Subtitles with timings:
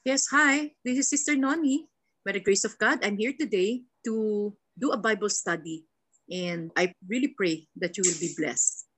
[0.00, 0.72] Yes, hi.
[0.80, 1.84] This is Sister Noni.
[2.24, 5.84] By the grace of God, I'm here today to do a Bible study.
[6.32, 8.88] And I really pray that you will be blessed.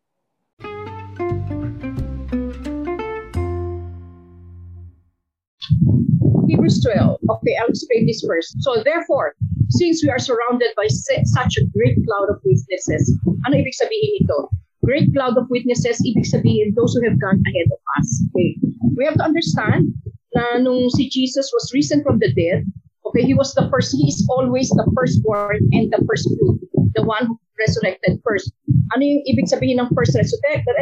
[6.46, 7.18] Hebrews 12.
[7.18, 8.62] Okay, I'll explain this first.
[8.62, 9.34] So therefore,
[9.74, 13.10] since we are surrounded by such a great cloud of witnesses,
[13.42, 14.54] ano ibig sabihin ito?
[14.86, 18.22] Great cloud of witnesses, ibig sabihin those who have gone ahead of us.
[18.30, 18.54] Okay,
[18.94, 19.90] we have to understand
[20.34, 22.64] na nung si Jesus was risen from the dead,
[23.06, 26.60] okay, he was the first, he is always the firstborn and the first fruit,
[26.94, 28.52] the one who resurrected first.
[28.96, 30.74] Ano yung ibig sabihin ng first resurrected?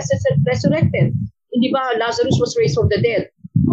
[0.47, 1.15] resurrected?
[1.51, 3.27] Hindi ba Lazarus was raised from the dead?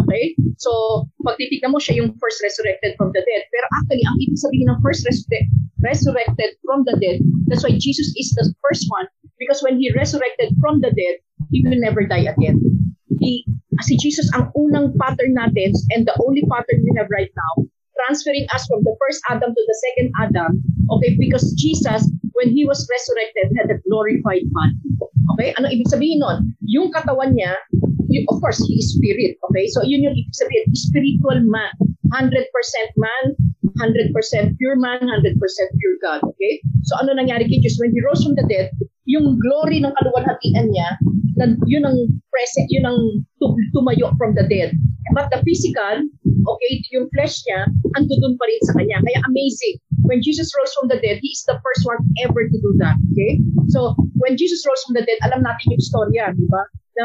[0.04, 0.34] Okay?
[0.58, 3.42] So, pag titignan mo, siya yung first resurrected from the dead.
[3.54, 5.46] Pero actually, ang ibig sabihin ng first resurrected,
[5.78, 9.06] resurrected from the dead, that's why Jesus is the first one
[9.38, 12.60] because when He resurrected from the dead, He will never die again.
[13.22, 13.46] He
[13.82, 17.66] si Jesus ang unang pattern natin and the only pattern we have right now,
[18.04, 22.64] transferring us from the first Adam to the second Adam, okay, because Jesus, when He
[22.64, 24.78] was resurrected, had a glorified body.
[25.36, 26.54] Okay, ano ibig sabihin nun?
[26.64, 27.54] Yung katawan niya,
[28.08, 29.66] you, of course, He is spirit, okay?
[29.70, 31.74] So yun yung ibig sabihin, spiritual man,
[32.14, 32.48] 100%
[32.96, 33.24] man,
[33.78, 34.14] 100%
[34.56, 36.54] pure man, 100% pure God, okay?
[36.88, 37.78] So ano nangyari kay Jesus?
[37.78, 38.72] When He rose from the dead,
[39.08, 40.88] yung glory ng kaluwalhatian niya,
[41.40, 41.96] na, yun ang
[42.28, 43.24] present, yun ang
[43.72, 44.76] tumayo from the dead.
[45.16, 49.00] But the physical, okay, yung flesh niya, andun pa rin sa kanya.
[49.00, 49.80] Kaya amazing.
[50.04, 53.00] When Jesus rose from the dead, He is the first one ever to do that.
[53.16, 53.40] Okay?
[53.72, 56.62] So, when Jesus rose from the dead, alam natin yung storya, di ba?
[57.00, 57.04] Na,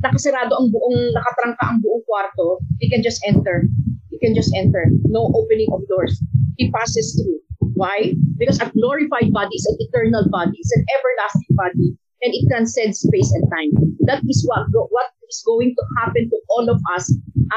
[0.00, 3.68] nakasarado ang buong, nakatrangka ang buong kwarto, he can just enter.
[4.08, 4.88] He can just enter.
[5.12, 6.16] No opening of doors.
[6.56, 7.44] He passes through.
[7.78, 8.18] Why?
[8.34, 11.94] Because a glorified body is an eternal body, it's an everlasting body,
[12.26, 13.70] and it transcends space and time.
[14.10, 17.06] That is what, what is going to happen to all of us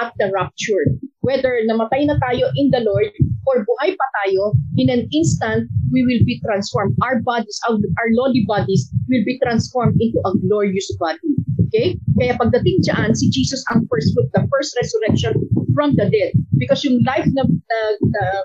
[0.01, 1.01] at the rapture.
[1.21, 3.09] Whether namatay na tayo in the Lord
[3.49, 6.97] or buhay pa tayo, in an instant, we will be transformed.
[7.01, 7.77] Our bodies, our,
[8.13, 11.33] lowly bodies will be transformed into a glorious body.
[11.69, 11.97] Okay?
[12.17, 15.33] Kaya pagdating dyan, si Jesus ang first fruit, the first resurrection
[15.73, 16.33] from the dead.
[16.57, 18.43] Because yung life na, uh, uh,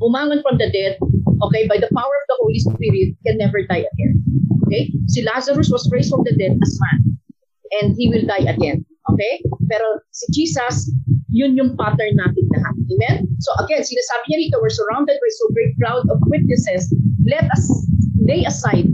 [0.00, 0.98] umangon from the dead,
[1.42, 4.22] okay, by the power of the Holy Spirit, can never die again.
[4.66, 4.92] Okay?
[5.08, 7.18] Si Lazarus was raised from the dead as man.
[7.82, 8.84] And he will die again.
[9.10, 9.42] Okay?
[9.68, 10.90] Pero si Jesus,
[11.30, 12.74] yun yung pattern natin lahat.
[12.94, 13.16] Amen?
[13.42, 16.88] So again, sinasabi niya rito, we're surrounded by so great crowd of witnesses.
[17.26, 17.64] Let us
[18.22, 18.88] lay aside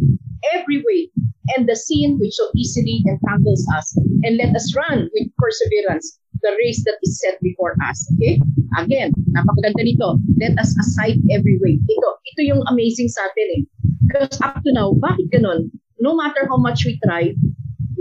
[0.57, 1.13] every weight
[1.57, 3.93] and the sin which so easily entangles us.
[4.25, 7.99] And let us run with perseverance the race that is set before us.
[8.17, 8.41] Okay?
[8.79, 10.19] Again, napakaganda nito.
[10.39, 11.81] Let us aside every weight.
[11.85, 13.63] Ito, ito yung amazing sa atin eh.
[14.07, 15.71] Because up to now, bakit ganun?
[16.01, 17.37] No matter how much we try,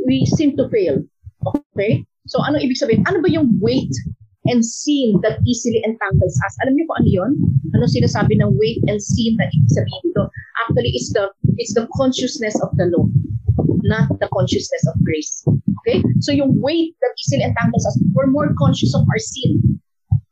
[0.08, 1.04] we seem to fail.
[1.76, 2.06] Okay?
[2.30, 3.06] So ano ibig sabihin?
[3.10, 3.92] Ano ba yung weight
[4.50, 6.54] and sin that easily entangles us?
[6.66, 7.32] Alam niyo po ano yun?
[7.74, 10.24] Ano sinasabi ng weight and sin na ibig sabihin dito?
[10.66, 11.26] Actually, it's the,
[11.58, 13.10] it's the consciousness of the law,
[13.84, 15.44] not the consciousness of grace.
[15.82, 16.04] Okay?
[16.20, 19.80] So yung weight that easily entangles us, we're more conscious of our sin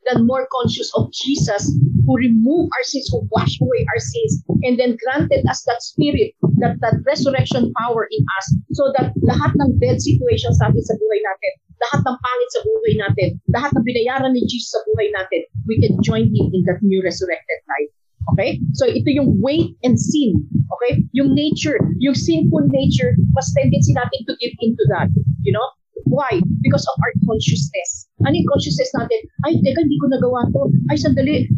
[0.07, 1.67] than more conscious of Jesus
[2.07, 6.31] who removed our sins, who washed away our sins, and then granted us that spirit,
[6.63, 11.19] that, that resurrection power in us, so that lahat ng dead situations natin sa buhay
[11.19, 11.51] natin,
[11.83, 15.75] lahat ng pangit sa buhay natin, lahat ng binayaran ni Jesus sa buhay natin, we
[15.83, 17.91] can join Him in that new resurrected life.
[18.33, 18.59] Okay?
[18.75, 20.43] So ito yung weight and sin.
[20.67, 21.03] Okay?
[21.15, 25.07] Yung nature, yung sinful nature, mas tendency natin to give into that.
[25.43, 25.67] You know?
[26.07, 26.39] Why?
[26.63, 28.07] Because of our consciousness.
[28.23, 29.19] Ano yung consciousness natin?
[29.43, 30.71] Ay, teka, hindi ko nagawa to.
[30.87, 31.51] Ay, sandali,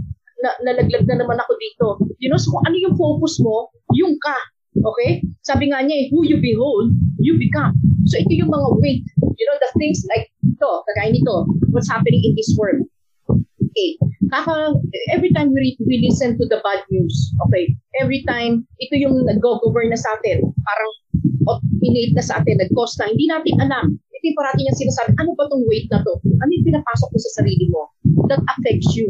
[0.43, 1.87] na, nalaglag na naman ako dito.
[2.17, 3.69] You know, so ano yung focus mo?
[3.95, 4.37] Yung ka.
[4.79, 5.21] Okay?
[5.43, 7.75] Sabi nga niya, eh, who you behold, you become.
[8.07, 9.03] So ito yung mga weight.
[9.19, 12.83] You know, the things like ito, kagaya nito, what's happening in this world.
[13.69, 13.89] Okay.
[14.29, 14.73] Kaka,
[15.13, 19.89] every time we, we listen to the bad news, okay, every time, ito yung nag-govern
[19.89, 20.91] na sa atin, parang
[21.81, 25.47] innate na sa atin, nag-cause na, hindi natin alam hindi parati niya sinasabi, ano ba
[25.47, 26.13] tong weight na to?
[26.19, 27.87] Ano yung pinapasok mo sa sarili mo?
[28.27, 29.07] That affects you.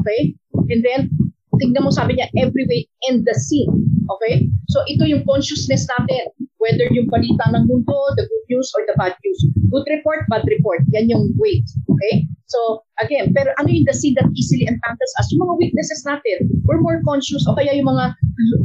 [0.00, 0.32] Okay?
[0.72, 1.12] And then,
[1.60, 3.68] tignan mo sabi niya, every weight and the sin.
[4.08, 4.48] Okay?
[4.72, 6.32] So, ito yung consciousness natin.
[6.66, 9.40] Whether yung balita ng mundo, the good news, or the bad news.
[9.70, 10.82] Good report, bad report.
[10.90, 11.62] Yan yung weight.
[11.86, 12.26] Okay?
[12.50, 15.30] So, again, pero ano yung the sin that easily entangles us?
[15.34, 16.46] Yung mga weaknesses natin.
[16.66, 18.14] We're more conscious o kaya yung mga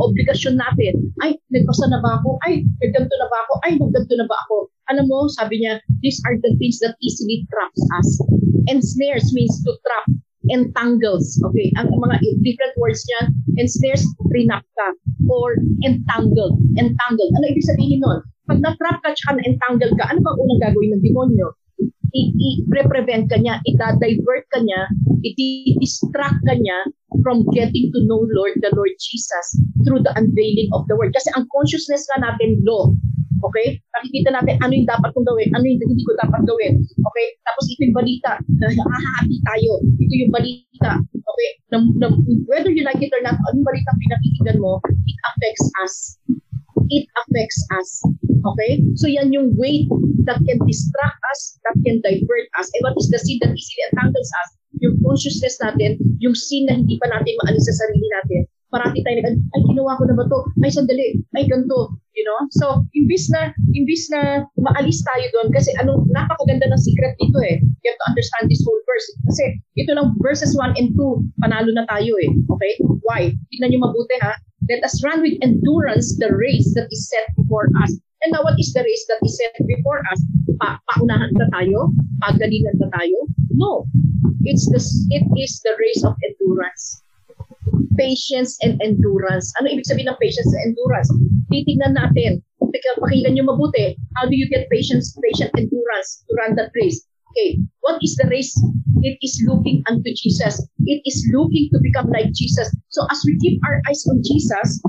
[0.01, 1.13] obligasyon natin.
[1.21, 2.37] Ay, nagpasa na ba ako?
[2.45, 3.53] Ay, nagganto na ba ako?
[3.65, 4.55] Ay, nagganto na ba ako?
[4.93, 8.09] Alam mo, sabi niya, these are the things that easily traps us.
[8.69, 10.05] And snares means to trap.
[10.51, 11.39] Entangles.
[11.47, 13.31] Okay, ang mga different words niya.
[13.57, 14.87] And snares, trinap ka.
[15.31, 15.55] Or
[15.87, 16.59] entangled.
[16.75, 17.31] Entangled.
[17.39, 18.19] Ano ibig sabihin nun?
[18.51, 21.55] Pag na-trap ka tsaka na-entangle ka, ano bang unang gagawin ng demonyo?
[22.11, 24.81] i-prevent ka niya, i-divert ka niya,
[25.23, 26.77] i-distract ka niya
[27.23, 29.45] from getting to know Lord, the Lord Jesus
[29.87, 31.15] through the unveiling of the Word.
[31.15, 32.91] Kasi ang consciousness ka natin, law.
[33.41, 33.81] Okay?
[33.97, 36.73] Nakikita natin ano yung dapat kong gawin, ano yung hindi ko dapat gawin.
[36.81, 37.27] Okay?
[37.45, 38.31] Tapos ito yung balita.
[38.39, 39.71] Hahahapi tayo.
[39.81, 40.91] Ito yung balita.
[41.01, 41.49] Okay?
[41.73, 42.07] Na, na,
[42.45, 45.95] whether you like it or not, ano yung balita pinakikinggan mo, it affects us.
[46.91, 47.89] It affects us.
[48.41, 48.81] Okay?
[48.97, 49.87] So yan yung weight
[50.25, 52.67] that can distract us, that can divert us.
[52.73, 54.49] And what is the sin that easily entangles us?
[54.81, 58.41] Yung consciousness natin, yung sin na hindi pa natin maalis sa sarili natin.
[58.71, 60.39] Parati tayo nag ay, ginawa ko na ba to?
[60.63, 61.19] Ay, sandali.
[61.35, 61.91] Ay, ganito.
[62.15, 62.39] You know?
[62.55, 67.59] So, imbis na, imbis na maalis tayo doon, kasi ano, napakaganda ng secret dito eh.
[67.59, 69.07] You have to understand this whole verse.
[69.27, 72.31] Kasi ito lang, verses 1 and 2, panalo na tayo eh.
[72.31, 72.73] Okay?
[73.03, 73.35] Why?
[73.51, 74.39] Tignan nyo mabuti ha.
[74.71, 77.91] Let us run with endurance the race that is set before us.
[78.23, 80.19] And now, what is the race that is set before us?
[80.63, 81.91] Pa paunahan ba tayo?
[82.23, 83.27] Pagalingan ba tayo?
[83.51, 83.83] No.
[84.47, 84.79] It's the,
[85.11, 87.01] it is the race of endurance
[87.97, 89.51] patience and endurance.
[89.59, 91.09] Ano ibig sabihin ng patience and endurance?
[91.51, 92.41] Titignan natin.
[93.01, 93.97] Pakinggan nyo mabuti.
[94.15, 97.01] How do you get patience, patient endurance to run that race?
[97.31, 98.51] Okay, what is the race?
[99.01, 100.59] It is looking unto Jesus.
[100.83, 102.67] It is looking to become like Jesus.
[102.91, 104.83] So as we keep our eyes on Jesus,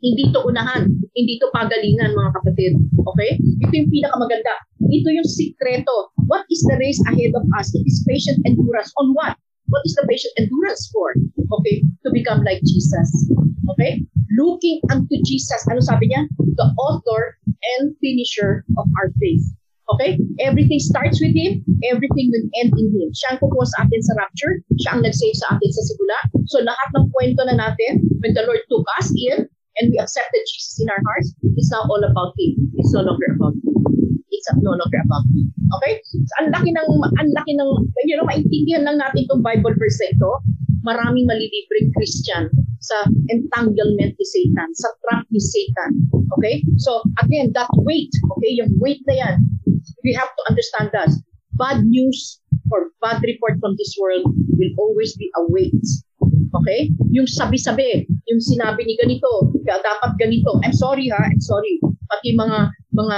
[0.00, 2.72] hindi to unahan, hindi to pagalingan mga kapatid.
[3.00, 3.40] Okay?
[3.64, 4.54] Ito yung pinakamaganda.
[4.80, 6.12] Ito yung sikreto.
[6.28, 7.72] What is the race ahead of us?
[7.72, 8.92] It is patient endurance.
[9.00, 9.36] On what?
[9.70, 11.14] What is the patient endurance for?
[11.62, 13.08] Okay, to become like Jesus.
[13.74, 14.02] Okay?
[14.36, 15.62] Looking unto Jesus.
[15.70, 16.26] Ano sabi niya?
[16.58, 17.38] The author
[17.78, 19.46] and finisher of our faith.
[19.94, 20.18] Okay?
[20.38, 23.10] Everything starts with Him, everything will end in Him.
[23.10, 26.18] Siya ang kukuha sa atin sa rapture, siya ang nag-save sa atin sa sigula.
[26.46, 30.42] So lahat ng kwento na natin, when the Lord took us in, and we accepted
[30.50, 32.70] Jesus in our hearts, it's now all about Him.
[32.78, 33.99] It's no longer about me.
[34.60, 35.48] Longer about me.
[35.78, 36.00] Okay?
[36.04, 37.70] So, ang laki ng, ang laki ng,
[38.06, 40.30] you know, maintindihan lang natin itong Bible verse ito.
[40.80, 42.48] Maraming malilibreng Christian
[42.80, 42.96] sa
[43.28, 46.08] entanglement ni Satan, sa trap ni Satan.
[46.38, 46.64] Okay?
[46.80, 49.34] So, again, that weight, okay, yung weight na yan,
[50.04, 51.12] we have to understand that
[51.60, 52.40] bad news
[52.72, 54.24] or bad report from this world
[54.56, 55.84] will always be a weight.
[56.56, 56.88] Okay?
[57.12, 60.58] Yung sabi-sabi, yung sinabi ni ganito, dapat ganito.
[60.64, 61.78] I'm sorry ha, I'm sorry.
[62.10, 62.58] Pati mga
[62.96, 63.16] mga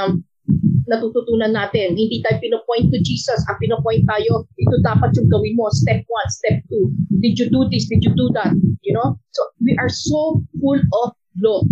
[0.86, 1.94] natututunan natin.
[1.94, 3.38] Hindi tayo pinopoint to Jesus.
[3.46, 5.70] Ang pinopoint tayo, ito dapat yung gawin mo.
[5.70, 7.22] Step 1, step 2.
[7.22, 7.86] Did you do this?
[7.86, 8.52] Did you do that?
[8.82, 9.18] You know?
[9.34, 11.62] So, we are so full of law.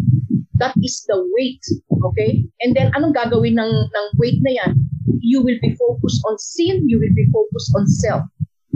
[0.60, 1.64] That is the weight.
[1.90, 2.44] Okay?
[2.60, 4.72] And then, anong gagawin ng, ng weight na yan?
[5.20, 6.86] You will be focused on sin.
[6.86, 8.24] You will be focused on self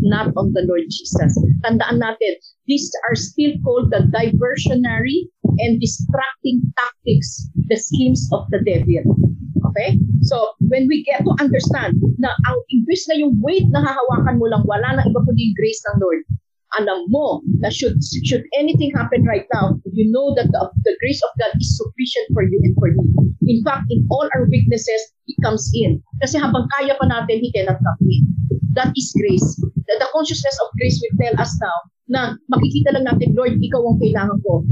[0.04, 1.32] not on the Lord Jesus.
[1.64, 2.36] Tandaan natin,
[2.68, 9.16] these are still called the diversionary and distracting tactics, the schemes of the devil.
[9.74, 9.98] Okay?
[10.22, 14.46] So, when we get to understand na ang imbis na yung weight na hahawakan mo
[14.46, 16.22] lang, wala na iba kundi yung grace ng Lord,
[16.78, 21.18] alam mo na should, should anything happen right now, you know that the, the grace
[21.26, 23.02] of God is sufficient for you and for me.
[23.50, 25.98] In fact, in all our weaknesses, He comes in.
[26.22, 28.22] Kasi habang kaya pa natin, He cannot come in.
[28.78, 29.58] That is grace.
[29.58, 33.82] The, the consciousness of grace will tell us now na makikita lang natin, Lord, Ikaw
[33.82, 34.62] ang kailangan ko.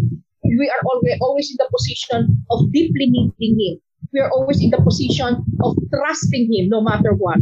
[0.46, 3.74] We are always, always in the position of deeply needing Him
[4.12, 7.40] we are always in the position of trusting Him no matter what.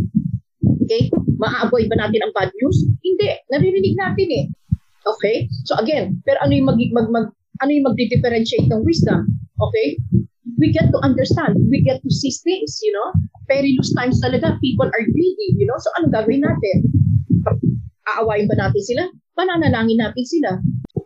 [0.87, 1.11] Okay?
[1.39, 2.79] Ma-avoid ba natin ang bad news?
[3.03, 3.31] Hindi.
[3.51, 4.45] Naririnig natin eh.
[5.07, 5.51] Okay?
[5.67, 7.27] So again, pero ano yung mag, mag, mag
[7.61, 9.27] ano yung magdi-differentiate ng wisdom?
[9.59, 9.99] Okay?
[10.57, 11.59] We get to understand.
[11.69, 13.09] We get to see things, you know?
[13.51, 14.61] Perilous times talaga.
[14.63, 15.77] People are greedy, you know?
[15.83, 16.77] So ano gagawin natin?
[18.17, 19.05] Aawayin ba natin sila?
[19.35, 20.51] Pananalangin natin sila.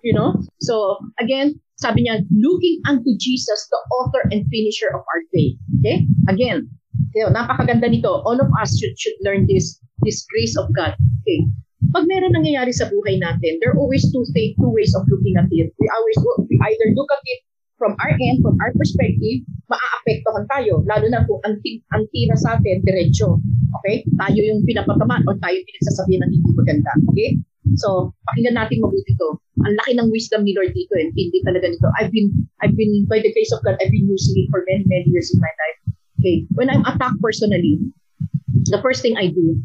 [0.04, 0.36] You know?
[0.60, 5.58] So, again, sabi niya, looking unto Jesus, the author and finisher of our faith.
[5.80, 6.06] Okay?
[6.30, 6.70] Again,
[7.14, 8.22] you know, napakaganda nito.
[8.22, 10.94] All of us should, should learn this, this grace of God.
[11.22, 11.50] Okay?
[11.94, 15.50] Pag meron nangyayari sa buhay natin, there are always two, two ways of looking at
[15.50, 15.70] it.
[15.78, 16.18] We always
[16.50, 17.40] we either look at it
[17.76, 20.80] from our end, from our perspective, maaapektuhan tayo.
[20.86, 21.58] Lalo na kung ang,
[21.92, 23.38] ang tira sa atin, diretsyo.
[23.82, 24.06] Okay?
[24.16, 26.92] Tayo yung pinapatamaan o tayo yung pinagsasabihan ng hindi maganda.
[27.10, 27.30] Okay?
[27.80, 29.40] So, pakinggan natin mabuti to.
[29.64, 31.88] Ang laki ng wisdom ni Lord dito and hindi talaga nito.
[31.96, 32.28] I've been,
[32.60, 35.32] I've been, by the grace of God, I've been using it for many, many years
[35.32, 35.78] in my life.
[36.20, 36.44] Okay.
[36.52, 37.80] When I'm attacked personally,
[38.68, 39.56] the first thing I do,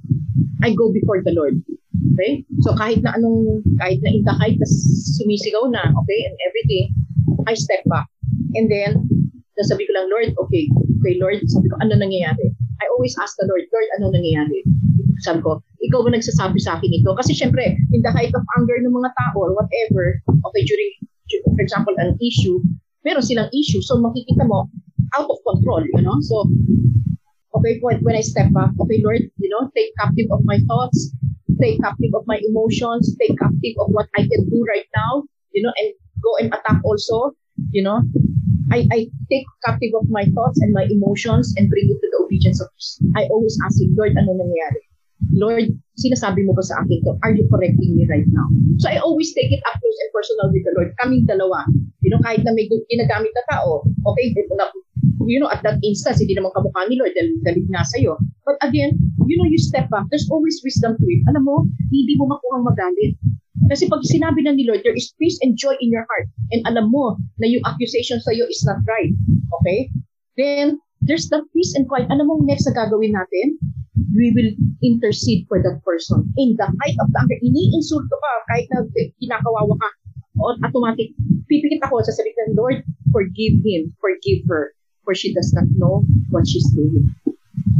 [0.64, 1.60] I go before the Lord.
[2.16, 2.44] Okay?
[2.64, 4.68] So kahit na anong, kahit na in the height na
[5.20, 6.96] sumisigaw na, okay, and everything,
[7.48, 8.08] I step back.
[8.56, 9.08] And then,
[9.60, 10.68] nasabi ko lang, Lord, okay,
[11.00, 12.56] okay, Lord, sabi ko, ano nangyayari?
[12.80, 14.64] I always ask the Lord, Lord, ano nangyayari?
[15.22, 17.12] Sabi ko, ikaw ba nagsasabi sa akin ito?
[17.16, 20.92] Kasi syempre, in the height of anger ng mga tao or whatever, okay, during,
[21.56, 22.60] for example, an issue,
[23.04, 23.84] meron silang issue.
[23.84, 24.68] So makikita mo,
[25.18, 26.18] out of control, you know?
[26.24, 26.48] So,
[27.56, 31.12] Okay, when, when I step back, okay, Lord, you know, take captive of my thoughts,
[31.60, 35.64] take captive of my emotions, take captive of what I can do right now, you
[35.64, 37.34] know, and go and attack also,
[37.72, 38.04] you know.
[38.72, 42.24] I, I take captive of my thoughts and my emotions and bring it to the
[42.24, 42.70] obedience of
[43.18, 44.89] I always ask him, Lord, ano nangyayari?
[45.34, 45.70] Lord,
[46.00, 47.14] sinasabi mo ba sa akin to?
[47.22, 48.48] Are you correcting me right now?
[48.82, 50.90] So I always take it up close and personal with the Lord.
[50.98, 51.66] Kaming dalawa.
[52.02, 54.34] You know, kahit na may ginagamit na tao, okay,
[55.30, 58.18] you know, at that instance, hindi naman kamukha ni Lord dahil galit nga sa'yo.
[58.48, 58.98] But again,
[59.30, 60.10] you know, you step back.
[60.10, 61.22] There's always wisdom to it.
[61.30, 63.14] Alam mo, hindi mo makuhang magalit.
[63.70, 66.32] Kasi pag sinabi na ni Lord, there is peace and joy in your heart.
[66.50, 69.14] And alam mo na yung accusation sa'yo is not right.
[69.62, 69.94] Okay?
[70.40, 72.10] Then, there's the peace and quiet.
[72.10, 73.62] Alam mo next na gagawin natin?
[74.16, 74.52] We will
[74.84, 76.32] intercede for that person.
[76.38, 78.86] In the height of the anger, iniinsulto ka kahit na
[79.20, 79.90] kinakawawa ka.
[80.40, 81.12] Automatic,
[81.52, 82.80] pipikit ako sa salita ng Lord,
[83.12, 84.72] forgive him, forgive her
[85.10, 87.10] for she does not know what she's doing.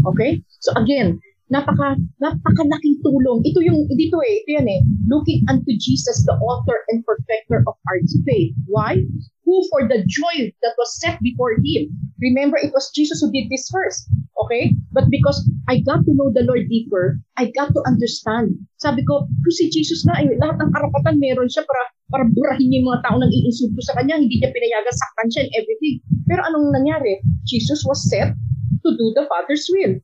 [0.10, 0.42] Okay?
[0.66, 1.22] So again,
[1.54, 3.46] napaka napakalaking tulong.
[3.46, 4.82] Ito yung dito eh, ito yan eh.
[5.06, 8.58] Looking unto Jesus, the author and perfecter of our faith.
[8.66, 9.06] Why?
[9.50, 11.90] Who for the joy that was set before him.
[12.22, 14.06] Remember, it was Jesus who did this first.
[14.46, 14.78] Okay?
[14.94, 18.54] But because I got to know the Lord deeper, I got to understand.
[18.78, 21.82] Sabi ko, kung si Jesus na, eh, lahat ng karapatan meron siya para
[22.14, 25.54] para burahin yung mga tao nang iinsulto sa kanya, hindi niya pinayagan saktan siya and
[25.58, 25.98] everything.
[26.30, 27.22] Pero anong nangyari?
[27.50, 28.38] Jesus was set
[28.86, 29.98] to do the Father's will.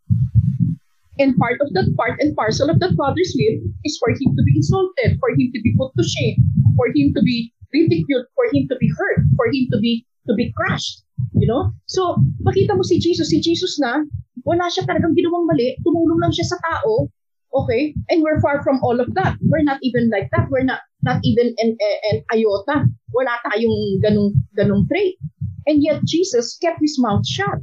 [1.16, 4.42] And part of that part and parcel of the Father's will is for him to
[4.44, 6.38] be insulted, for him to be put to shame,
[6.75, 10.34] for him to be ridiculed, for him to be hurt, for him to be to
[10.34, 11.03] be crushed.
[11.36, 11.75] You know?
[11.91, 12.15] So,
[12.48, 14.03] makita mo si Jesus, si Jesus na,
[14.48, 17.12] wala siya talagang ginawang mali, tumulong lang siya sa tao,
[17.55, 17.96] okay?
[18.12, 19.39] And we're far from all of that.
[19.44, 20.48] We're not even like that.
[20.51, 21.77] We're not not even an,
[22.12, 22.89] an iota.
[23.13, 25.15] Wala tayong ganung, ganung trait.
[25.65, 27.62] And yet Jesus kept his mouth shut.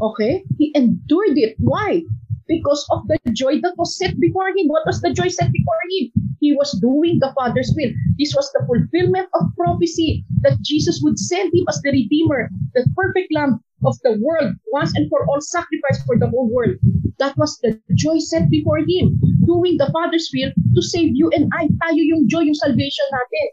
[0.00, 0.44] Okay?
[0.58, 1.56] He endured it.
[1.60, 2.02] Why?
[2.48, 4.66] Because of the joy that was set before him.
[4.68, 6.10] What was the joy set before him?
[6.40, 7.92] He was doing the Father's will.
[8.18, 12.86] This was the fulfillment of prophecy that Jesus would send him as the Redeemer, the
[12.96, 16.76] perfect Lamb of the world, once and for all sacrifice for the whole world.
[17.18, 21.50] That was the joy set before him, doing the Father's will to save you and
[21.52, 21.68] I.
[21.84, 23.46] Tayo yung joy, yung salvation natin.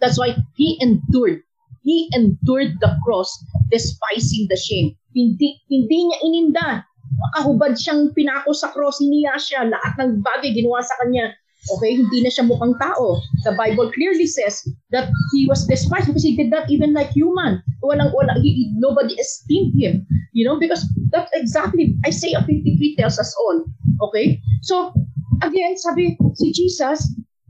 [0.00, 1.42] That's why he endured.
[1.82, 3.30] He endured the cross,
[3.70, 4.94] despising the shame.
[5.14, 6.68] Hindi, hindi niya ininda.
[7.18, 9.66] Makahubad siyang pinako sa cross, hiniya siya.
[9.66, 11.34] Lahat ng bagay ginawa sa kanya.
[11.68, 13.18] Okay, hindi na siya mukhang tao.
[13.42, 14.62] The Bible clearly says
[14.94, 17.60] that he was despised because he did not even like human.
[17.82, 20.06] Walang, wala, he, nobody esteemed him.
[20.32, 23.66] You know, because that's exactly, Isaiah 53 tells us all.
[24.08, 24.38] Okay?
[24.62, 24.94] So,
[25.42, 27.04] again, sabi si Jesus,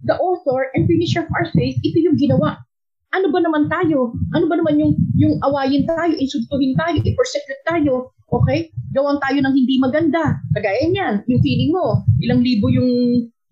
[0.09, 2.59] the author and finisher of our faith, ito yung ginawa.
[3.13, 4.17] Ano ba naman tayo?
[4.33, 8.69] Ano ba naman yung, yung awayin tayo, insultuhin tayo, i-persecute tayo, okay?
[8.93, 10.41] Gawan tayo ng hindi maganda.
[10.53, 12.91] Kagaya niyan, yung feeling mo, ilang libo yung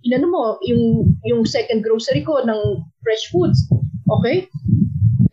[0.06, 2.60] inano mo, yung, yung second grocery ko ng
[3.02, 3.58] fresh foods.
[4.06, 4.46] Okay?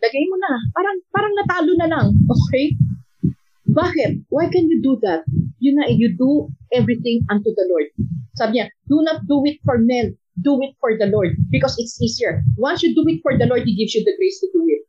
[0.02, 0.52] Lagay mo na.
[0.74, 2.06] Parang, parang natalo na lang.
[2.26, 2.74] Okay?
[3.70, 4.26] Bakit?
[4.28, 5.24] Why can you do that?
[5.62, 7.88] You na, you do everything unto the Lord.
[8.34, 10.18] Sabi niya, do not do it for men.
[10.42, 11.38] Do it for the Lord.
[11.54, 12.42] Because it's easier.
[12.58, 14.82] Once you do it for the Lord, He gives you the grace to do it.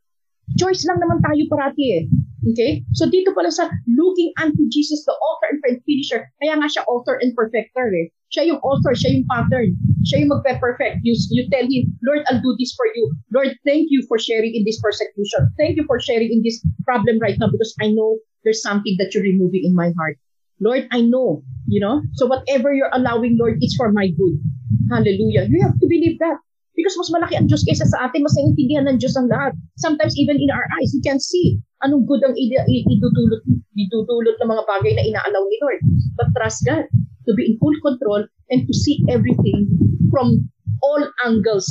[0.58, 2.02] Choice lang naman tayo parati eh.
[2.44, 2.84] Okay?
[2.92, 7.16] So dito pala sa looking unto Jesus, the author and finisher, kaya nga siya author
[7.22, 8.12] and perfecter eh.
[8.34, 9.78] Siya yung author, siya yung pattern.
[10.02, 11.06] Siya yung magpe-perfect.
[11.06, 13.14] You, you tell him, Lord, I'll do this for you.
[13.30, 15.46] Lord, thank you for sharing in this persecution.
[15.56, 19.14] Thank you for sharing in this problem right now because I know there's something that
[19.14, 20.18] you're removing in my heart.
[20.58, 22.02] Lord, I know, you know?
[22.14, 24.40] So whatever you're allowing, Lord, it's for my good.
[24.90, 25.46] Hallelujah.
[25.46, 26.38] You have to believe that.
[26.76, 29.56] Because mas malaki ang Diyos kaysa sa atin, mas naiintindihan ng Diyos ang lahat.
[29.80, 33.42] Sometimes even in our eyes, we can see anong good ang idudulot,
[33.76, 35.80] idudulot ng mga bagay na inaalaw ni Lord.
[36.20, 36.84] But trust God
[37.26, 39.66] to be in full control and to see everything
[40.12, 40.48] from
[40.84, 41.66] all angles.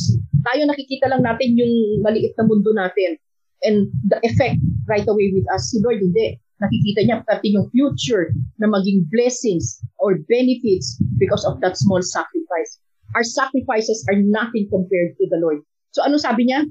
[0.45, 3.17] Tayo nakikita lang natin yung maliit na mundo natin
[3.65, 5.69] and the effect right away with us.
[5.73, 6.37] Si Lord hindi.
[6.55, 8.31] Nakikita niya pati yung future
[8.63, 12.79] na maging blessings or benefits because of that small sacrifice.
[13.15, 15.63] Our sacrifices are nothing compared to the Lord.
[15.95, 16.67] So ano sabi niya?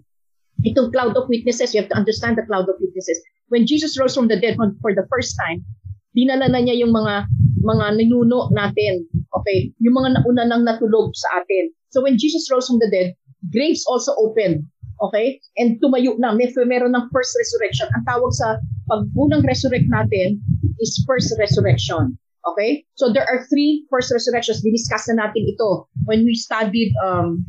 [0.65, 3.19] Itong cloud of witnesses, you have to understand the cloud of witnesses.
[3.49, 5.65] When Jesus rose from the dead for the first time,
[6.13, 7.27] dinala na niya yung mga
[7.65, 9.09] mga ninuno natin.
[9.35, 9.73] Okay?
[9.81, 11.73] Yung mga nauna nang natulog sa atin.
[11.91, 13.17] So when Jesus rose from the dead,
[13.51, 14.69] graves also opened.
[15.03, 15.41] Okay?
[15.57, 16.37] And tumayo na.
[16.37, 17.89] May, meron ng first resurrection.
[17.97, 20.39] Ang tawag sa pagpunang resurrect natin
[20.79, 22.15] is first resurrection.
[22.53, 22.85] Okay?
[22.95, 24.61] So there are three first resurrections.
[24.61, 27.45] Diniscuss na natin ito when we studied um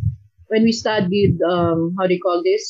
[0.48, 2.64] when we studied um how do you call this?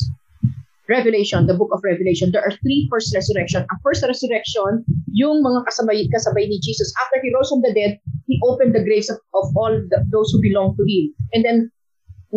[0.86, 3.66] Revelation, the book of Revelation, there are three first resurrection.
[3.66, 6.94] Ang first resurrection, yung mga kasabay, kasabay ni Jesus.
[7.02, 7.98] After he rose from the dead,
[8.30, 11.10] he opened the graves of, of all the, those who belong to him.
[11.34, 11.58] And then,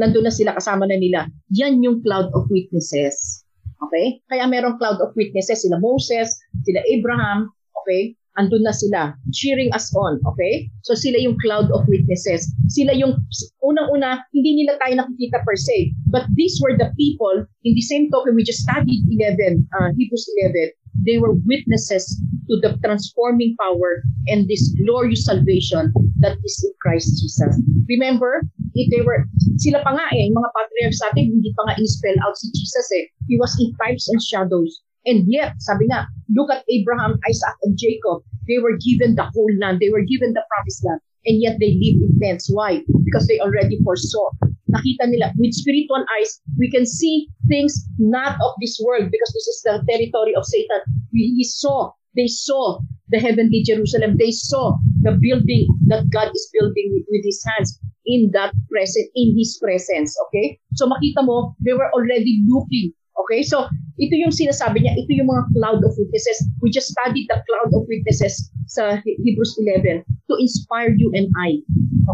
[0.00, 1.28] nandun na sila, kasama na nila.
[1.52, 3.44] Yan yung cloud of witnesses.
[3.84, 4.24] Okay?
[4.32, 6.32] Kaya merong cloud of witnesses, sila Moses,
[6.64, 7.52] sila Abraham,
[7.84, 8.16] okay?
[8.38, 10.70] Andun na sila, cheering us on, okay?
[10.86, 12.46] So sila yung cloud of witnesses.
[12.70, 13.18] Sila yung,
[13.66, 18.08] unang-una, hindi nila tayo nakikita per se, but these were the people, in the same
[18.14, 20.72] token, we just studied 11, uh, Hebrews 11,
[21.06, 22.06] they were witnesses
[22.48, 27.54] to the transforming power and this glorious salvation that is in Christ Jesus.
[27.88, 28.42] Remember,
[28.74, 29.26] if they were,
[29.58, 32.88] sila pa nga eh, mga patriarchs sa atin, hindi pa nga in-spell out si Jesus
[32.94, 33.04] eh.
[33.28, 34.82] He was in types and shadows.
[35.06, 38.22] And yet, sabi nga, look at Abraham, Isaac, and Jacob.
[38.46, 39.80] They were given the whole land.
[39.80, 41.00] They were given the promised land.
[41.26, 42.48] And yet they live in tents.
[42.50, 42.82] Why?
[43.04, 44.30] Because they already foresaw.
[44.68, 49.48] Nakita nila, with spiritual eyes, we can see things not of this world because this
[49.48, 50.80] is the territory of Satan.
[51.12, 54.16] We, he saw, they saw the heavenly Jerusalem.
[54.18, 59.08] They saw the building that God is building with, with his hands in that present,
[59.14, 60.16] in his presence.
[60.28, 60.58] Okay?
[60.74, 62.92] So makita mo, they were already looking
[63.28, 63.44] Okay?
[63.44, 63.68] So,
[64.00, 66.40] ito yung sinasabi niya, ito yung mga cloud of witnesses.
[66.64, 71.60] We just studied the cloud of witnesses sa Hebrews 11 to inspire you and I.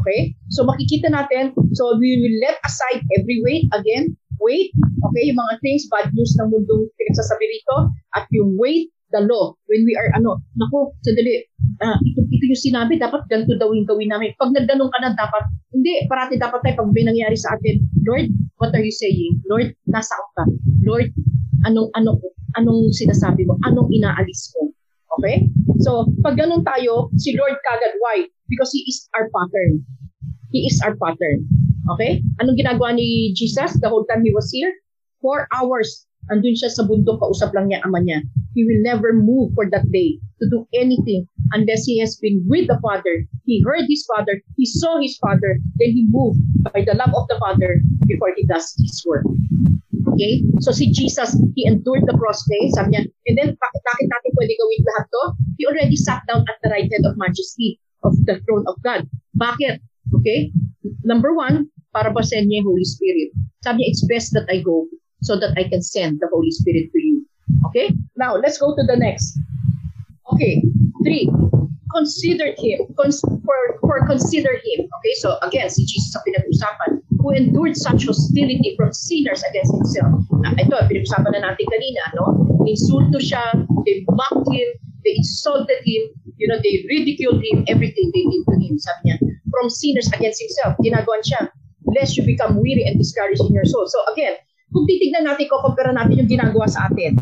[0.02, 0.34] Okay?
[0.50, 4.74] So, makikita natin, so we will let aside every weight, again, weight,
[5.06, 7.76] okay, yung mga things, bad news ng mundong pinagsasabi rito,
[8.18, 11.46] at yung weight, the law, when we are, ano, naku, sadali,
[11.78, 14.34] uh, ito, ito yung sinabi, dapat ganito daw yung gawin namin.
[14.34, 18.26] Pag nagganong ka na, dapat, hindi, parati dapat tayo, pag may nangyari sa atin, Lord,
[18.58, 19.38] what are you saying?
[19.46, 20.44] Lord, nasa ka?
[20.82, 21.14] Lord,
[21.70, 22.18] anong, anong,
[22.58, 23.54] anong sinasabi mo?
[23.62, 24.74] Anong inaalis mo?
[25.22, 25.46] Okay?
[25.78, 28.26] So, pag ganun tayo, si Lord kagad, why?
[28.50, 29.86] Because He is our pattern.
[30.50, 31.46] He is our pattern.
[31.94, 32.18] Okay?
[32.42, 34.74] Anong ginagawa ni Jesus the whole time He was here?
[35.22, 38.24] Four hours andun siya sa bundok, kausap lang niya ama niya.
[38.54, 42.68] He will never move for that day to do anything unless he has been with
[42.68, 43.26] the Father.
[43.44, 46.40] He heard his Father, he saw his Father, then he moved
[46.72, 49.26] by the love of the Father before he does his work.
[50.14, 50.42] Okay?
[50.60, 54.54] So si Jesus, he endured the cross day, sabi and then bakit, bakit natin pwede
[54.54, 55.22] gawin lahat to?
[55.58, 59.10] He already sat down at the right hand of majesty of the throne of God.
[59.34, 59.82] Bakit?
[60.20, 60.54] Okay?
[61.02, 63.34] Number one, para basahin niya yung Holy Spirit.
[63.66, 64.86] Sabi niya, it's best that I go
[65.24, 67.23] so that I can send the Holy Spirit to you.
[67.70, 67.92] Okay?
[68.16, 69.38] Now, let's go to the next.
[70.32, 70.64] Okay,
[71.04, 71.30] three.
[71.94, 72.90] Consider him.
[72.98, 74.88] Cons- for, for consider him.
[74.98, 76.90] Okay, so again, si Jesus ang pinag-usapan,
[77.22, 80.12] who endured such hostility from sinners against himself.
[80.42, 82.34] Na, ito, pinag-usapan na natin kanina, no?
[82.66, 83.40] Insulto siya,
[83.86, 84.68] they mocked him,
[85.06, 86.02] they insulted him,
[86.36, 88.74] you know, they ridiculed him, everything they did to him.
[88.76, 89.16] Sabi niya,
[89.52, 91.48] from sinners against himself, ginagawan siya,
[91.94, 93.86] lest you become weary and discouraged in your soul.
[93.86, 94.34] So again,
[94.74, 97.16] kung titignan natin, kukumpara natin yung ginagawa sa atin.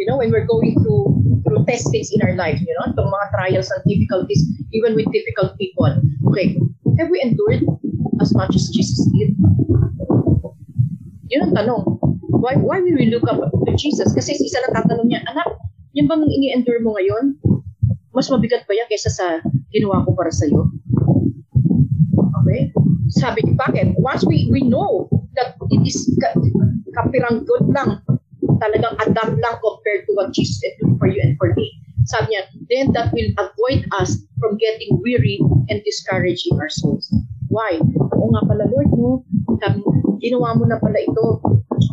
[0.00, 3.26] You know, when we're going through through testings in our life, you know, itong mga
[3.36, 5.92] trials and difficulties, even with difficult people.
[6.32, 6.56] Okay,
[6.96, 7.60] have we endured
[8.24, 9.36] as much as Jesus did?
[11.28, 11.84] Yun ang tanong.
[12.32, 14.16] Why, why will we look up to Jesus?
[14.16, 15.60] Kasi isa na tatanong niya, anak,
[15.92, 17.36] yan bang ini-endure mo ngayon?
[18.16, 20.72] Mas mabigat ba yan kaysa sa ginawa ko para sa'yo?
[22.40, 22.72] Okay?
[23.12, 23.92] Sabi bakit?
[24.00, 26.08] Once we, we know that it is
[26.96, 28.00] kapirang good lang.
[28.60, 31.72] Talagang adapt lang compared to what Jesus doing for you and for me.
[32.08, 32.42] Sabi niya,
[32.72, 37.08] then that will avoid us from getting weary and discouraged in our souls.
[37.52, 37.80] Why?
[37.80, 39.24] Oo nga pala, Lord, no?
[40.20, 41.40] Ginawa mo na pala ito.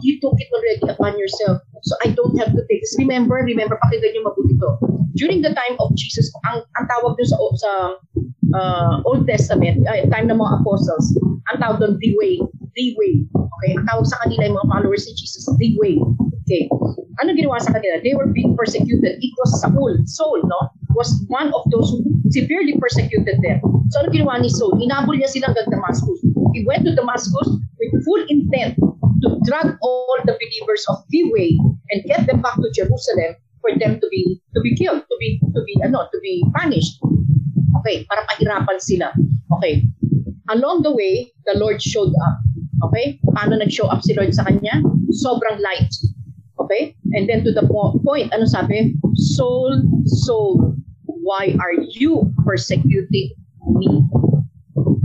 [0.04, 1.64] You took it already upon yourself.
[1.84, 2.96] So I don't have to take this.
[3.00, 4.72] Remember, remember, pakinggan niyo mabuti to.
[5.16, 7.72] During the time of Jesus, ang, ang tawag doon sa, sa
[8.54, 11.16] uh, Old Testament, ay, time ng mga apostles,
[11.52, 12.38] ang tawag doon, the way,
[12.76, 13.24] the way.
[13.34, 15.96] Okay, ang tawag sa kanila yung mga followers ni Jesus, the way.
[16.48, 16.72] Okay,
[17.20, 18.00] ano ginawa sa kanila?
[18.00, 19.20] They were being persecuted.
[19.20, 20.72] It was Saul, Saul, no?
[20.96, 23.60] Was one of those who severely persecuted them.
[23.92, 24.80] So ano ginawa ni Saul?
[24.80, 26.24] Inabol niya sila hanggang Damascus.
[26.56, 31.52] He went to Damascus with full intent to drag all the believers of the way
[31.92, 35.44] and get them back to Jerusalem for them to be to be killed, to be
[35.52, 36.96] to be ano, to be punished.
[37.84, 39.12] Okay, para pahirapan sila.
[39.60, 39.84] Okay.
[40.48, 42.40] Along the way, the Lord showed up.
[42.88, 43.20] Okay?
[43.36, 44.80] Paano nag-show up si Lord sa kanya?
[45.12, 45.92] Sobrang light.
[46.68, 46.96] Okay?
[47.16, 48.92] And then to the po- point, ano sabi?
[49.16, 50.76] Soul, soul,
[51.08, 53.32] why are you persecuting
[53.80, 53.90] me?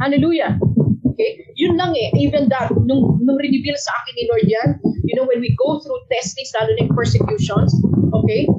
[0.03, 0.59] Hallelujah.
[1.15, 1.47] Okay?
[1.55, 2.11] Yun lang eh.
[2.19, 4.69] Even that, nung, nung reveal sa akin ni Lord yan,
[5.07, 7.71] you know, when we go through testings, lalo na persecutions,
[8.11, 8.51] okay?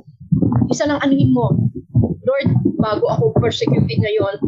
[0.72, 1.52] Isa lang anuhin mo,
[2.24, 2.48] Lord,
[2.80, 4.40] bago ako persecuted ngayon,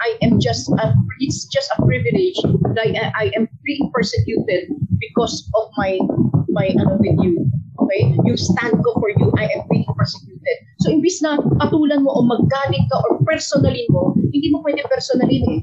[0.00, 2.38] I am just a, it's just a privilege
[2.74, 6.00] that I, I am being persecuted because of my
[6.48, 7.46] my ano with you.
[7.90, 8.14] Okay?
[8.22, 10.56] You stand ko for you, I am being persecuted.
[10.86, 15.42] So, imbis na patulan mo o maggalit ka or personalin mo, hindi mo pwede personalin
[15.42, 15.60] eh.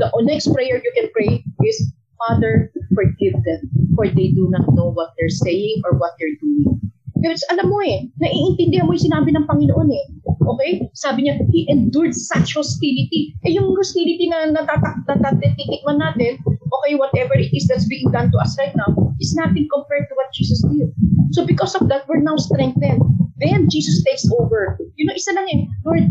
[0.00, 1.76] The next prayer you can pray is,
[2.16, 6.80] Father, forgive them, for they do not know what they're saying or what they're doing.
[7.20, 10.06] Because alam mo eh, naiintindihan mo yung sinabi ng Panginoon eh.
[10.28, 10.72] Okay?
[10.96, 13.36] Sabi niya, He endured such hostility.
[13.44, 16.40] Eh yung hostility na natatitikman natin,
[16.80, 20.14] okay, whatever it is that's being done to us right now, is nothing compared to
[20.14, 20.90] what Jesus did.
[21.32, 23.02] So because of that, we're now strengthened.
[23.38, 24.78] Then Jesus takes over.
[24.94, 26.06] You know, isa lang eh, Lord,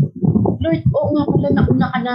[0.60, 2.14] Lord, oo nga pala, nauna ka na.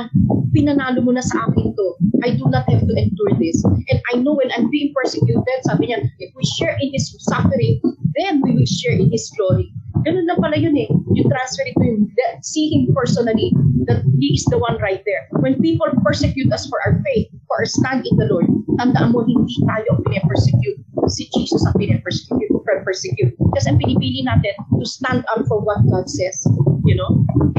[0.53, 1.85] Pinanalo mo na sa akin to.
[2.25, 3.57] I do not have to endure this.
[3.65, 7.81] And I know when I'm being persecuted, sabi niya, if we share in His suffering,
[8.17, 9.73] then we will share in His glory.
[10.05, 10.89] Ganun lang pala yun eh.
[11.15, 12.11] You transfer it to Him.
[12.45, 13.51] See Him personally,
[13.87, 15.27] that He is the one right there.
[15.43, 18.47] When people persecute us for our faith, for our stand in the Lord,
[18.79, 20.79] tandaan mo, hindi tayo ang pinapersecute.
[21.09, 22.49] Si Jesus ang pinapersecute.
[22.89, 23.33] persecute.
[23.53, 26.41] Kasi ang pinipili natin to stand up for what God says.
[26.81, 27.09] You know?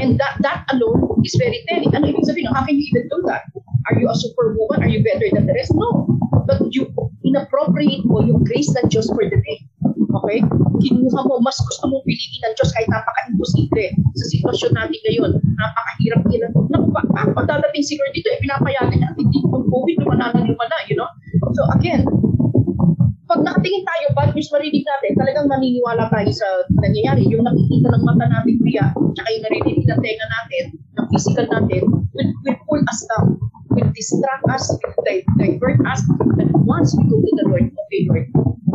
[0.03, 1.95] And that that alone is very telling.
[1.95, 2.51] Ano ibig sabihin?
[2.51, 3.47] How can you even do that?
[3.87, 4.83] Are you a superwoman?
[4.83, 5.71] Are you better than the rest?
[5.71, 6.03] No.
[6.43, 6.91] But you
[7.23, 9.59] inappropriate mo yung grace ng Diyos for the day.
[10.11, 10.39] Okay?
[10.83, 13.85] Kinuha mo, mas gusto mong piliin ng Diyos kahit napaka-imposible
[14.17, 15.31] sa sitwasyon natin ngayon.
[15.39, 16.41] Napakahirap din.
[17.37, 21.07] Pagdadating siguro dito, eh, pinapayagan niya, hindi itong COVID, lumana na lumana, you know?
[21.55, 22.03] So again,
[23.31, 26.47] pag nakatingin tayo, bad news marinig natin, talagang maniniwala tayo sa
[26.83, 27.23] nangyayari.
[27.31, 30.63] Yung nakikita ng mata natin kuya, tsaka yung narinig ng tenga natin,
[30.99, 33.39] ng physical natin, will, will pull us down,
[33.71, 36.03] will distract us, will divert us,
[36.43, 38.27] and once we go to the Lord, okay Lord,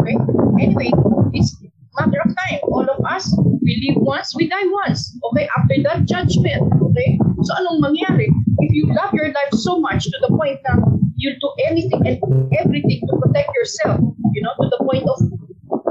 [0.06, 0.16] okay?
[0.62, 0.90] Anyway,
[1.34, 1.56] it's
[1.98, 2.60] matter of time.
[2.68, 3.26] All of us,
[3.62, 5.16] we live once, we die once.
[5.32, 5.48] Okay?
[5.56, 6.62] After that judgment.
[6.92, 7.18] Okay?
[7.42, 8.28] So anong mangyari?
[8.60, 10.76] If you love your life so much to the point na
[11.16, 12.20] you'll do anything and
[12.60, 14.00] everything to protect yourself,
[14.36, 15.18] you know, to the point of,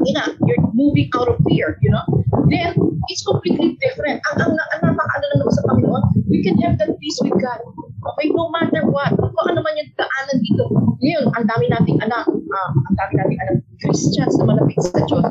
[0.05, 2.05] you know, you're moving out of fear, you know,
[2.49, 2.77] then
[3.09, 4.21] it's completely different.
[4.33, 7.59] Ang, ang, ang napakaano lang sa Panginoon, we can have that peace with God.
[8.05, 9.17] Okay, no matter what.
[9.17, 10.63] Kung ano man yung daanan dito.
[11.01, 15.25] Ngayon, ang dami nating anak, uh, ang dami nating anak, Christians na malapit sa Diyos.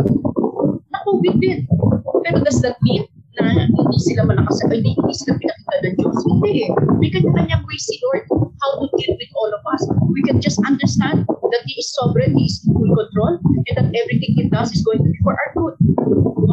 [0.91, 1.71] Na COVID din.
[2.27, 3.07] Pero does that mean
[3.39, 6.17] na hindi sila malakas, hindi, hindi sila pinakita ng Diyos?
[6.27, 6.71] Hindi eh.
[6.99, 9.83] May kanya-kanyang way si Lord how to deal with all of us.
[10.11, 13.89] We can just understand that He is sovereign, He is in full control, and that
[13.95, 15.75] everything He does is going to be for our good.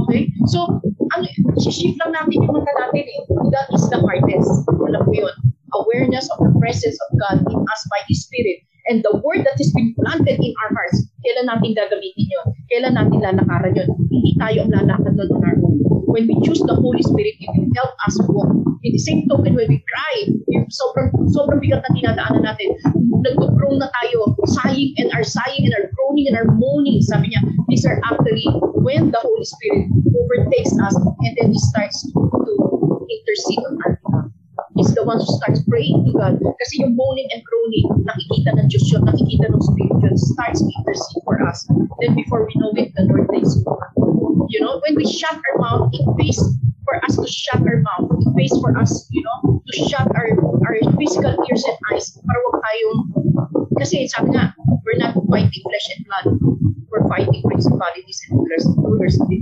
[0.06, 0.30] Okay?
[0.50, 0.82] So,
[1.18, 1.26] ano,
[1.58, 3.22] shift lang natin yung mata natin eh.
[3.54, 4.70] That is the hardest.
[4.70, 5.36] Alam mo yun.
[5.72, 9.56] Awareness of the presence of God in us by His Spirit and the word that
[9.56, 12.46] has been planted in our hearts, kailan natin gagamitin yun?
[12.68, 13.90] Kailan natin lalakaran yun?
[14.10, 15.78] Hindi tayo ang lalakad nun on our own.
[16.12, 18.52] When we choose the Holy Spirit, it will help us walk.
[18.84, 22.76] In the same token, when we cry, yung sobrang, sobrang bigat na dinadaanan natin,
[23.24, 27.46] nag-groan na tayo, sighing and our sighing and our groaning and our moaning, sabi niya,
[27.70, 28.44] these are actually
[28.82, 32.54] when the Holy Spirit overtakes us and then He starts to
[33.08, 34.01] intercede on our
[34.82, 36.42] He's the one who starts praying to God.
[36.58, 40.74] Kasi yung moaning and groaning, nakikita ng Diyos yun, nakikita ng Spirit yun, starts to
[40.74, 41.70] intercede for us.
[42.02, 43.62] Then before we know it, the Lord takes.
[44.50, 46.42] You know, when we shut our mouth, it pays
[46.82, 48.10] for us to shut our mouth.
[48.26, 50.34] It pays for us, you know, to shut our
[50.66, 53.00] our physical ears and eyes para wag tayong,
[53.82, 54.54] kasi sabi nga,
[54.86, 56.26] we're not fighting flesh and blood.
[56.94, 59.42] We're fighting principalities and rulers, rulers of the.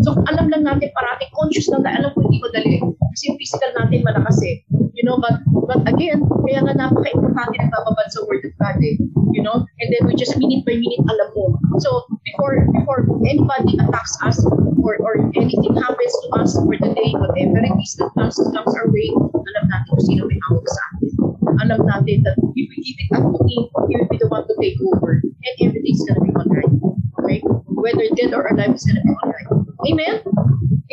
[0.00, 2.80] So, alam lang natin parati, conscious lang na, alam ko hindi madali.
[3.12, 4.64] Kasi yung physical natin malakas eh.
[4.96, 5.36] You know, but
[5.68, 8.96] but again, kaya nga napaka-importante na bababad sa Word of God eh.
[9.36, 11.60] You know, and then we just minute by minute alam mo.
[11.84, 14.40] So, before before anybody attacks us
[14.80, 18.72] or or anything happens to us for the day, whatever it is that comes, comes
[18.76, 21.23] our way, alam natin kung sino may hawak sa atin.
[21.62, 24.44] Alam natin that if we give it up to Him, He will be the one
[24.48, 26.72] to take over and everything's gonna be alright.
[27.20, 27.38] Okay?
[27.70, 29.48] Whether dead or alive, it's gonna be alright.
[29.86, 30.14] Amen?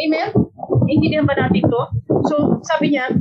[0.01, 0.27] Amen?
[0.91, 1.81] Intindihan ba natin to?
[2.27, 3.15] So, sabi niya,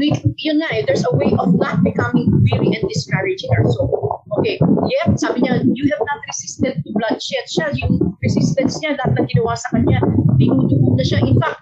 [0.00, 0.08] we,
[0.40, 4.24] yun nga eh, there's a way of not becoming weary and discouraged in our soul.
[4.40, 4.56] Okay,
[4.88, 7.44] yet, sabi niya, you have not resisted to bloodshed.
[7.52, 10.00] Siya, yung resistance niya, lahat na ginawa sa kanya,
[10.40, 11.20] dinudugo na siya.
[11.20, 11.60] In fact,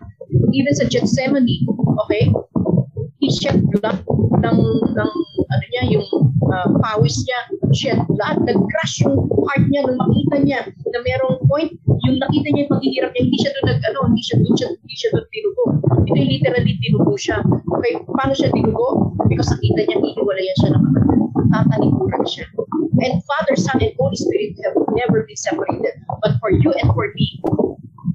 [0.55, 1.67] even sa Gethsemane,
[2.07, 2.31] okay,
[3.19, 3.99] he shed blood
[4.39, 4.59] ng,
[4.95, 5.11] ng
[5.49, 6.07] ano niya, yung
[6.55, 7.41] uh, pawis niya,
[7.75, 10.61] shed blood, nag-crush yung heart niya nung makita niya
[10.95, 11.71] na merong point,
[12.07, 14.69] yung nakita niya yung paghihirap niya, hindi siya doon nag, ano, hindi siya doon siya,
[14.71, 15.65] hindi siya doon tinugo.
[16.09, 17.37] Ito yung literally tinugo siya.
[17.49, 18.87] Okay, paano siya tinugo?
[19.27, 21.19] Because nakita niya, hihiwalayan siya ng kapatid.
[21.49, 22.47] Tatalikuran siya.
[22.99, 26.03] And Father, Son, and Holy Spirit have never been separated.
[26.19, 27.41] But for you and for me,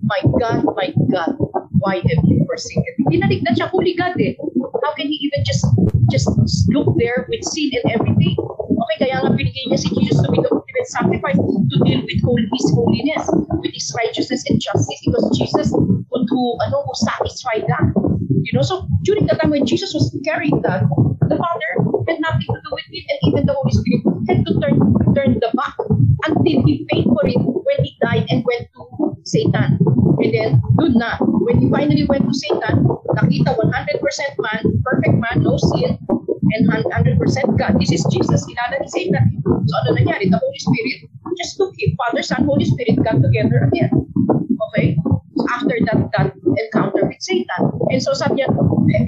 [0.03, 1.39] my God, my God,
[1.79, 3.17] why have you forsaken me?
[3.17, 4.35] Dinalig na siya, Holy God eh.
[4.83, 5.65] How can he even just
[6.11, 6.27] just
[6.69, 8.35] look there with sin and everything?
[8.37, 12.19] Okay, kaya nga binigay niya si Jesus to be the ultimate sacrifice to deal with
[12.19, 13.23] holy, His holiness,
[13.63, 14.99] with His righteousness and justice.
[15.07, 17.85] Was Jesus who, who, ano, who satisfied that.
[18.43, 20.83] You know, so during the time when Jesus was carrying that,
[21.31, 21.69] the Father
[22.11, 24.75] had nothing to do with it, and even the Holy Spirit had to turn
[25.15, 25.79] turn the back
[26.27, 29.79] until He paid for it when He died and went to Satan.
[30.23, 33.63] And then, dun na, when He finally went to Satan, nakita 100%
[34.39, 35.97] man, perfect man, no sin,
[36.53, 37.79] and 100% God.
[37.79, 38.45] This is Jesus.
[38.45, 39.41] Kilala ni Satan.
[39.43, 40.29] So ano nangyari?
[40.29, 41.09] The Holy Spirit
[41.39, 41.97] just took him.
[41.97, 43.89] Father, Son, Holy Spirit got together again.
[44.69, 44.97] Okay?
[45.49, 47.61] After that, that encounter with Satan.
[47.89, 48.49] And so sabi niya,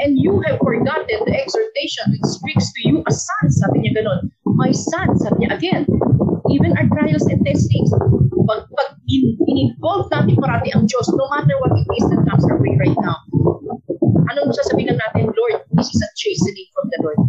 [0.01, 3.62] and you have forgotten the exhortation which speaks to you as sons.
[3.62, 4.34] Sabi niya ganun.
[4.58, 5.84] My son, sabi niya again,
[6.51, 7.89] even our trials and testings,
[8.45, 12.45] pag, pag in, in-involve natin parati ang Diyos, no matter what it is that comes
[12.45, 13.17] our way right now,
[14.34, 17.19] anong sasabihin lang natin, Lord, this is a chastening from the Lord.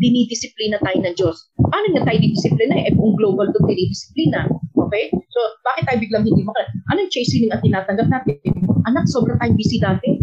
[0.00, 1.36] Dinidisiplina tayo ng Diyos.
[1.60, 2.72] Paano nga tayo didisiplina?
[2.88, 4.48] Eh, kung global to dinidisiplina.
[4.72, 5.12] Okay?
[5.12, 6.72] So, bakit tayo biglang hindi makala?
[6.88, 8.40] Anong chastening ang tinatanggap natin?
[8.88, 10.16] Anak, sobrang tayo busy dati.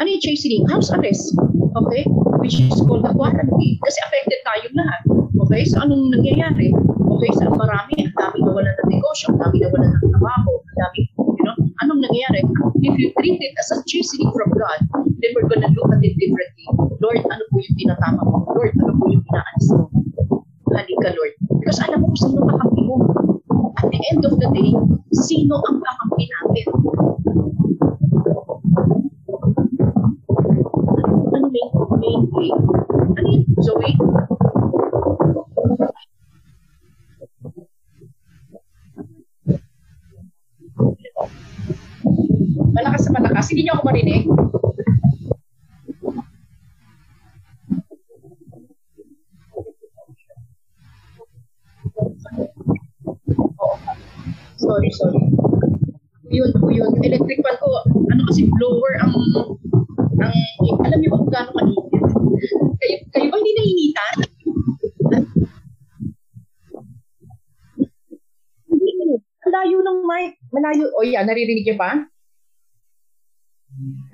[0.00, 0.64] Ano yung chastening?
[0.72, 1.36] House arrest.
[1.76, 2.08] Okay?
[2.40, 3.76] Which is called the quarantine.
[3.84, 5.02] Kasi affected tayong lahat.
[5.44, 5.68] Okay?
[5.68, 6.72] So, anong nangyayari?
[7.04, 7.30] Okay?
[7.36, 11.44] So, marami, ang dami nawalan ng negosyo, ang dami nawalan ng trabaho, ang dami, you
[11.44, 11.52] know,
[11.84, 12.40] anong nangyayari?
[12.80, 14.80] If you treat it as a chastening from God,
[15.20, 16.64] then we're gonna look at it differently.
[17.04, 18.48] Lord, ano po yung tinatama mo?
[18.56, 19.84] Lord, ano po yung inaalis mo?
[20.80, 21.36] Halika, Lord.
[21.60, 23.04] Because alam mo kung sino kakampi mo.
[23.76, 24.72] At the end of the day,
[25.12, 26.66] sino ang kakampi natin?
[31.50, 31.66] Main,
[31.98, 32.46] main way?
[33.18, 33.90] Ano yun, Zoe?
[42.70, 43.50] Malakas sa malakas.
[43.50, 44.30] Hindi niyo ako marinig.
[54.54, 55.18] Sorry, sorry.
[56.30, 56.94] Yun yun.
[57.02, 59.12] Electric fan ko, ano kasi blower ang,
[60.20, 61.84] ang alam niyo ba kung gaano kainit?
[62.80, 64.14] Kayo, kayo ba hindi nainitan?
[68.68, 68.90] Hindi.
[69.44, 70.30] Malayo ng mic.
[70.52, 70.84] Malayo.
[70.96, 72.00] O yan, naririnig niyo pa?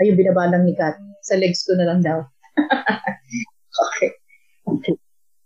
[0.02, 0.98] Ayun, binaba lang ni Kat.
[1.26, 2.22] Sa legs ko na lang daw.
[3.84, 4.10] okay.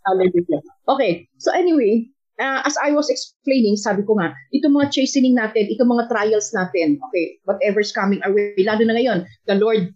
[0.05, 0.63] Hallelujah.
[0.89, 1.29] Okay.
[1.41, 2.09] So anyway,
[2.41, 6.49] uh, as I was explaining, sabi ko nga, itong mga chastening natin, itong mga trials
[6.57, 9.93] natin, okay, whatever's coming our way, lalo na ngayon, the Lord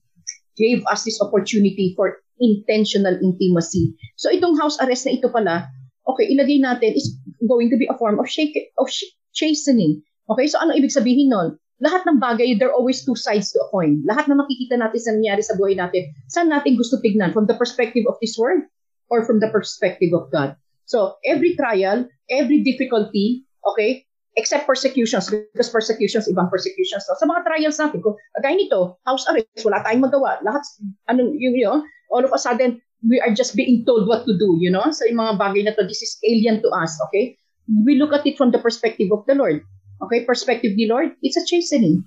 [0.57, 3.95] gave us this opportunity for intentional intimacy.
[4.19, 5.71] So itong house arrest na ito pala,
[6.07, 7.15] okay, ilagay natin is
[7.47, 10.03] going to be a form of shake of sh- chastening.
[10.31, 11.59] Okay, so ano ibig sabihin nun?
[11.83, 14.01] Lahat ng bagay, there are always two sides to a coin.
[14.07, 17.35] Lahat na makikita natin sa nangyari sa buhay natin, saan natin gusto tignan?
[17.35, 18.63] From the perspective of this world
[19.11, 20.55] or from the perspective of God?
[20.87, 24.04] So, every trial, every difficulty, okay,
[24.35, 27.07] except persecutions, because persecutions, ibang persecutions.
[27.07, 30.43] So, sa mga trials natin, kung kagaya nito, house arrest, wala tayong magawa.
[30.43, 30.63] Lahat,
[31.07, 34.59] ano, you know, all of a sudden, we are just being told what to do,
[34.59, 34.91] you know?
[34.91, 37.39] So, yung mga bagay na to, this is alien to us, okay?
[37.71, 39.63] We look at it from the perspective of the Lord.
[40.03, 42.05] Okay, perspective ni Lord, it's a chastening.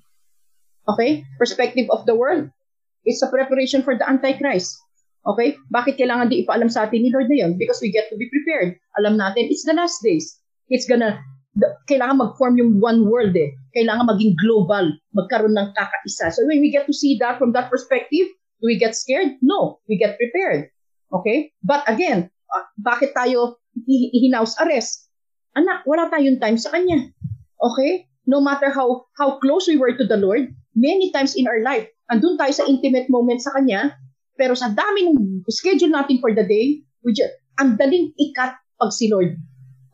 [0.88, 2.52] Okay, perspective of the world,
[3.08, 4.76] it's a preparation for the Antichrist.
[5.28, 7.60] Okay, bakit kailangan di ipaalam sa atin ni Lord na yun?
[7.60, 8.80] Because we get to be prepared.
[9.02, 10.40] Alam natin, it's the last days.
[10.72, 11.20] It's gonna,
[11.90, 13.54] kailangan mag-form yung one world eh.
[13.74, 16.34] Kailangan maging global, magkaroon ng kakaisa.
[16.34, 18.30] So when we get to see that from that perspective,
[18.62, 19.38] do we get scared?
[19.42, 20.70] No, we get prepared.
[21.14, 21.54] Okay?
[21.64, 25.10] But again, uh, bakit tayo i-house arrest?
[25.58, 27.10] Anak, wala tayong time sa kanya.
[27.58, 28.06] Okay?
[28.28, 31.90] No matter how how close we were to the Lord, many times in our life,
[32.14, 33.98] andun tayo sa intimate moment sa Kanya,
[34.38, 38.92] pero sa dami ng schedule natin for the day, we just, ang daling ikat pag
[38.94, 39.34] si Lord.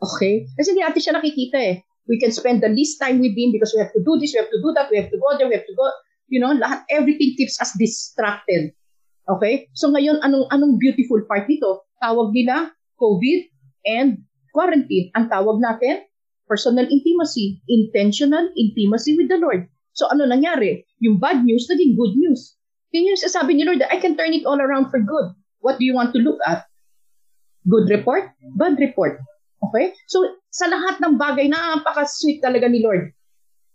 [0.03, 0.43] Okay?
[0.59, 1.75] Kasi hindi natin siya nakikita eh.
[2.11, 4.43] We can spend the least time with Him because we have to do this, we
[4.43, 5.87] have to do that, we have to go there, we have to go,
[6.27, 8.75] you know, lahat, everything keeps us distracted.
[9.31, 9.71] Okay?
[9.71, 11.87] So ngayon, anong, anong beautiful part nito?
[12.03, 13.39] Tawag nila COVID
[13.87, 15.15] and quarantine.
[15.15, 16.03] Ang tawag natin,
[16.43, 19.71] personal intimacy, intentional intimacy with the Lord.
[19.95, 20.83] So ano nangyari?
[20.99, 22.59] Yung bad news naging good news.
[22.93, 25.33] Yun yung sasabi ni Lord I can turn it all around for good.
[25.63, 26.67] What do you want to look at?
[27.63, 28.35] Good report?
[28.59, 29.23] Bad report.
[29.69, 29.95] Okay?
[30.11, 33.13] So sa lahat ng bagay, napaka-sweet talaga ni Lord.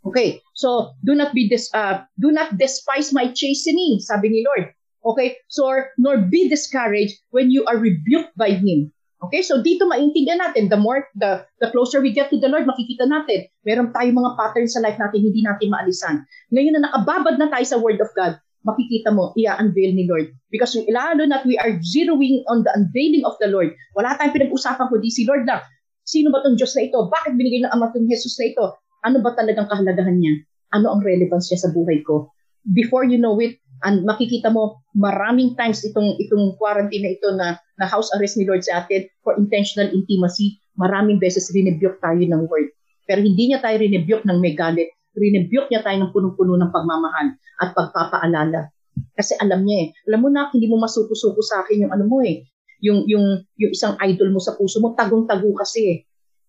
[0.05, 0.41] Okay?
[0.55, 4.73] So do not be dis uh, do not despise my chastening, sabi ni Lord.
[5.05, 5.41] Okay?
[5.49, 8.93] So nor be discouraged when you are rebuked by him.
[9.19, 12.71] Okay, so dito maintindihan natin, the more, the, the closer we get to the Lord,
[12.71, 16.23] makikita natin, meron tayong mga patterns sa life natin, hindi natin maalisan.
[16.55, 20.31] Ngayon na nakababad na tayo sa Word of God, makikita mo, i-unveil ni Lord.
[20.55, 23.75] Because lalo na we are zeroing on the unveiling of the Lord.
[23.99, 25.67] Wala tayong pinag-usapan kundi si Lord lang.
[26.09, 27.05] Sino ba tong Diyos na ito?
[27.05, 28.65] Bakit binigay ng Ama tong Jesus na ito?
[29.05, 30.41] Ano ba talagang kahalagahan niya?
[30.73, 32.33] Ano ang relevance niya sa buhay ko?
[32.65, 37.47] Before you know it, and makikita mo maraming times itong itong quarantine na ito na
[37.79, 42.49] na house arrest ni Lord sa atin for intentional intimacy, maraming beses rinebuke tayo ng
[42.51, 42.75] word.
[43.07, 44.91] Pero hindi niya tayo rinebuke ng may galit.
[45.15, 48.73] Rinebuke niya tayo ng punong-puno ng pagmamahal at pagpapaalala.
[49.15, 49.89] Kasi alam niya eh.
[50.11, 52.43] Alam mo na, hindi mo masuko-suko sa akin yung ano mo eh.
[52.85, 55.99] Yung, yung, yung isang idol mo sa puso mo, tagong-tago kasi eh.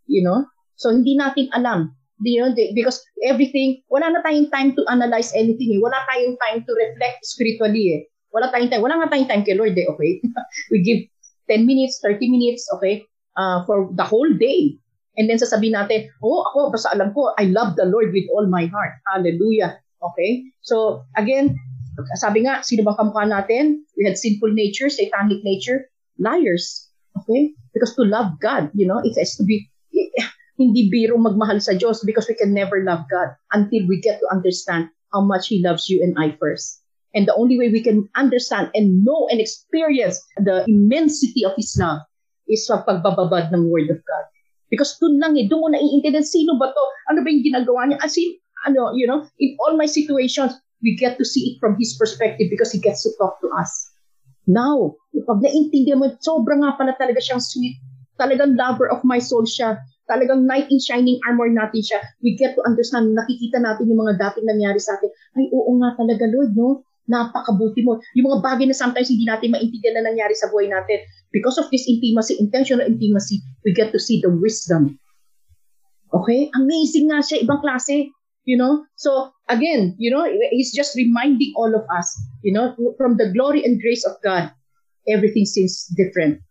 [0.09, 0.45] You know?
[0.79, 5.71] So, hindi natin alam you know, because everything, wala na tayong time to analyze anything
[5.71, 5.79] eh.
[5.79, 8.01] Wala tayong time to reflect spiritually eh.
[8.35, 8.83] Wala tayong time.
[8.83, 10.19] Wala nga tayong time kay Lord eh, okay?
[10.71, 11.07] we give
[11.47, 13.07] 10 minutes, 30 minutes, okay?
[13.39, 14.75] Uh, for the whole day.
[15.15, 18.47] And then sasabihin natin, oh, ako, basta alam ko, I love the Lord with all
[18.47, 18.99] my heart.
[19.07, 19.79] Hallelujah.
[19.99, 20.47] Okay?
[20.63, 21.55] So, again,
[22.19, 23.83] sabi nga, sino bang kamukha natin?
[23.99, 26.87] We had sinful nature, satanic nature, liars.
[27.17, 27.55] Okay?
[27.73, 29.67] Because to love God, you know, it has to be,
[30.59, 34.27] hindi biro magmahal sa Diyos because we can never love God until we get to
[34.27, 36.83] understand how much He loves you and I first.
[37.15, 41.73] And the only way we can understand and know and experience the immensity of His
[41.79, 42.03] love
[42.51, 44.25] is sa pagbababad ng Word of God.
[44.69, 46.83] Because doon lang eh, doon mo naiintindihan, sino ba to?
[47.09, 47.97] Ano ba yung ginagawa niya?
[48.05, 48.37] As in,
[48.69, 50.53] ano, you know, in all my situations,
[50.85, 53.88] we get to see it from His perspective because He gets to talk to us.
[54.49, 54.97] Now,
[55.29, 57.77] pag naintindihan mo, sobrang nga pala talaga siyang sweet.
[58.17, 59.77] Talagang lover of my soul siya
[60.09, 62.01] talagang knight in shining armor natin siya.
[62.25, 65.13] We get to understand, nakikita natin yung mga dating nangyari sa atin.
[65.37, 66.81] Ay, oo nga talaga, Lord, no?
[67.05, 68.01] Napakabuti mo.
[68.17, 71.05] Yung mga bagay na sometimes hindi natin maintindihan na nangyari sa buhay natin.
[71.29, 74.97] Because of this intimacy, intentional intimacy, we get to see the wisdom.
[76.09, 76.49] Okay?
[76.57, 78.09] Amazing nga siya, ibang klase.
[78.45, 78.85] You know?
[78.95, 82.07] So, again, you know, he's just reminding all of us,
[82.43, 84.51] you know, from the glory and grace of God,
[85.07, 86.41] everything seems different.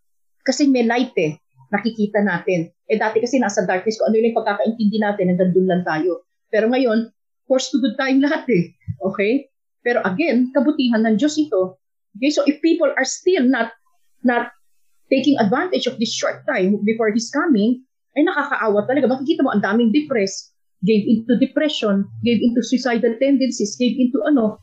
[0.47, 2.73] Kasi may light eh nakikita natin.
[2.89, 6.25] Eh dati kasi nasa darkness ko, ano yung pagkakaintindi natin, hanggang doon lang tayo.
[6.49, 7.13] Pero ngayon,
[7.45, 8.73] forced to good tayong lahat eh.
[9.05, 9.49] Okay?
[9.85, 11.81] Pero again, kabutihan ng Diyos ito.
[12.17, 13.71] Okay, so if people are still not
[14.25, 14.51] not
[15.13, 17.85] taking advantage of this short time before His coming,
[18.17, 19.07] ay nakakaawa talaga.
[19.13, 24.63] Makikita mo, ang daming depressed, gave into depression, gave into suicidal tendencies, gave into ano,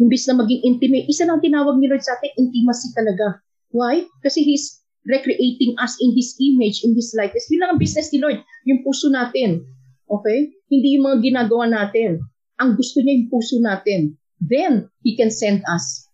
[0.00, 1.08] imbis na maging intimate.
[1.08, 3.40] Isa lang tinawag ni Lord sa atin, intimacy talaga.
[3.72, 4.04] Why?
[4.24, 7.48] Kasi He's recreating us in His image, in His likeness.
[7.48, 9.64] Yun lang ang business ni Lord, yung puso natin.
[10.08, 10.52] Okay?
[10.68, 12.20] Hindi yung mga ginagawa natin.
[12.60, 14.16] Ang gusto niya yung puso natin.
[14.40, 16.04] Then, He can send us.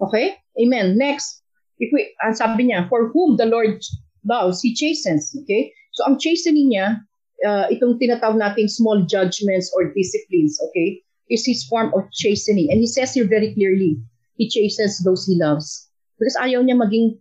[0.00, 0.36] Okay?
[0.56, 0.96] Amen.
[0.96, 1.44] Next,
[1.80, 3.80] if we, ang sabi niya, for whom the Lord
[4.24, 5.32] loves, He chastens.
[5.44, 5.72] Okay?
[5.96, 7.04] So, ang chastening niya,
[7.46, 11.00] uh, itong tinatawag nating small judgments or disciplines, okay,
[11.30, 12.68] is His form of chastening.
[12.70, 14.00] And He says here very clearly,
[14.36, 15.88] He chastens those He loves.
[16.20, 17.20] Because ayaw niya maging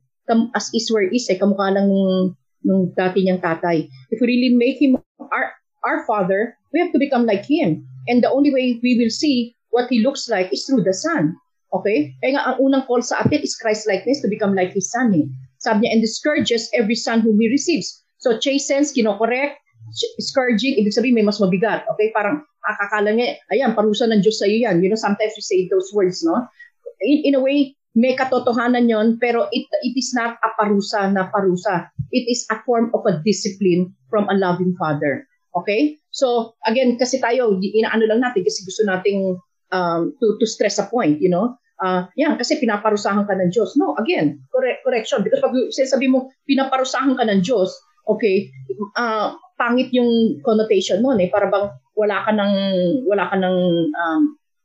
[0.54, 3.90] as is where is, eh, kamukha lang nung, nung dati niyang tatay.
[4.14, 7.86] If we really make him our, our father, we have to become like him.
[8.08, 11.34] And the only way we will see what he looks like is through the son.
[11.74, 12.14] Okay?
[12.22, 15.14] Kaya nga, ang unang call sa atin is Christ-likeness to become like his son.
[15.14, 15.26] Eh.
[15.62, 18.02] Sabi niya, and discourages every son whom he receives.
[18.20, 19.58] So, chastens, kinokorek,
[20.20, 21.86] scourging, ibig sabihin may mas mabigat.
[21.96, 22.14] Okay?
[22.14, 24.84] Parang akakala niya, ayan, parusa ng Diyos sa iyo yan.
[24.84, 26.48] You know, sometimes we say those words, no?
[27.00, 31.32] In, in a way, may katotohanan yon pero it, it is not a parusa na
[31.34, 31.90] parusa.
[32.14, 35.26] It is a form of a discipline from a loving father.
[35.56, 35.98] Okay?
[36.14, 39.38] So, again, kasi tayo, inaano lang natin kasi gusto nating
[39.74, 41.58] um, to, to stress a point, you know?
[41.80, 43.80] Uh, yan, kasi pinaparusahan ka ng Diyos.
[43.80, 45.24] No, again, correct, correction.
[45.24, 47.72] Because pag sabi mo, pinaparusahan ka ng Diyos,
[48.04, 48.52] okay,
[49.00, 51.68] uh, pangit yung connotation mo, eh, para bang
[52.00, 52.54] wala ka ng,
[53.04, 53.58] wala ka ng,
[53.92, 54.22] um,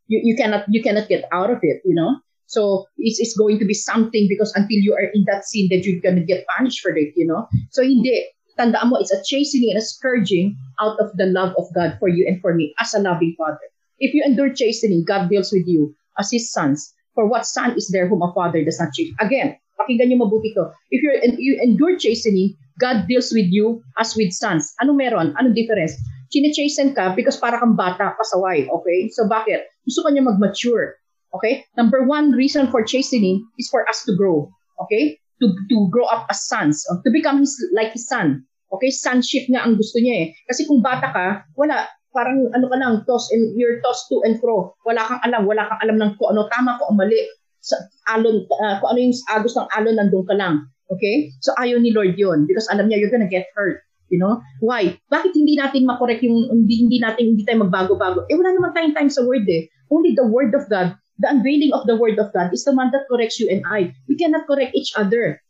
[0.07, 2.23] you, you cannot, you cannot get out of it, you know?
[2.47, 5.83] So it's, it's going to be something because until you are in that sin that
[5.83, 7.51] you're to get punished for it, you know?
[7.75, 11.67] So hindi, tandaan mo, it's a chastening and a scourging out of the love of
[11.75, 13.67] God for you and for me as a loving father.
[13.99, 16.95] If you endure chastening, God deals with you as His sons.
[17.15, 19.15] For what son is there whom a father does not chasten?
[19.19, 20.75] Again, pakinggan niyo mabuti to.
[20.91, 24.75] If you endure chastening, God deals with you as with sons.
[24.83, 25.35] Ano meron?
[25.39, 25.95] Anong difference?
[26.35, 28.67] Chine-chasten ka because para kang bata, pasaway.
[28.67, 29.11] Okay?
[29.15, 29.71] So bakit?
[29.87, 30.99] Gusto ka niya mag-mature.
[31.39, 31.67] Okay?
[31.79, 34.51] Number one reason for chastening is for us to grow.
[34.87, 35.19] Okay?
[35.43, 36.83] To, to grow up as sons.
[36.87, 38.43] To become his, like his son.
[38.75, 38.91] Okay?
[38.91, 40.27] Sonship nga ang gusto niya eh.
[40.51, 41.87] Kasi kung bata ka, wala.
[42.15, 44.71] Parang ano ka lang, toss and you're tossed to and fro.
[44.87, 45.51] Wala kang alam.
[45.51, 47.19] Wala kang alam ng kung ano tama, kung mali.
[47.59, 47.75] Sa
[48.07, 50.71] alon, uh, kung ano yung agos ng alon, nandun ka lang.
[50.93, 51.33] Okay?
[51.41, 53.81] So ayaw ni Lord yun because alam niya you're gonna get hurt.
[54.13, 54.45] You know?
[54.61, 55.01] Why?
[55.09, 58.29] Bakit hindi natin makorek yung, hindi, hindi natin, hindi tayo magbago-bago?
[58.29, 59.67] Eh, wala naman tayong time sa word eh.
[59.89, 62.91] Only the word of God the unveiling of the word of God is the one
[62.91, 63.95] that corrects you and I.
[64.09, 65.41] We cannot correct each other.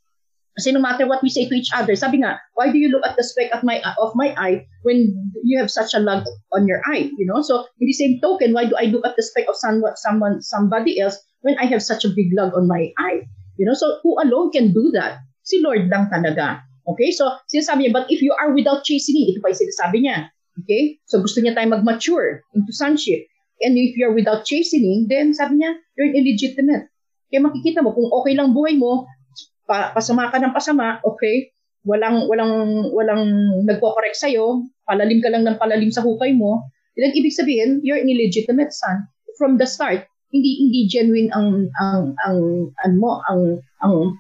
[0.54, 3.02] Kasi no matter what we say to each other, sabi nga, why do you look
[3.02, 5.10] at the speck of my of my eye when
[5.42, 6.22] you have such a log
[6.54, 7.10] on your eye?
[7.18, 9.58] You know, so in the same token, why do I look at the speck of
[9.58, 13.26] someone, someone somebody else when I have such a big log on my eye?
[13.58, 15.22] You know, so who alone can do that?
[15.44, 16.64] Si Lord lang talaga.
[16.84, 20.28] Okay, so sinasabi niya, but if you are without chastening, ito pa yung sinasabi niya.
[20.64, 23.26] Okay, so gusto niya tayo mag-mature into sonship.
[23.62, 26.90] And if you're without chastening, then sabi niya, you're illegitimate.
[27.32, 29.08] Kaya makikita mo, kung okay lang buhay mo,
[29.64, 33.22] pa, pasama ka ng pasama, okay, walang walang walang
[33.68, 36.64] nagko-correct sa iyo, palalim ka lang ng palalim sa hukay mo,
[36.96, 40.08] then ibig sabihin you're an illegitimate son from the start.
[40.34, 42.38] Hindi hindi genuine ang ang ang
[42.82, 44.18] ang mo ang ang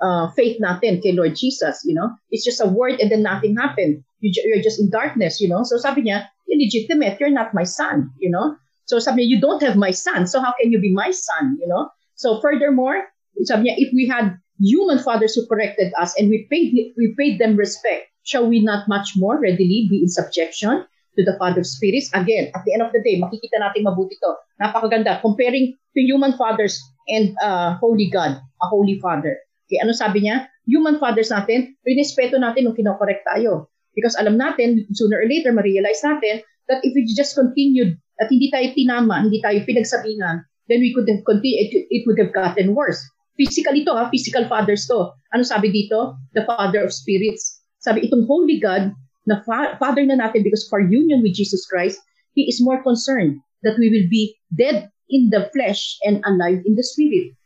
[0.00, 2.08] uh, faith natin kay Lord Jesus, you know.
[2.32, 4.00] It's just a word and then nothing happened.
[4.24, 5.60] You, you're just in darkness, you know.
[5.62, 8.56] So sabi niya, illegitimate, you're not my son, you know.
[8.88, 11.60] So sabi niya, you don't have my son, so how can you be my son,
[11.60, 11.92] you know?
[12.16, 13.12] So furthermore,
[13.44, 17.40] sabi niya, if we had human fathers who corrected us and we paid we paid
[17.40, 20.86] them respect shall we not much more readily be in subjection
[21.16, 22.10] to the Father of spirits.
[22.12, 24.32] Again at the end of the day makikita natin mabuti to.
[24.60, 25.20] Napakaganda.
[25.20, 29.38] Comparing to human fathers and uh, holy God a holy father.
[29.68, 30.48] Okay ano sabi niya?
[30.68, 33.68] Human fathers natin rinespeto natin nung kinokorek tayo.
[33.92, 36.40] Because alam natin sooner or later ma-realize natin
[36.72, 41.08] that if we just continued at hindi tayo tinama hindi tayo pinagsabihan then we could
[41.10, 43.02] have continued it, it would have gotten worse.
[43.36, 45.10] Physical ito ha, physical fathers to.
[45.32, 46.16] Ano sabi dito?
[46.36, 47.60] The father of spirits.
[47.82, 48.94] Sabi itong holy God
[49.26, 52.00] na fa- father na natin because for union with Jesus Christ,
[52.32, 56.74] He is more concerned that we will be dead in the flesh and alive in
[56.74, 57.36] the spirit.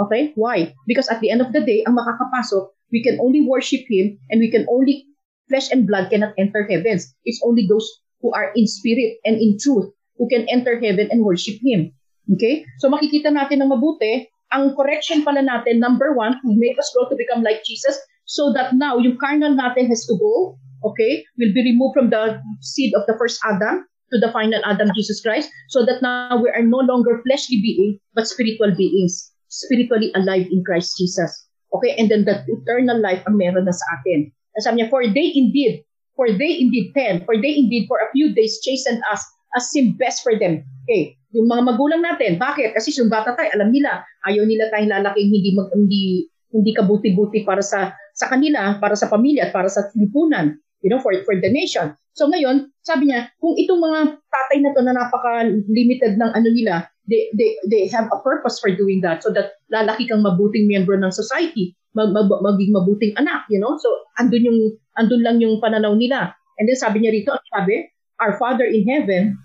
[0.00, 0.32] Okay?
[0.34, 0.72] Why?
[0.88, 4.40] Because at the end of the day, ang makakapasok, we can only worship Him and
[4.40, 5.06] we can only,
[5.52, 7.10] flesh and blood cannot enter heavens.
[7.26, 7.86] It's only those
[8.22, 11.92] who are in spirit and in truth who can enter heaven and worship Him.
[12.32, 12.64] Okay?
[12.80, 17.06] So makikita natin ng mabuti ang correction pala natin, number one, to make us grow
[17.06, 17.94] to become like Jesus,
[18.26, 22.40] so that now yung carnal natin has to go, okay, will be removed from the
[22.60, 26.50] seed of the first Adam to the final Adam, Jesus Christ, so that now we
[26.50, 31.30] are no longer fleshly beings, but spiritual beings, spiritually alive in Christ Jesus.
[31.70, 34.34] Okay, and then the eternal life ang meron na sa atin.
[34.58, 35.86] Sabi niya, for they indeed,
[36.18, 39.22] for they indeed ten, for they indeed for a few days chastened us
[39.54, 40.66] as seemed best for them.
[40.84, 42.74] Okay, yung mga magulang natin, bakit?
[42.74, 46.02] Kasi yung bata tayo, alam nila, ayaw nila tayong lalaking hindi mag, hindi
[46.50, 51.00] hindi kabuti-buti para sa sa kanila, para sa pamilya at para sa lipunan, you know,
[51.00, 51.96] for for the nation.
[52.16, 56.90] So ngayon, sabi niya, kung itong mga tatay na to na napaka-limited ng ano nila,
[57.06, 60.98] they, they, they have a purpose for doing that so that lalaki kang mabuting miyembro
[60.98, 63.78] ng society, mag, mag, maging mabuting anak, you know?
[63.78, 64.60] So andun yung
[64.98, 66.34] andun lang yung pananaw nila.
[66.58, 67.88] And then sabi niya rito, sabi,
[68.20, 69.38] our Father in heaven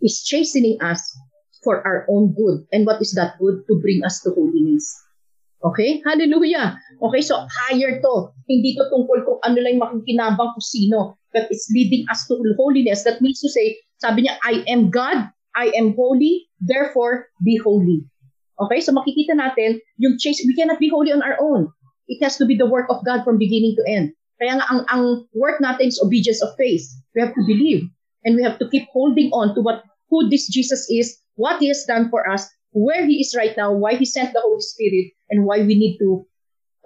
[0.00, 1.02] is chastening us
[1.60, 2.64] for our own good.
[2.70, 3.66] And what is that good?
[3.66, 4.88] To bring us to holiness.
[5.64, 6.02] Okay?
[6.06, 6.78] Hallelujah.
[7.02, 8.14] Okay, so higher to.
[8.46, 11.18] Hindi to tungkol kung ano lang makikinabang kung sino.
[11.34, 13.04] But it's leading us to holiness.
[13.04, 15.28] That means to say, sabi niya, I am God,
[15.58, 18.06] I am holy, therefore be holy.
[18.58, 21.70] Okay, so makikita natin, yung chase, we cannot be holy on our own.
[22.08, 24.16] It has to be the work of God from beginning to end.
[24.38, 25.04] Kaya nga, ang, ang
[25.34, 26.86] work natin is obedience of faith.
[27.14, 27.86] We have to believe.
[28.24, 31.68] And we have to keep holding on to what who this Jesus is, what he
[31.68, 35.12] has done for us, where he is right now, why he sent the Holy Spirit,
[35.30, 36.26] and why we need to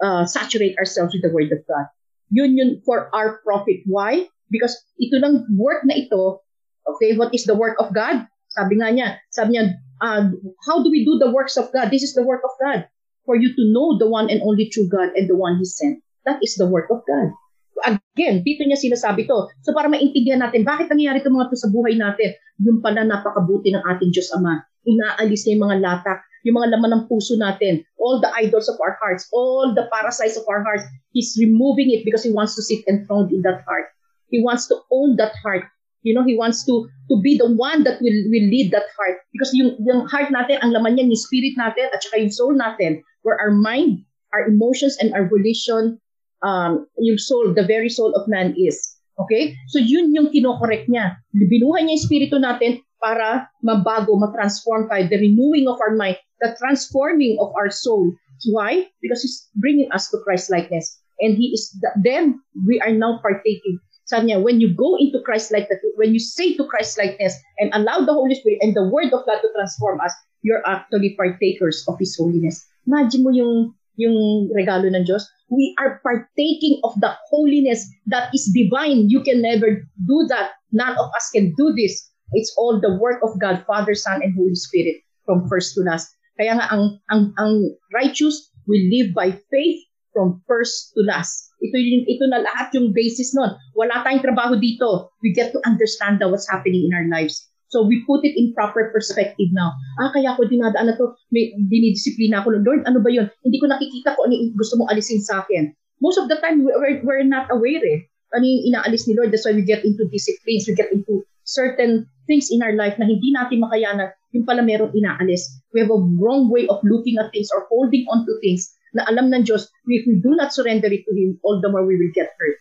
[0.01, 1.85] uh, saturate ourselves with the Word of God.
[2.31, 3.81] Yun yun for our profit.
[3.85, 4.27] Why?
[4.49, 6.41] Because ito lang work na ito,
[6.87, 8.25] okay, what is the work of God?
[8.53, 10.29] Sabi nga niya, sabi niya, uh,
[10.65, 11.89] how do we do the works of God?
[11.89, 12.85] This is the work of God.
[13.25, 16.03] For you to know the one and only true God and the one He sent.
[16.25, 17.33] That is the work of God
[17.81, 19.49] again, dito niya sinasabi to.
[19.65, 22.37] So para maintindihan natin, bakit nangyayari itong mga to sa buhay natin?
[22.61, 24.61] Yung pala napakabuti ng ating Diyos Ama.
[24.85, 28.77] Inaalis niya yung mga latak, yung mga laman ng puso natin, all the idols of
[28.83, 30.83] our hearts, all the parasites of our hearts.
[31.15, 33.89] He's removing it because He wants to sit enthroned in that heart.
[34.27, 35.65] He wants to own that heart.
[36.03, 39.23] You know, He wants to to be the one that will, will lead that heart.
[39.31, 42.53] Because yung, yung heart natin, ang laman niya, yung spirit natin, at saka yung soul
[42.53, 44.03] natin, where our mind,
[44.35, 46.02] our emotions, and our volition
[46.43, 48.77] um, yung soul, the very soul of man is.
[49.17, 49.55] Okay?
[49.71, 51.17] So yun yung kinokorek niya.
[51.33, 55.07] Binuhay niya yung espiritu natin para mabago, matransform tayo.
[55.07, 58.11] The renewing of our mind, the transforming of our soul.
[58.51, 58.91] Why?
[58.99, 60.99] Because He's bringing us to Christ-likeness.
[61.23, 61.71] And He is,
[62.03, 63.79] then we are now partaking.
[64.03, 68.11] Sabi niya, when you go into Christ-likeness, when you say to Christ-likeness and allow the
[68.11, 70.11] Holy Spirit and the Word of God to transform us,
[70.43, 72.59] you're actually partakers of His holiness.
[72.83, 75.23] Imagine mo yung yung regalo ng Diyos.
[75.53, 79.13] We are partaking of the holiness that is divine.
[79.13, 80.57] You can never do that.
[80.73, 82.09] None of us can do this.
[82.33, 86.09] It's all the work of God, Father, Son, and Holy Spirit from first to last.
[86.41, 87.53] Kaya nga ang, ang, ang
[87.93, 89.79] righteous will live by faith
[90.17, 91.53] from first to last.
[91.61, 93.53] Ito, yung, ito na lahat yung basis nun.
[93.77, 95.13] Wala tayong trabaho dito.
[95.21, 97.52] We get to understand what's happening in our lives.
[97.73, 99.73] So we put it in proper perspective now.
[99.97, 102.61] Ah, kaya ako dinadaan na to, may dinidisiplina ako.
[102.61, 103.33] Lord, ano ba yun?
[103.41, 105.73] Hindi ko nakikita ko ano yung gusto mo alisin sa akin.
[105.97, 108.05] Most of the time, we're, we're not aware eh.
[108.37, 109.33] Ano yung inaalis ni Lord?
[109.33, 113.09] That's why we get into disciplines, we get into certain things in our life na
[113.09, 115.49] hindi natin makayanan, yung pala meron inaalis.
[115.73, 119.09] We have a wrong way of looking at things or holding on to things na
[119.09, 121.97] alam ng Diyos, if we do not surrender it to Him, all the more we
[121.97, 122.57] will get hurt.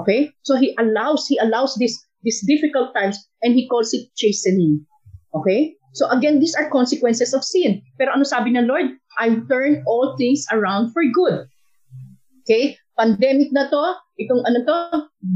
[0.00, 0.32] Okay?
[0.42, 4.84] So He allows, He allows this, these difficult times and He calls it chastening.
[5.34, 5.76] Okay?
[5.94, 7.82] So again, these are consequences of sin.
[7.98, 8.94] Pero ano sabi ng Lord?
[9.18, 11.46] I turn all things around for good.
[12.44, 12.78] Okay?
[12.98, 13.82] Pandemic na to,
[14.18, 14.76] itong ano to,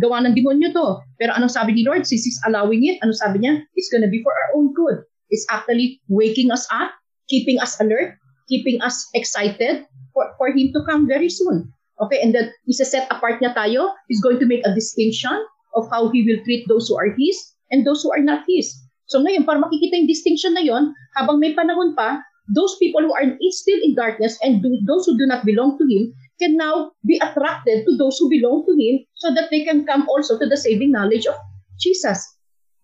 [0.03, 1.03] gawa ng demonyo to.
[1.19, 2.07] Pero anong sabi ni Lord?
[2.07, 3.63] Since He's allowing it, ano sabi niya?
[3.79, 5.03] It's gonna be for our own good.
[5.33, 6.93] It's actually waking us up,
[7.31, 8.21] keeping us alert,
[8.51, 11.73] keeping us excited, for, for him to come very soon.
[12.01, 13.93] Okay, and then isa-set apart niya tayo.
[14.09, 15.33] He's going to make a distinction
[15.75, 17.37] of how he will treat those who are his
[17.71, 18.73] and those who are not his.
[19.07, 23.13] So ngayon, para makikita yung distinction na yon, habang may panahon pa, those people who
[23.13, 26.91] are still in darkness and do, those who do not belong to him can now
[27.07, 30.47] be attracted to those who belong to him so that they can come also to
[30.49, 31.37] the saving knowledge of
[31.79, 32.19] Jesus.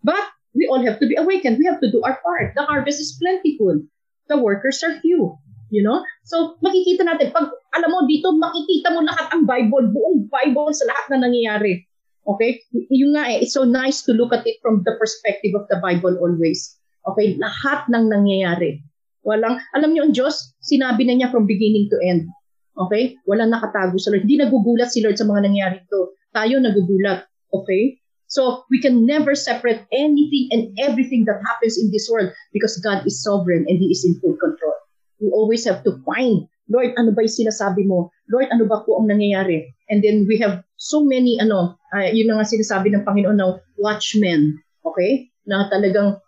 [0.04, 0.20] But
[0.54, 1.58] we all have to be awakened.
[1.58, 2.54] We have to do our part.
[2.54, 3.82] The harvest is plentiful.
[4.28, 5.36] The workers are few.
[5.68, 6.04] You know?
[6.24, 10.88] So, makikita natin, pag, alam mo, dito makikita mo lahat ang Bible, buong Bible sa
[10.88, 11.87] lahat na nangyayari.
[12.28, 12.60] Okay?
[12.92, 15.80] Yung nga eh, it's so nice to look at it from the perspective of the
[15.80, 16.76] Bible always.
[17.08, 17.40] Okay?
[17.40, 18.84] Lahat ng nangyayari.
[19.24, 22.28] Walang, alam niyo ang Diyos, sinabi na niya from beginning to end.
[22.76, 23.16] Okay?
[23.24, 24.28] Walang nakatago sa Lord.
[24.28, 26.14] Hindi nagugulat si Lord sa mga nangyayari ito.
[26.36, 27.24] Tayo nagugulat.
[27.50, 27.96] Okay?
[28.28, 33.08] So we can never separate anything and everything that happens in this world because God
[33.08, 34.76] is sovereign and He is in full control
[35.20, 38.10] we always have to find, Lord, ano ba yung sinasabi mo?
[38.30, 39.74] Lord, ano ba po ang nangyayari?
[39.88, 43.56] And then we have so many, ano, uh, yun na nga sinasabi ng Panginoon na
[43.80, 45.32] watchmen, okay?
[45.48, 46.20] Na talagang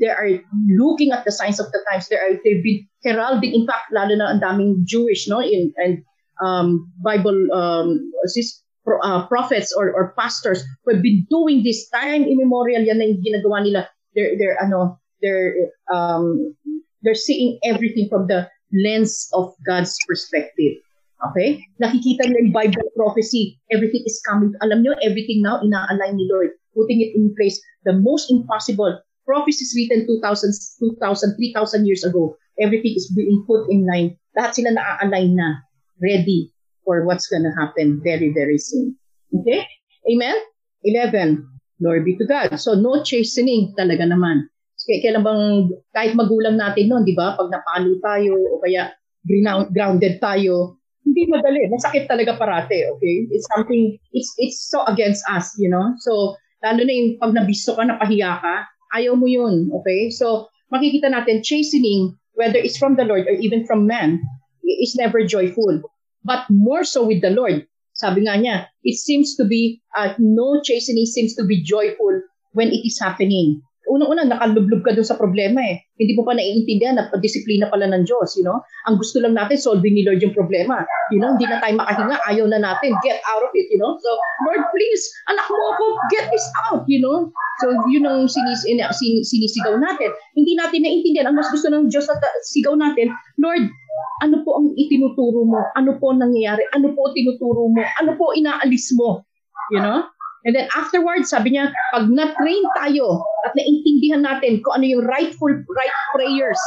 [0.00, 2.08] they are looking at the signs of the times.
[2.08, 6.04] They are, they've been heralding, in fact, lalo na ang daming Jewish, no, in, and
[6.40, 8.12] um, Bible, um,
[8.84, 13.04] pro, uh, prophets or, or pastors who have been doing this time immemorial, yan na
[13.04, 13.88] yung ginagawa nila.
[14.14, 15.54] They're, they're, ano, they're,
[15.92, 16.54] um,
[17.02, 20.80] they're seeing everything from the lens of God's perspective.
[21.30, 21.62] Okay?
[21.78, 23.58] Nakikita nila yung Bible prophecy.
[23.70, 24.50] Everything is coming.
[24.64, 26.50] Alam nyo, everything now ina-align ni Lord.
[26.74, 27.60] Putting it in place.
[27.86, 28.98] The most impossible.
[29.22, 30.50] Prophecies written 2,000,
[30.98, 32.34] 2,000, 3,000 years ago.
[32.58, 34.18] Everything is being put in line.
[34.34, 35.62] Lahat sila na-align na.
[36.02, 36.50] Ready
[36.82, 38.98] for what's gonna happen very, very soon.
[39.30, 39.62] Okay?
[40.10, 40.34] Amen?
[40.82, 41.46] 11.
[41.78, 42.58] Glory be to God.
[42.58, 44.50] So, no chastening talaga naman.
[44.82, 45.42] Kaya kailan bang,
[45.94, 48.90] kahit magulang natin noon, di ba, pag napalo tayo o kaya
[49.70, 51.66] grounded tayo, hindi madali.
[51.68, 53.26] Masakit talaga parate, okay?
[53.30, 55.94] It's something, it's it's so against us, you know?
[56.02, 60.10] So, lalo na yung pag nabisto ka, napahiya ka, ayaw mo yun, okay?
[60.14, 64.22] So, makikita natin, chastening, whether it's from the Lord or even from man,
[64.82, 65.82] is never joyful.
[66.24, 67.66] But more so with the Lord.
[67.92, 72.22] Sabi nga niya, it seems to be, uh, no chastening seems to be joyful
[72.56, 73.60] when it is happening
[73.92, 75.84] unang-una, nakalublog ka dun sa problema eh.
[76.00, 78.64] Hindi mo pa naiintindihan na disiplina pala ng Diyos, you know?
[78.88, 80.80] Ang gusto lang natin, solving ni Lord yung problema.
[81.12, 83.92] You know, hindi na tayo makahinga, ayaw na natin, get out of it, you know?
[84.00, 84.10] So,
[84.48, 87.28] Lord, please, anak mo ako, get this out, you know?
[87.60, 90.08] So, yun ang sinis, sin, sinisigaw natin.
[90.34, 92.16] Hindi natin naiintindihan, ang mas gusto ng Diyos na
[92.48, 93.68] sigaw natin, Lord,
[94.24, 95.60] ano po ang itinuturo mo?
[95.76, 96.64] Ano po ang nangyayari?
[96.72, 97.82] Ano po tinuturo mo?
[98.00, 99.26] Ano po inaalis mo?
[99.70, 100.08] You know?
[100.42, 105.50] And then afterwards, sabi niya, pag na-train tayo at naintindihan natin kung ano yung rightful,
[105.50, 106.58] right prayers,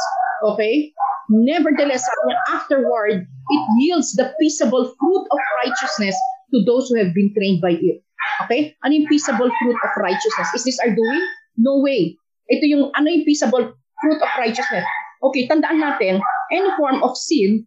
[0.48, 0.92] okay?
[1.28, 6.16] Nevertheless, sabi niya, afterward, it yields the peaceable fruit of righteousness
[6.54, 8.00] to those who have been trained by it.
[8.46, 8.72] Okay?
[8.80, 10.48] Ano yung peaceable fruit of righteousness?
[10.56, 11.24] Is this our doing?
[11.60, 12.16] No way.
[12.48, 14.86] Ito yung, ano yung peaceable fruit of righteousness?
[15.20, 16.22] Okay, tandaan natin,
[16.52, 17.66] any form of sin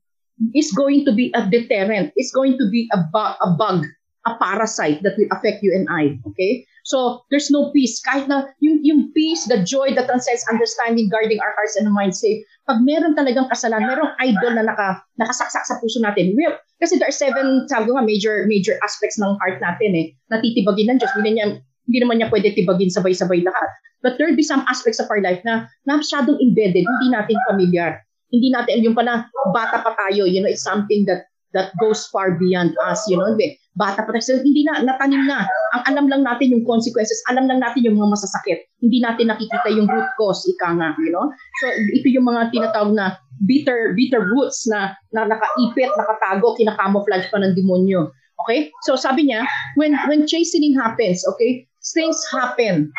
[0.55, 2.15] is going to be a deterrent.
[2.15, 3.83] It's going to be a, bu- a bug
[4.27, 6.19] a parasite that will affect you and I.
[6.33, 6.67] Okay?
[6.83, 8.01] So, there's no peace.
[8.01, 12.19] Kahit na yung, yung peace, the joy that transcends understanding, guarding our hearts and minds
[12.19, 16.33] safe, pag meron talagang kasalan, merong idol na naka, nakasaksak sa puso natin.
[16.35, 20.05] Well, kasi there are seven, sabi nga, major, major aspects ng heart natin eh.
[20.33, 21.13] Natitibagin ng Diyos.
[21.15, 23.69] Hindi, niya, hindi naman niya pwede tibagin sabay-sabay lahat.
[23.99, 27.99] But there be some aspects of our life na, na masyadong embedded, hindi natin familiar.
[28.31, 32.37] Hindi natin, yung pala, bata pa tayo, you know, it's something that that goes far
[32.37, 33.33] beyond us, you know,
[33.77, 35.45] bata pa tayo, hindi na, natanim na.
[35.77, 38.65] Ang alam lang natin yung consequences, alam lang natin yung mga masasakit.
[38.81, 41.29] Hindi natin nakikita yung root cause, ika nga, you know.
[41.61, 43.15] So, ito yung mga tinatawag na
[43.45, 48.11] bitter bitter roots na, na nakaipit, nakatago, kinakamouflage pa ng demonyo.
[48.45, 48.71] Okay?
[48.87, 49.43] So sabi niya,
[49.75, 52.91] when when chastening happens, okay, things happen.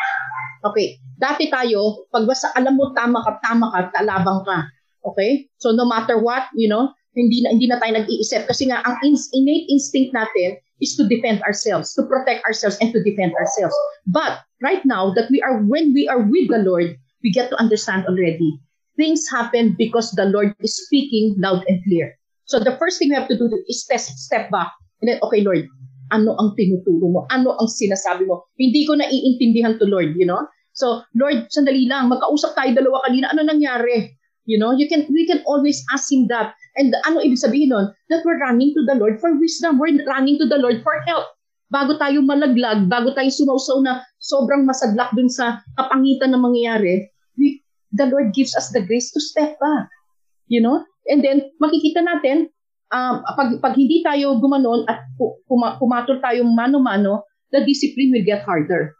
[0.61, 4.69] Okay, dati tayo, pag basta alam mo tama ka, tama ka, talabang ka.
[5.01, 5.49] Okay?
[5.57, 8.95] So no matter what, you know, hindi na hindi na tayo nag-iisip kasi nga ang
[9.03, 13.75] innate instinct natin is to defend ourselves, to protect ourselves and to defend ourselves.
[14.07, 17.59] But right now that we are when we are with the Lord, we get to
[17.59, 18.57] understand already.
[18.95, 22.17] Things happen because the Lord is speaking loud and clear.
[22.45, 25.41] So the first thing we have to do is test, step back and then, okay,
[25.41, 25.65] Lord,
[26.13, 27.25] ano ang tinuturo mo?
[27.33, 28.45] Ano ang sinasabi mo?
[28.55, 30.45] Hindi ko naiintindihan to, Lord, you know?
[30.77, 34.13] So, Lord, sandali lang, magkausap tayo dalawa kanina, ano nangyari?
[34.45, 36.57] You know, you can we can always ask him that.
[36.75, 37.93] And ano ibig sabihin nun?
[38.09, 39.77] That we're running to the Lord for wisdom.
[39.77, 41.29] We're running to the Lord for help.
[41.71, 47.07] Bago tayo malaglag, bago tayo sumausaw na sobrang masadlak dun sa kapangitan na mangyayari,
[47.39, 47.63] we,
[47.95, 49.87] the Lord gives us the grace to step back.
[50.51, 50.83] You know?
[51.07, 52.51] And then, makikita natin,
[52.91, 54.99] um, pag, pag hindi tayo gumanon at
[55.47, 57.23] puma, pumatol tayong mano-mano,
[57.55, 58.91] the discipline will get harder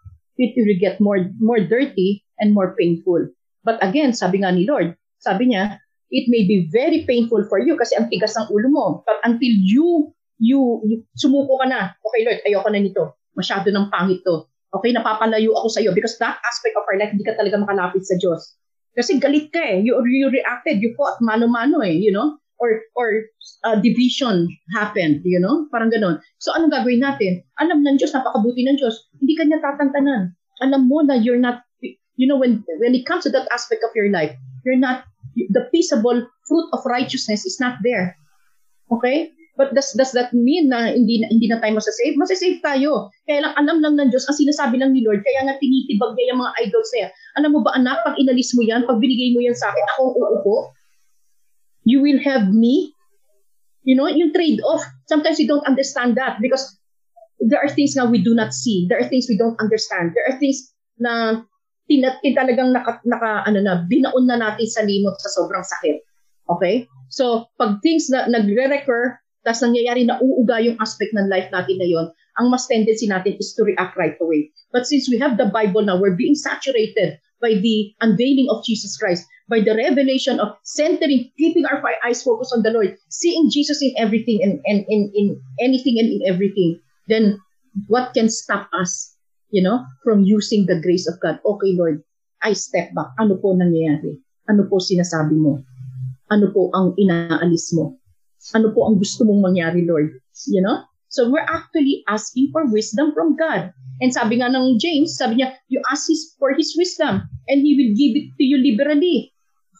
[0.41, 3.29] it will get more more dirty and more painful.
[3.61, 5.77] But again, sabi nga ni Lord, sabi niya,
[6.11, 8.85] it may be very painful for you kasi ang tigas ng ulo mo.
[9.07, 10.11] But until you,
[10.41, 13.03] you, you sumuko ka na, okay Lord, ayoko na nito.
[13.37, 14.49] Masyado ng pangit to.
[14.71, 18.03] Okay, napapalayo ako sa iyo because that aspect of our life, hindi ka talaga makalapit
[18.03, 18.55] sa Diyos.
[18.91, 19.79] Kasi galit ka eh.
[19.79, 22.39] You, you reacted, you fought mano-mano eh, you know?
[22.61, 23.25] Or, or
[23.65, 25.67] uh, division happened, you know?
[25.71, 26.19] Parang ganun.
[26.43, 27.43] So, anong gagawin natin?
[27.59, 29.11] Alam ng Diyos, napakabuti ng Diyos.
[29.19, 30.35] Hindi ka niya tatantanan.
[30.61, 31.63] Alam mo na you're not,
[32.15, 34.35] you know, when, when it comes to that aspect of your life,
[34.65, 35.03] you're not,
[35.35, 38.15] the peaceable fruit of righteousness is not there.
[38.91, 39.31] Okay?
[39.57, 42.15] But does, does that mean na hindi, hindi na tayo masasave?
[42.15, 43.11] Masasave tayo.
[43.27, 46.33] Kaya lang alam lang ng Diyos, ang sinasabi lang ni Lord, kaya nga tinitibag niya
[46.33, 47.11] yung mga idols na.
[47.37, 50.01] Alam mo ba anak, pag inalis mo yan, pag binigay mo yan sa akin, ako
[50.17, 50.55] uupo,
[51.83, 52.95] you will have me.
[53.83, 54.81] You know, yung trade-off.
[55.09, 56.63] Sometimes we don't understand that because
[57.41, 58.85] there are things na we do not see.
[58.87, 60.13] There are things we don't understand.
[60.13, 61.43] There are things na
[61.89, 66.01] tinat talagang naka, naka ano na binaon na natin sa limot sa sobrang sakit.
[66.49, 66.85] Okay?
[67.11, 71.87] So, pag things na nagre-recur, tapos nangyayari na uuga yung aspect ng life natin na
[71.87, 72.07] yon,
[72.39, 74.53] ang mas tendency natin is to react right away.
[74.71, 78.95] But since we have the Bible now, we're being saturated by the unveiling of Jesus
[78.95, 83.81] Christ, by the revelation of centering, keeping our eyes focused on the Lord, seeing Jesus
[83.81, 86.79] in everything and, and in, in anything and in everything,
[87.09, 87.41] then
[87.87, 89.10] what can stop us,
[89.51, 91.39] you know, from using the grace of God?
[91.45, 92.01] Okay, Lord,
[92.41, 93.13] I step back.
[93.21, 94.17] Ano po nangyayari?
[94.49, 95.61] Ano po sinasabi mo?
[96.31, 97.99] Ano po ang inaalis mo?
[98.57, 100.17] Ano po ang gusto mong mangyari, Lord?
[100.49, 100.81] You know?
[101.11, 103.75] So we're actually asking for wisdom from God.
[104.01, 107.77] And sabi nga ng James, sabi niya, you ask his, for His wisdom and He
[107.77, 109.29] will give it to you liberally.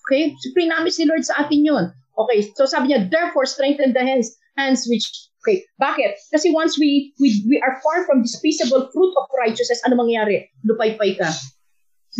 [0.06, 0.36] Okay?
[0.38, 1.86] So, pinamis ni Lord sa atin yun.
[2.20, 5.08] Okay, so sabi niya, therefore, strengthen the hands, hands which,
[5.42, 6.16] okay, bakit?
[6.30, 10.48] Kasi once we, we, we are far from this peaceable fruit of righteousness, ano mangyayari?
[10.62, 11.30] Lupaypay ka.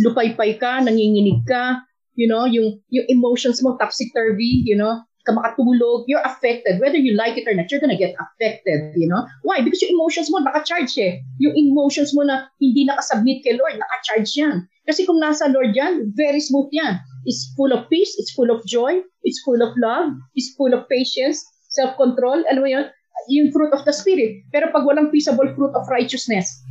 [0.02, 1.86] Lupaypay ka, nanginginig ka,
[2.18, 6.82] you know, yung, yung emotions mo topsy-turvy, you know, ka makatulog, you're affected.
[6.82, 9.22] Whether you like it or not, you're gonna get affected, you know?
[9.46, 9.62] Why?
[9.62, 11.22] Because yung emotions mo, naka-charge eh.
[11.38, 14.66] Yung emotions mo na hindi nakasubmit kay Lord, naka-charge yan.
[14.82, 16.98] Kasi kung nasa Lord yan, very smooth yan.
[17.22, 20.90] It's full of peace, it's full of joy, it's full of love, it's full of
[20.90, 21.38] patience,
[21.70, 22.90] self-control, alam mo yun?
[23.30, 24.46] Yung fruit of the Spirit.
[24.50, 26.62] Pero pag walang peaceable fruit of righteousness,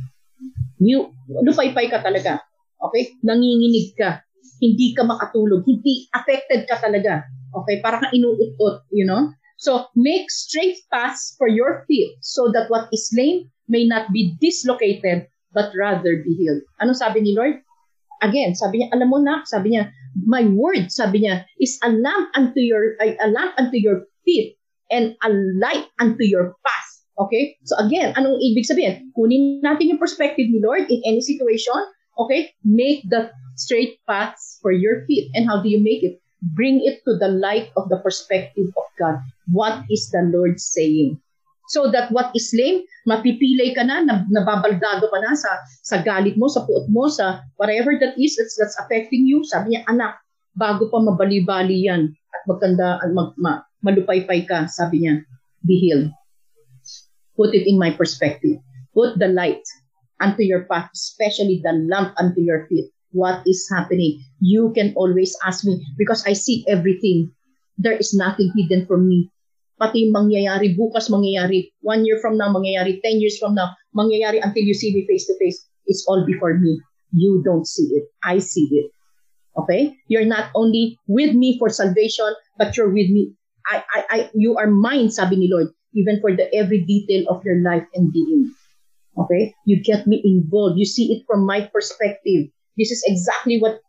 [0.82, 2.42] you, lupay-pay ka talaga.
[2.82, 3.16] Okay?
[3.24, 4.20] Nanginginig ka.
[4.62, 5.64] Hindi ka makatulog.
[5.64, 9.28] Hindi affected ka talaga Okay, para kang inuutot, you know?
[9.60, 14.34] So, make straight paths for your feet so that what is lame may not be
[14.40, 16.64] dislocated but rather be healed.
[16.80, 17.60] Ano sabi ni Lord?
[18.24, 19.92] Again, sabi niya, alam mo na, sabi niya,
[20.24, 24.56] my word, sabi niya, is a lamp unto your, a lamp unto your feet
[24.92, 25.28] and a
[25.58, 26.90] light unto your path.
[27.18, 27.56] Okay?
[27.64, 29.10] So again, anong ibig sabihin?
[29.16, 31.80] Kunin natin yung perspective ni Lord in any situation.
[32.20, 32.52] Okay?
[32.62, 35.32] Make the straight paths for your feet.
[35.32, 36.22] And how do you make it?
[36.42, 39.22] bring it to the light of the perspective of God.
[39.46, 41.22] What is the Lord saying?
[41.70, 45.48] So that what is lame, mapipilay ka na, nababaldado ka na sa,
[45.86, 49.46] sa galit mo, sa puot mo, sa whatever that is that's, that's affecting you.
[49.46, 50.18] Sabi niya, anak,
[50.58, 55.22] bago pa mabali-bali yan at magkanda, mag, ma, malupaypay ka, sabi niya,
[55.66, 56.10] be healed.
[57.36, 58.58] Put it in my perspective.
[58.94, 59.62] Put the light
[60.20, 64.24] unto your path, especially the lamp unto your feet what is happening.
[64.40, 67.30] You can always ask me because I see everything.
[67.78, 69.30] There is nothing hidden from me.
[69.78, 74.64] Pati mangyayari, bukas mangyayari, one year from now mangyayari, ten years from now mangyayari until
[74.64, 75.64] you see me face to face.
[75.86, 76.80] It's all before me.
[77.12, 78.08] You don't see it.
[78.24, 78.88] I see it.
[79.56, 79.96] Okay?
[80.08, 83.36] You're not only with me for salvation, but you're with me.
[83.66, 87.44] I, I, I, you are mine, sabi ni Lord, even for the every detail of
[87.44, 88.52] your life and being.
[89.18, 89.54] Okay?
[89.66, 90.78] You get me involved.
[90.78, 92.48] You see it from my perspective.
[92.78, 93.80] This is exactly what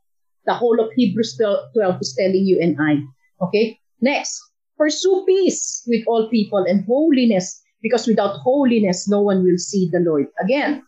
[0.46, 3.04] the whole of Hebrews 12 is telling you and I.
[3.44, 3.80] Okay?
[4.02, 4.40] Next,
[4.78, 10.00] pursue peace with all people and holiness because without holiness, no one will see the
[10.00, 10.28] Lord.
[10.44, 10.84] Again,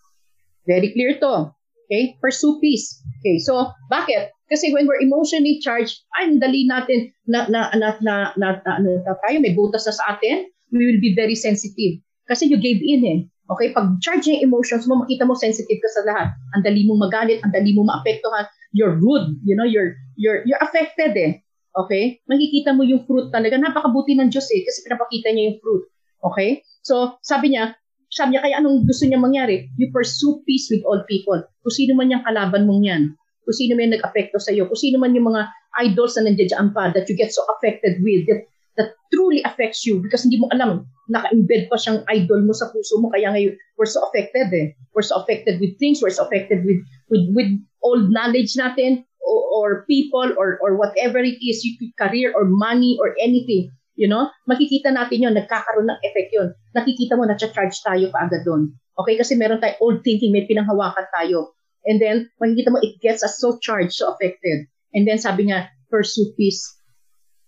[0.68, 1.56] very clear to.
[1.88, 2.18] Okay?
[2.20, 3.00] Pursue peace.
[3.24, 4.35] Okay, so bakit?
[4.46, 8.92] Kasi when we're emotionally charged, ay, dali natin na, na, na, na, na, na, na,
[9.02, 12.02] na tayo, may butas na sa atin, we will be very sensitive.
[12.30, 13.20] Kasi you gave in eh.
[13.46, 16.28] Okay, pag charge yung emotions mo, makita mo sensitive ka sa lahat.
[16.58, 18.50] Ang dali mong magalit, ang dali mong maapektuhan.
[18.74, 21.46] You're rude, you know, you're you're you're affected eh.
[21.78, 22.24] Okay?
[22.26, 23.62] Makikita mo yung fruit talaga.
[23.62, 25.84] Napakabuti ng Diyos eh kasi pinapakita niya yung fruit.
[26.26, 26.66] Okay?
[26.82, 27.78] So, sabi niya,
[28.10, 29.70] sabi niya, kaya anong gusto niya mangyari?
[29.78, 31.38] You pursue peace with all people.
[31.62, 33.04] Kung sino man yung kalaban mong yan.
[33.46, 34.66] Kung sino man nag-apekto sa'yo.
[34.66, 35.46] Kung sino man yung mga
[35.86, 38.26] idols na nandiyan pa that you get so affected with.
[38.26, 42.68] That that truly affects you because hindi mo alam, naka-embed pa siyang idol mo sa
[42.72, 43.08] puso mo.
[43.08, 44.76] Kaya ngayon, we're so affected eh.
[44.92, 49.42] We're so affected with things, we're so affected with with with old knowledge natin or,
[49.56, 53.72] or people or or whatever it is, you career or money or anything.
[53.96, 56.52] You know, makikita natin yon nagkakaroon ng effect yon.
[56.76, 58.76] Nakikita mo na charge tayo paagad doon.
[58.96, 61.55] Okay, kasi meron tayong old thinking, may pinanghawakan tayo.
[61.86, 64.66] And then, makikita mo, it gets us so charged, so affected.
[64.94, 66.76] And then, sabi nga, pursue peace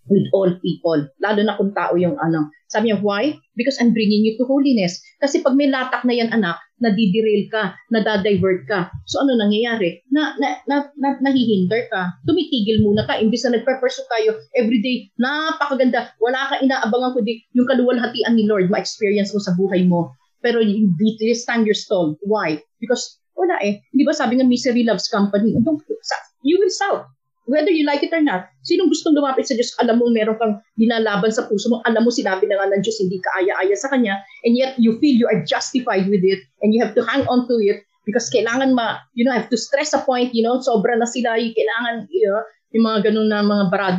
[0.08, 1.04] with all people.
[1.20, 2.48] Lalo na kung tao yung ano.
[2.68, 3.36] Sabi niya, why?
[3.56, 5.00] Because I'm bringing you to holiness.
[5.20, 8.92] Kasi pag may latak na yan, anak, nadiderail ka, nadadivert ka.
[9.08, 10.04] So ano nangyayari?
[10.12, 12.20] Na, na, na, na nahihinder ka.
[12.24, 13.20] Tumitigil muna ka.
[13.20, 16.12] Imbis na nagpe-pursue tayo everyday, napakaganda.
[16.20, 20.12] Wala ka inaabangan kundi yung kaluwalhatian ni Lord, ma-experience mo sa buhay mo.
[20.38, 22.14] Pero this time you're stalled.
[22.22, 22.62] Why?
[22.78, 23.86] Because wala eh.
[23.94, 25.54] Di ba sabi nga misery loves company?
[26.42, 27.06] You will south
[27.48, 30.60] whether you like it or not, sinong gustong lumapit sa Diyos, alam mo meron kang
[30.76, 33.88] dinalaban sa puso mo, alam mo sinabi na nga ng Diyos, hindi ka aya-aya sa
[33.88, 37.24] Kanya, and yet you feel you are justified with it, and you have to hang
[37.24, 40.60] on to it, because kailangan ma, you know, have to stress a point, you know,
[40.60, 42.44] sobra na sila, yung kailangan, you know,
[42.76, 43.96] yung mga ganun na mga barad,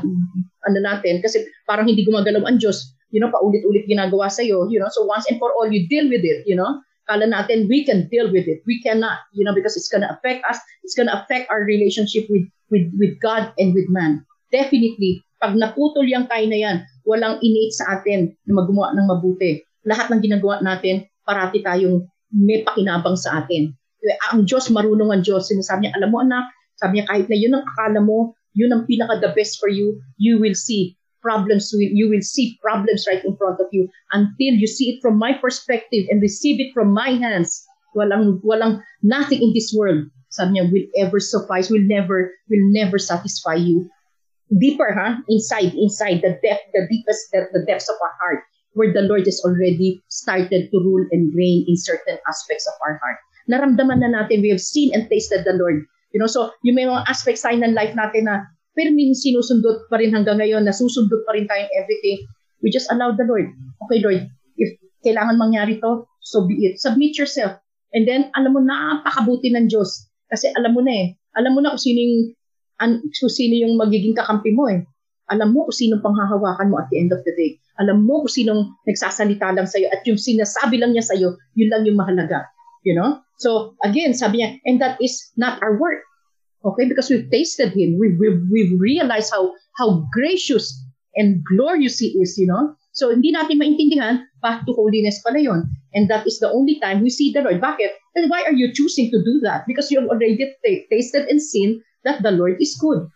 [0.70, 4.94] ano natin, kasi parang hindi gumagalaw ang Diyos, you know, paulit-ulit ginagawa sa'yo, you know,
[4.94, 6.78] so once and for all, you deal with it, you know,
[7.10, 8.62] kala natin we can deal with it.
[8.70, 10.62] We cannot, you know, because it's gonna affect us.
[10.86, 14.22] It's gonna affect our relationship with with with God and with man.
[14.54, 16.78] Definitely, pag naputol yung tayo na yan,
[17.10, 19.66] walang innate sa atin na magawa ng mabuti.
[19.90, 23.74] Lahat ng ginagawa natin, parati tayong may pakinabang sa atin.
[24.30, 25.50] Ang Diyos, marunong ang Diyos.
[25.50, 26.46] Sinasabi niya, alam mo anak,
[26.78, 29.98] sabi niya, kahit na yun ang akala mo, yun ang pinaka the best for you,
[30.20, 33.88] you will see problems you will see problems right in front of you.
[34.12, 37.66] Until you see it from my perspective and receive it from my hands
[37.96, 43.02] walang walang nothing in this world sabi niya will ever suffice will never will never
[43.02, 43.90] satisfy you.
[44.50, 45.22] Deeper huh?
[45.30, 48.42] inside inside the depth the deepest the, the depths of our heart
[48.78, 53.02] where the Lord has already started to rule and reign in certain aspects of our
[53.02, 53.20] heart.
[53.50, 55.82] Naramdaman na natin we have seen and tasted the Lord.
[56.14, 58.46] You know so yung may mga aspects tayo ng life natin na
[58.80, 62.24] pero min sinusundot pa rin hanggang ngayon, nasusundot pa rin tayong everything.
[62.64, 63.52] We just allow the Lord.
[63.84, 66.80] Okay, Lord, if kailangan mangyari to, so be it.
[66.80, 67.60] Submit yourself.
[67.92, 70.08] And then, alam mo, napakabuti ng Diyos.
[70.32, 71.08] Kasi alam mo na eh.
[71.36, 72.18] Alam mo na kung sino yung,
[72.80, 74.88] an, kung sino yung magiging kakampi mo eh.
[75.28, 77.60] Alam mo kung sinong panghahawakan mo at the end of the day.
[77.84, 81.84] Alam mo kung sinong nagsasalita lang sa'yo at yung sinasabi lang niya sa'yo, yun lang
[81.84, 82.48] yung mahalaga.
[82.88, 83.20] You know?
[83.44, 86.00] So, again, sabi niya, and that is not our work.
[86.60, 90.76] Okay, because we've tasted Him, we've, we've, we've realized how how gracious
[91.16, 92.76] and glorious He is, you know.
[92.92, 95.72] So hindi natin maintindihan, path to holiness pala yun.
[95.96, 97.64] And that is the only time we see the Lord.
[97.64, 97.96] Bakit?
[98.14, 99.64] Then why are you choosing to do that?
[99.66, 103.08] Because you have already t- tasted and seen that the Lord is good.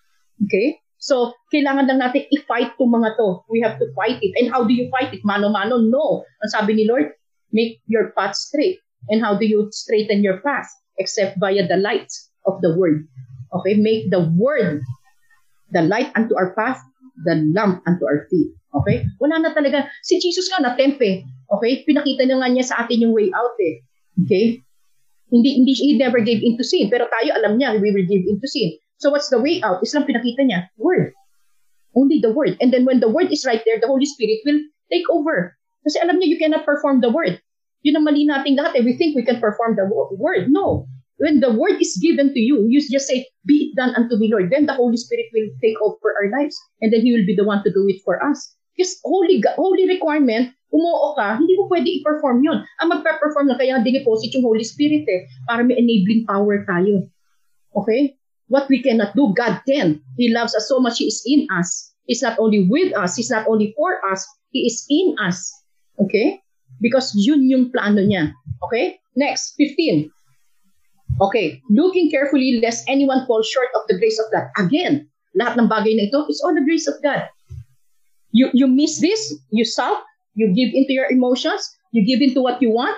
[0.48, 0.80] Okay?
[1.04, 3.44] So, kailangan lang natin i-fight itong mga to.
[3.52, 4.32] We have to fight it.
[4.40, 5.20] And how do you fight it?
[5.28, 5.84] Mano-mano?
[5.84, 6.24] No.
[6.40, 7.12] Ang sabi ni Lord,
[7.52, 8.80] make your path straight.
[9.12, 10.72] And how do you straighten your path?
[10.96, 12.08] Except via the light
[12.48, 13.04] of the Word.
[13.54, 14.82] Okay, make the word
[15.74, 16.82] the light unto our path,
[17.26, 18.54] the lamp unto our feet.
[18.74, 19.06] Okay?
[19.22, 19.90] Wala na talaga.
[20.06, 21.26] Si Jesus nga na-tempe.
[21.50, 21.86] Okay?
[21.86, 23.82] Pinakita na nga niya sa atin yung way out eh.
[24.26, 24.62] Okay?
[25.34, 26.94] Hindi, hindi, he never gave into sin.
[26.94, 28.78] Pero tayo, alam niya, we will give into sin.
[29.02, 29.82] So what's the way out?
[29.82, 30.70] Islam pinakita niya.
[30.78, 31.14] Word.
[31.98, 32.58] Only the word.
[32.62, 35.58] And then when the word is right there, the Holy Spirit will take over.
[35.86, 37.38] Kasi alam niya, you cannot perform the word.
[37.86, 38.82] Yun ang mali nating lahat.
[38.82, 38.84] Eh.
[38.86, 40.50] We think we can perform the word.
[40.50, 44.18] No when the word is given to you, you just say, be it done unto
[44.18, 44.50] me, Lord.
[44.52, 46.58] Then the Holy Spirit will take over our lives.
[46.82, 48.56] And then He will be the one to do it for us.
[48.76, 52.66] Because holy, holy requirement, umuo ka, hindi mo pwede i-perform yun.
[52.82, 57.06] Ang magpe-perform na kaya dineposit yung Holy Spirit eh, para may enabling power tayo.
[57.78, 58.18] Okay?
[58.50, 60.02] What we cannot do, God can.
[60.18, 61.94] He loves us so much, He is in us.
[62.10, 65.54] He's not only with us, He's not only for us, He is in us.
[66.02, 66.42] Okay?
[66.82, 68.34] Because yun yung plano niya.
[68.66, 68.98] Okay?
[69.14, 70.10] Next, 15.
[71.22, 74.50] Okay, looking carefully lest anyone fall short of the grace of God.
[74.58, 75.06] Again,
[75.38, 77.30] lahat ng bagay na ito is all the grace of God.
[78.34, 79.22] You, you miss this,
[79.54, 80.02] you sulk,
[80.34, 81.62] you give into your emotions,
[81.94, 82.98] you give into what you want,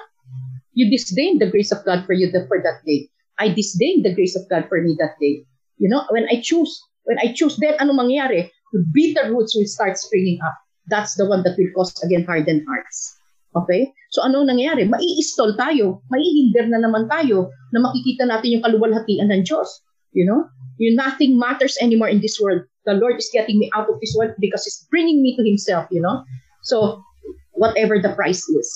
[0.76, 3.10] you disdain the grace of God for you the, for that day.
[3.40, 5.44] I disdain the grace of God for me that day.
[5.78, 6.72] You know, when I choose,
[7.04, 8.48] when I choose, then ano mangyari?
[8.72, 10.56] The bitter roots will start springing up.
[10.88, 13.20] That's the one that will cause again hardened hearts.
[13.56, 13.96] Okay?
[14.12, 14.86] So ano nangyayari?
[14.92, 19.68] Mai-install tayo, maihinder na naman tayo na makikita natin yung kaluwalhatian ng Diyos.
[20.12, 20.48] You know?
[20.76, 22.68] You, nothing matters anymore in this world.
[22.84, 25.88] The Lord is getting me out of this world because He's bringing me to Himself,
[25.90, 26.24] you know?
[26.68, 27.02] So,
[27.56, 28.68] whatever the price is.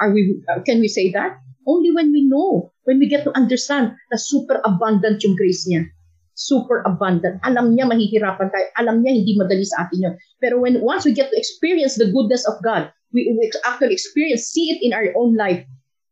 [0.00, 1.40] Are we, uh, can we say that?
[1.66, 5.88] Only when we know, when we get to understand na super abundant yung grace niya.
[6.36, 7.40] Super abundant.
[7.44, 8.66] Alam niya mahihirapan tayo.
[8.80, 10.14] Alam niya hindi madali sa atin yun.
[10.40, 14.42] Pero when once we get to experience the goodness of God, we, we actually experience,
[14.42, 15.64] see it in our own life,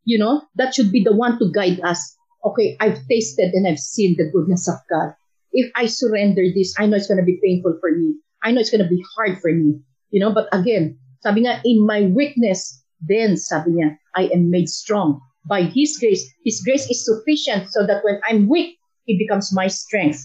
[0.04, 2.16] you know, that should be the one to guide us.
[2.44, 5.14] Okay, I've tasted and I've seen the goodness of God.
[5.52, 8.14] If I surrender this, I know it's going to be painful for me.
[8.42, 9.80] I know it's going to be hard for me.
[10.10, 14.68] You know, but again, sabi nga, in my weakness, then, sabi niya, I am made
[14.68, 15.20] strong.
[15.48, 19.66] By His grace, His grace is sufficient so that when I'm weak, it becomes my
[19.66, 20.24] strength.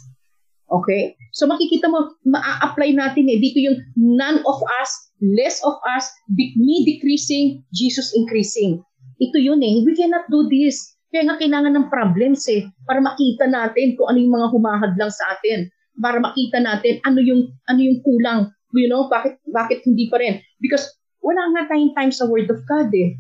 [0.72, 1.16] Okay?
[1.34, 3.42] So makikita mo, ma-apply natin eh.
[3.42, 8.86] Dito yung none of us, less of us, me decreasing, Jesus increasing.
[9.18, 9.82] Ito yun eh.
[9.82, 10.94] We cannot do this.
[11.10, 12.70] Kaya nga kailangan ng problems eh.
[12.86, 15.74] Para makita natin kung ano yung mga humahadlang sa atin.
[15.98, 18.54] Para makita natin ano yung, ano yung kulang.
[18.74, 20.38] You know, bakit, bakit hindi pa rin?
[20.62, 20.86] Because
[21.22, 23.18] wala nga tayong time sa Word of God eh.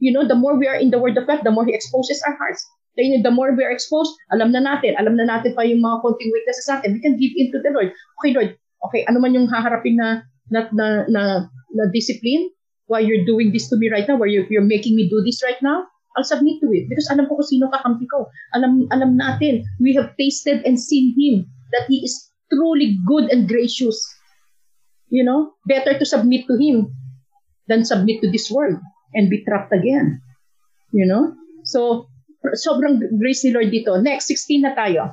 [0.00, 2.24] You know, the more we are in the Word of God, the more He exposes
[2.24, 2.64] our hearts.
[2.98, 6.02] Then the more we are exposed, alam na natin, alam na natin pa yung mga
[6.02, 6.98] konting weaknesses natin.
[6.98, 7.94] We can give in to the Lord.
[8.20, 8.50] Okay, Lord,
[8.90, 11.22] okay, ano man yung haharapin na na, na, na,
[11.72, 12.50] na discipline,
[12.90, 15.40] why you're doing this to me right now, why you're, you're making me do this
[15.46, 15.86] right now,
[16.18, 18.26] I'll submit to it because alam ko kung sino kakampi ko.
[18.58, 23.46] Alam, alam natin, we have tasted and seen Him that He is truly good and
[23.46, 23.94] gracious.
[25.06, 26.90] You know, better to submit to Him
[27.70, 28.82] than submit to this world
[29.14, 30.18] and be trapped again.
[30.90, 31.34] You know?
[31.62, 32.09] So,
[32.56, 33.96] sobrang grace ni Lord dito.
[34.00, 35.12] Next, 16 na tayo.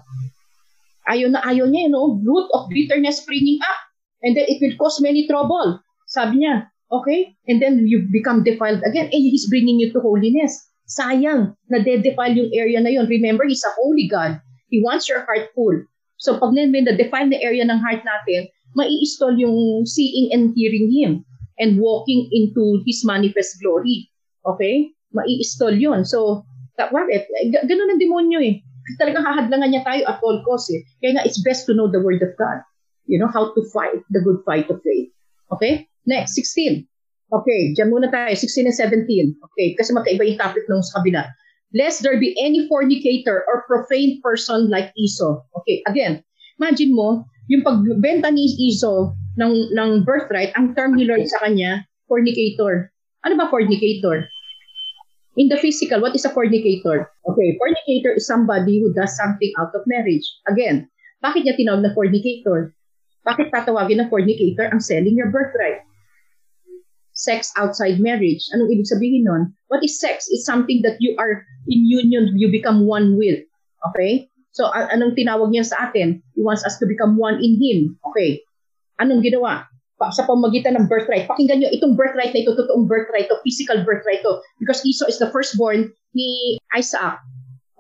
[1.07, 3.79] Ayaw na ayaw niya, you know, root of bitterness springing up.
[4.23, 5.79] And then it will cause many trouble.
[6.07, 7.35] Sabi niya, okay?
[7.47, 9.11] And then you become defiled again.
[9.11, 10.55] And He's bringing you to holiness.
[10.87, 13.07] Sayang, na de-defile yung area na yun.
[13.11, 14.39] Remember, He's a holy God.
[14.71, 15.83] He wants your heart full.
[16.17, 21.11] So pag na-defile na area ng heart natin, mai-install yung seeing and hearing Him
[21.59, 24.11] and walking into His manifest glory.
[24.43, 24.91] Okay?
[25.11, 26.03] Mai-install yun.
[26.03, 26.43] So,
[26.77, 27.25] bakit?
[27.41, 28.61] Eh, ganun ang demonyo eh.
[29.01, 30.85] Talagang hahadlangan niya tayo at all costs eh.
[31.03, 32.63] Kaya nga, it's best to know the Word of God.
[33.09, 35.11] You know, how to fight the good fight of faith.
[35.51, 35.89] Okay?
[36.07, 36.87] Next, 16.
[37.27, 39.35] Okay, dyan muna tayo, 16 and 17.
[39.51, 41.27] Okay, kasi magkaiba yung topic nung sa kabila.
[41.75, 45.43] Lest there be any fornicator or profane person like Esau.
[45.59, 46.23] Okay, again,
[46.55, 51.83] imagine mo, yung pagbenta ni Esau ng, ng birthright, ang term ni Lord sa kanya,
[52.07, 52.87] fornicator.
[53.27, 54.31] Ano ba fornicator?
[55.37, 57.13] In the physical, what is a fornicator?
[57.29, 60.25] Okay, fornicator is somebody who does something out of marriage.
[60.49, 60.89] Again,
[61.21, 62.73] bakit niya tinawag na fornicator?
[63.21, 65.85] Bakit tatawagin na fornicator ang selling your birthright?
[67.13, 68.49] Sex outside marriage.
[68.49, 69.53] Anong ibig sabihin nun?
[69.69, 70.25] What is sex?
[70.25, 73.45] It's something that you are in union, you become one with.
[73.93, 74.33] Okay?
[74.57, 76.25] So, anong tinawag niya sa atin?
[76.33, 78.01] He wants us to become one in Him.
[78.09, 78.41] Okay.
[78.97, 79.69] Anong ginawa?
[80.13, 81.25] Sa pamagitan ng birthright.
[81.25, 84.37] Pakinggan nyo, itong birthright na ito, totoong birthright to, physical birthright to.
[84.61, 87.17] Because Esau is the firstborn ni Isaac.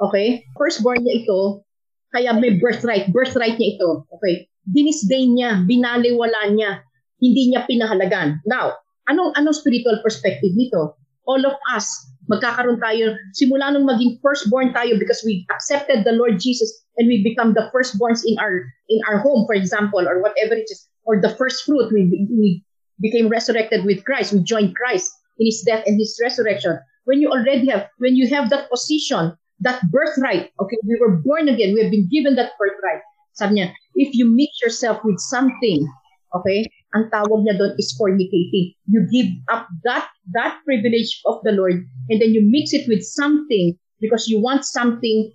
[0.01, 0.41] Okay?
[0.57, 1.61] Firstborn niya ito,
[2.09, 3.13] kaya may birthright.
[3.13, 4.09] Birthright niya ito.
[4.17, 4.49] Okay?
[4.65, 6.81] Dinisdain niya, binaliwala niya,
[7.21, 8.41] hindi niya pinahalagan.
[8.49, 8.73] Now,
[9.05, 10.97] anong anong spiritual perspective nito?
[11.29, 11.85] All of us,
[12.31, 17.21] magkakaroon tayo, simula nung maging firstborn tayo because we accepted the Lord Jesus and we
[17.21, 21.19] become the firstborns in our in our home, for example, or whatever it is or
[21.19, 22.63] the first fruit, we, we
[22.99, 24.33] became resurrected with Christ.
[24.33, 26.77] We joined Christ in his death and his resurrection.
[27.05, 31.47] When you already have, when you have that position, that birthright, okay, we were born
[31.47, 33.01] again, we have been given that birthright.
[33.33, 35.87] Sabi niya, if you mix yourself with something,
[36.35, 38.75] okay, ang tawag niya doon is fornicating.
[38.91, 43.05] You give up that that privilege of the Lord and then you mix it with
[43.05, 45.31] something because you want something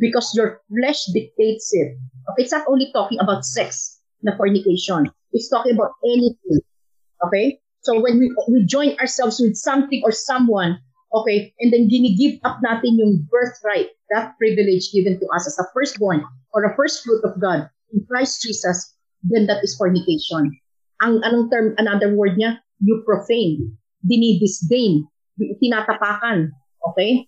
[0.00, 1.98] because your flesh dictates it.
[2.32, 3.91] Okay, it's not only talking about sex
[4.22, 5.10] na fornication.
[5.32, 6.60] It's talking about anything.
[7.26, 7.58] Okay?
[7.82, 10.78] So when we, we join ourselves with something or someone,
[11.14, 15.66] okay, and then gini-give up natin yung birthright, that privilege given to us as a
[15.74, 20.52] firstborn or a first fruit of God in Christ Jesus, then that is fornication.
[21.02, 23.74] ang anong term, another word niya, you profane,
[24.06, 25.02] dinidisdain,
[25.58, 26.54] tinatapakan.
[26.94, 27.26] Okay?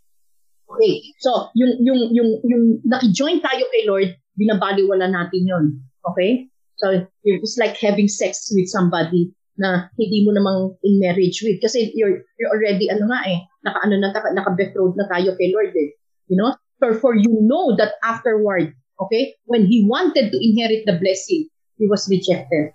[0.71, 0.95] Okay.
[1.19, 5.65] So, yung, yung, yung, yung naki-join tayo kay Lord, binabaliwala natin yon
[6.07, 6.47] Okay?
[6.77, 11.63] So, it's like having sex with somebody na hindi mo namang in marriage with.
[11.63, 15.71] Kasi you're, you're already, ano nga eh, naka-ano na, naka, naka-betrothed na tayo kay Lord
[15.75, 15.95] eh.
[16.27, 16.55] You know?
[16.83, 21.47] For, for you know that afterward, okay, when He wanted to inherit the blessing,
[21.79, 22.75] He was rejected.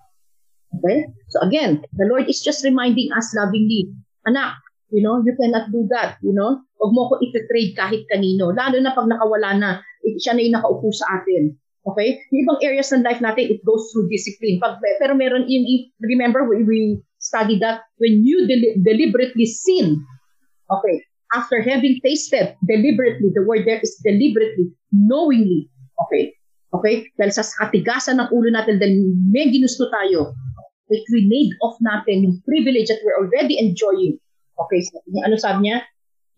[0.80, 1.04] Okay?
[1.28, 3.92] So again, the Lord is just reminding us lovingly,
[4.24, 4.56] anak,
[4.88, 6.64] you know, you cannot do that, you know?
[6.80, 8.56] Huwag mo ko iti-trade kahit kanino.
[8.56, 9.68] Lalo na pag nakawala na,
[10.16, 11.60] siya na yung nakaupo sa atin.
[11.86, 12.20] Okay?
[12.32, 14.60] Yung ibang areas ng life natin, it goes through discipline.
[14.60, 15.64] Pag, pero meron, yung,
[16.04, 16.80] remember, we, we
[17.20, 20.04] studied that when you del- deliberately sin,
[20.68, 20.96] okay,
[21.32, 25.72] after having tasted deliberately, the word there is deliberately, knowingly,
[26.04, 26.34] okay,
[26.74, 29.00] okay, dahil sa katigasan ng ulo natin, dahil
[29.30, 30.36] may ginusto tayo,
[30.90, 34.18] it made off natin yung privilege that we're already enjoying.
[34.58, 35.86] Okay, so, ano sabi niya?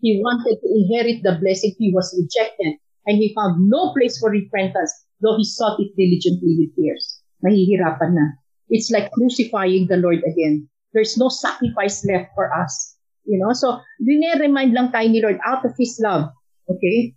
[0.05, 2.77] He wanted to inherit the blessing, he was rejected,
[3.09, 7.23] and he found no place for repentance though he sought it diligently with tears.
[7.47, 8.27] Mahihirapan na.
[8.69, 10.69] It's like crucifying the Lord again.
[10.93, 12.99] There's no sacrifice left for us.
[13.25, 16.29] You know, so remind lang tayo ni Lord out of His love.
[16.69, 17.15] Okay?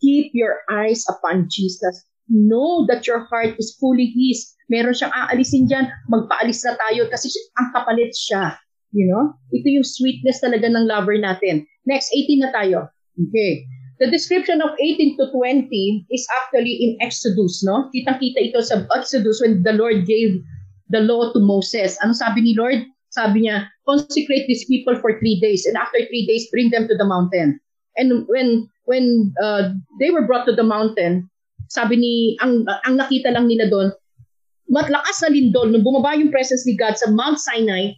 [0.00, 2.06] Keep your eyes upon Jesus.
[2.30, 4.54] Know that your heart is fully His.
[4.66, 8.58] Meron siyang aalisin dyan, magpaalis na tayo kasi ang kapalit siya.
[8.90, 9.34] You know?
[9.54, 11.66] Ito yung sweetness talaga ng lover natin.
[11.86, 12.78] Next, 18 na tayo.
[13.14, 13.66] Okay.
[13.96, 17.88] The description of 18 to 20 is actually in Exodus, no?
[17.96, 20.36] Kitang-kita ito sa Exodus when the Lord gave
[20.92, 21.96] the law to Moses.
[22.04, 22.84] Ano sabi ni Lord?
[23.08, 26.92] Sabi niya, consecrate these people for three days and after three days, bring them to
[26.92, 27.56] the mountain.
[27.96, 31.32] And when when uh, they were brought to the mountain,
[31.72, 33.90] sabi ni, ang, ang nakita lang nila doon,
[34.70, 35.72] matlakas na lindol.
[35.72, 37.94] Nung bumaba yung presence ni God sa Mount Sinai,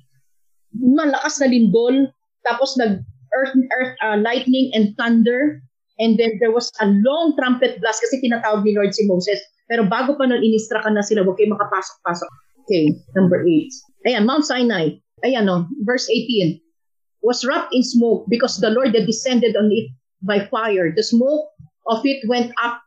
[0.72, 2.09] malakas na lindol,
[2.44, 3.05] tapos nag
[3.36, 5.61] earth, earth uh, lightning and thunder,
[5.99, 9.42] And then there was a long trumpet blast kasi tinatawag ni Lord si Moses.
[9.66, 12.30] Pero bago pa nun, inistra ka na sila, huwag kayo makapasok-pasok.
[12.64, 14.09] Okay, number 8.
[14.09, 14.96] Ayan, Mount Sinai.
[15.26, 16.61] Ayan, no, verse 18.
[17.20, 19.90] Was wrapped in smoke because the Lord had descended on it
[20.22, 20.94] by fire.
[20.94, 21.51] The smoke
[21.90, 22.78] of it went up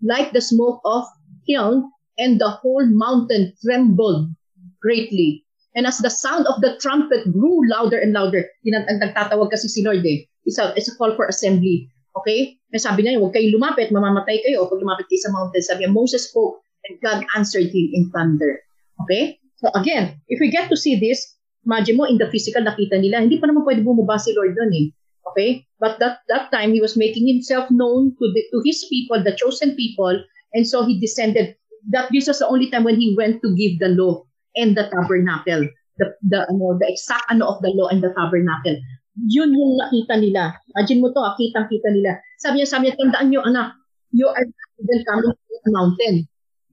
[0.00, 1.04] like the smoke of
[1.46, 4.32] kiln, and the whole mountain trembled
[4.80, 5.44] greatly.
[5.74, 10.06] And as the sound of the trumpet grew louder and louder, nagtatawag kasi si Lord
[10.06, 10.24] eh.
[10.46, 11.90] It's a, it's a call for assembly.
[12.14, 12.62] Okay?
[12.70, 14.70] Kaya sabi niya, huwag kayong lumapit, mamamatay kayo.
[14.70, 18.62] Pag lumapit kayo sa mountain, sabi niya, Moses spoke and God answered him in thunder.
[19.04, 19.42] Okay?
[19.58, 21.34] So again, if we get to see this,
[21.66, 24.70] imagine mo, in the physical, nakita nila, hindi pa naman pwede bumaba si Lord doon
[24.70, 24.86] eh.
[25.32, 25.66] Okay?
[25.80, 29.34] But that that time, he was making himself known to, the, to his people, the
[29.34, 30.14] chosen people,
[30.54, 31.56] and so he descended.
[31.90, 34.24] That this was the only time when he went to give the law
[34.56, 35.68] and the tabernacle.
[36.00, 38.80] The, the, ano, the exact ano of the law and the tabernacle
[39.18, 40.58] yun yung nakita nila.
[40.74, 42.18] Imagine mo to, ah, kitang-kita nila.
[42.42, 43.78] Sabi niya, sabi niya, tandaan niyo, anak,
[44.10, 46.16] you are not even coming to that mountain.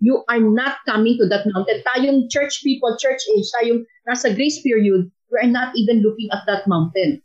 [0.02, 1.86] You are not coming to that mountain.
[1.86, 6.42] Tayong church people, church age, tayong nasa grace period, we are not even looking at
[6.50, 7.22] that mountain.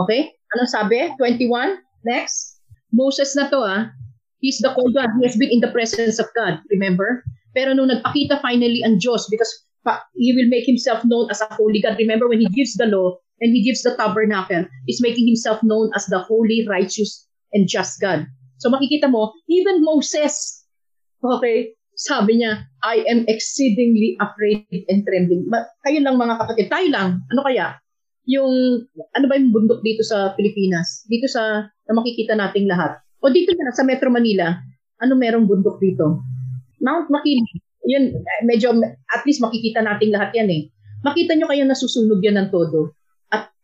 [0.00, 0.32] Okay?
[0.56, 1.12] Ano sabi?
[1.20, 1.78] 21?
[2.08, 2.60] Next.
[2.88, 3.92] Moses na to, ah.
[4.40, 5.08] He's the cold one.
[5.20, 6.60] He has been in the presence of God.
[6.68, 7.24] Remember?
[7.56, 9.48] Pero nung nagpakita finally ang Diyos, because
[10.16, 11.96] he will make himself known as a holy God.
[11.96, 15.90] Remember when he gives the law, and he gives the tabernacle, is making himself known
[15.94, 18.26] as the holy, righteous, and just God.
[18.62, 20.64] So makikita mo, even Moses,
[21.22, 25.46] okay, sabi niya, I am exceedingly afraid and trembling.
[25.50, 27.78] Ma- kayo lang mga kapatid, tayo lang, ano kaya?
[28.24, 28.82] Yung,
[29.14, 31.04] ano ba yung bundok dito sa Pilipinas?
[31.10, 32.98] Dito sa, na makikita nating lahat.
[33.20, 34.54] O dito na, sa Metro Manila,
[35.02, 36.24] ano merong bundok dito?
[36.80, 37.60] Mount Makiling.
[37.84, 38.16] Yun,
[38.48, 38.72] medyo,
[39.12, 40.62] at least makikita nating lahat yan eh.
[41.04, 42.96] Makita nyo kayo nasusunog yan ng todo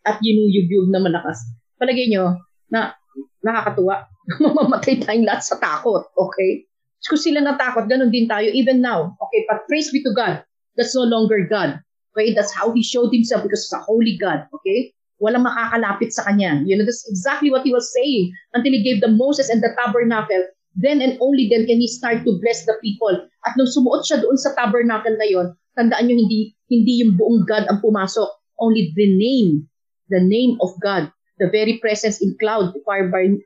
[0.06, 1.40] at ginuyugyug na malakas.
[1.76, 2.40] Palagay nyo
[2.72, 2.96] na
[3.44, 4.06] nakakatuwa.
[4.44, 6.06] Mamamatay tayong lahat sa takot.
[6.14, 6.68] Okay?
[7.08, 9.16] Kung sila natakot, ganun din tayo even now.
[9.16, 9.48] Okay?
[9.48, 10.44] But praise be to God.
[10.76, 11.80] That's no longer God.
[12.14, 12.36] Okay?
[12.36, 14.46] That's how He showed Himself because He's a holy God.
[14.60, 14.92] Okay?
[15.20, 16.64] Walang makakalapit sa Kanya.
[16.64, 19.72] You know, that's exactly what He was saying until He gave the Moses and the
[19.76, 20.44] tabernacle.
[20.76, 23.16] Then and only then can He start to bless the people.
[23.44, 27.48] At nung sumuot siya doon sa tabernacle na yon, tandaan nyo, hindi, hindi yung buong
[27.48, 28.28] God ang pumasok.
[28.60, 29.69] Only the name
[30.10, 31.08] the name of God,
[31.38, 33.38] the very presence in cloud, fire by,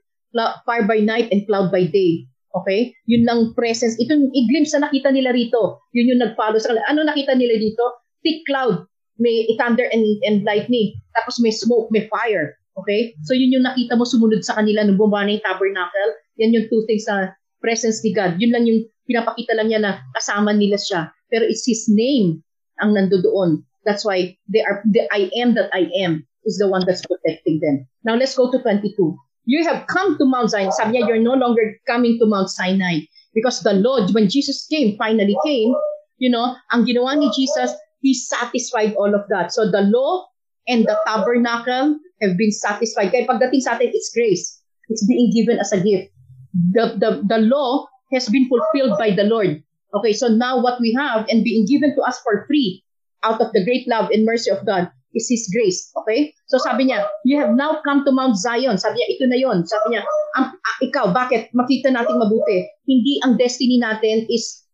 [0.66, 2.26] fire by night and cloud by day.
[2.54, 2.94] Okay?
[3.06, 3.98] Yun lang presence.
[4.00, 5.78] Ito yung i-glimpse na nakita nila rito.
[5.92, 6.86] Yun yung nag-follow sa kanila.
[6.90, 7.84] Ano nakita nila dito?
[8.22, 8.86] Thick cloud.
[9.18, 10.94] May thunder and, and lightning.
[11.14, 12.58] Tapos may smoke, may fire.
[12.78, 13.14] Okay?
[13.26, 16.10] So yun yung nakita mo sumunod sa kanila nung bumaba na yung tabernacle.
[16.42, 18.38] Yan yung two things na presence ni God.
[18.38, 21.10] Yun lang yung pinapakita lang niya na kasama nila siya.
[21.30, 22.42] Pero it's His name
[22.82, 23.62] ang nandoon.
[23.86, 27.60] That's why they are the I am that I am is the one that's protecting
[27.60, 27.86] them.
[28.04, 29.16] Now let's go to 22.
[29.46, 30.72] You have come to Mount Zion.
[30.72, 34.96] Sabi niya, you're no longer coming to Mount Sinai because the Lord, when Jesus came,
[34.96, 35.74] finally came,
[36.18, 39.52] you know, ang ginawa ni Jesus, He satisfied all of that.
[39.52, 40.28] So the law
[40.68, 43.12] and the tabernacle have been satisfied.
[43.12, 44.60] Kaya pagdating sa atin, it's grace.
[44.88, 46.12] It's being given as a gift.
[46.52, 49.64] The, the, the law has been fulfilled by the Lord.
[49.96, 52.84] Okay, so now what we have and being given to us for free
[53.24, 55.88] out of the great love and mercy of God is His grace.
[56.04, 56.34] Okay?
[56.50, 58.76] So sabi niya, you have now come to Mount Zion.
[58.76, 59.58] Sabi niya, ito na yon.
[59.64, 60.02] Sabi niya,
[60.36, 60.52] ah,
[60.82, 61.54] ikaw, bakit?
[61.54, 62.66] Makita natin mabuti.
[62.84, 64.66] Hindi ang destiny natin is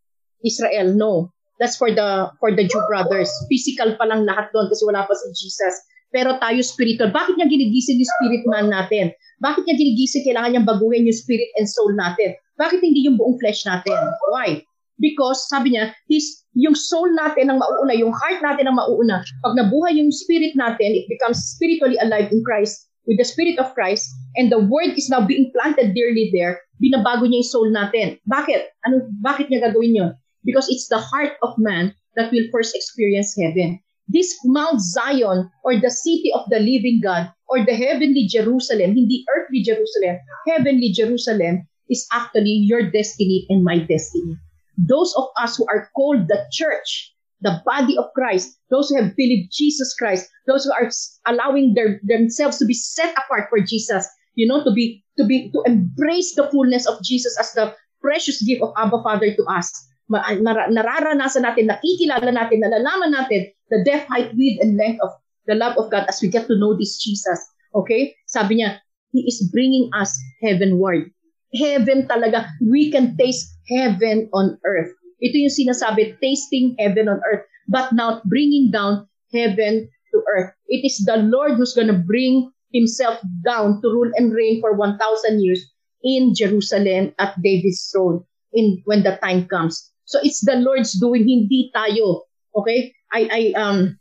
[0.43, 0.97] Israel.
[0.97, 1.31] No.
[1.61, 3.29] That's for the for the Jew brothers.
[3.53, 5.77] Physical pa lang lahat doon kasi wala pa si Jesus.
[6.09, 7.13] Pero tayo spiritual.
[7.13, 9.13] Bakit niya ginigising yung spirit man natin?
[9.45, 12.35] Bakit niya ginigising kailangan niyang baguhin yung spirit and soul natin?
[12.57, 13.95] Bakit hindi yung buong flesh natin?
[14.33, 14.65] Why?
[15.01, 19.25] Because sabi niya, his, yung soul natin ang mauuna, yung heart natin ang mauuna.
[19.41, 23.73] Pag nabuhay yung spirit natin, it becomes spiritually alive in Christ with the Spirit of
[23.73, 28.21] Christ and the Word is now being planted dearly there, binabago niya yung soul natin.
[28.29, 28.77] Bakit?
[28.85, 30.11] Ano, bakit niya gagawin yun?
[30.45, 33.81] Because it's the heart of man that will first experience heaven.
[34.11, 39.23] This Mount Zion or the city of the living God or the heavenly Jerusalem, hindi
[39.31, 40.19] earthly Jerusalem,
[40.51, 44.39] heavenly Jerusalem is actually your destiny and my destiny
[44.77, 49.17] those of us who are called the church, the body of Christ, those who have
[49.17, 50.91] believed Jesus Christ, those who are
[51.27, 55.51] allowing their, themselves to be set apart for Jesus, you know, to be to be
[55.53, 59.69] to embrace the fullness of Jesus as the precious gift of Abba Father to us.
[60.11, 65.15] nararanasan natin, nakikilala natin, nalalaman natin the depth, height, width, and length of
[65.47, 67.39] the love of God as we get to know this Jesus.
[67.75, 68.15] Okay?
[68.27, 68.83] Sabi niya,
[69.15, 71.11] He is bringing us heavenward
[71.55, 72.47] heaven talaga.
[72.63, 74.93] We can taste heaven on earth.
[75.21, 80.51] Ito yung sinasabi, tasting heaven on earth, but not bringing down heaven to earth.
[80.67, 84.97] It is the Lord who's to bring himself down to rule and reign for 1,000
[85.43, 85.61] years
[86.03, 89.91] in Jerusalem at David's throne in when the time comes.
[90.07, 92.27] So it's the Lord's doing, hindi tayo.
[92.57, 92.95] Okay?
[93.13, 93.99] I I um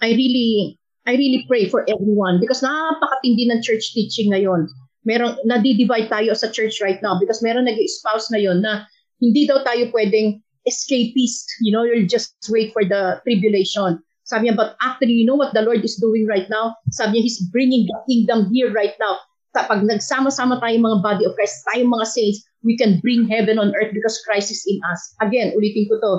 [0.00, 4.68] I really I really pray for everyone because napakatindi ng church teaching ngayon
[5.08, 8.84] merong nadi-divide tayo sa church right now because meron nag-espouse ngayon na
[9.20, 14.00] hindi daw tayo pwedeng escapist, you know, you'll just wait for the tribulation.
[14.28, 16.76] Sabi niya, but actually, you know what the Lord is doing right now?
[16.92, 19.18] Sabi niya, He's bringing the kingdom here right now.
[19.56, 23.74] Pag nagsama-sama tayo mga body of Christ, tayo mga saints, we can bring heaven on
[23.74, 25.00] earth because Christ is in us.
[25.18, 26.12] Again, ulitin ko to.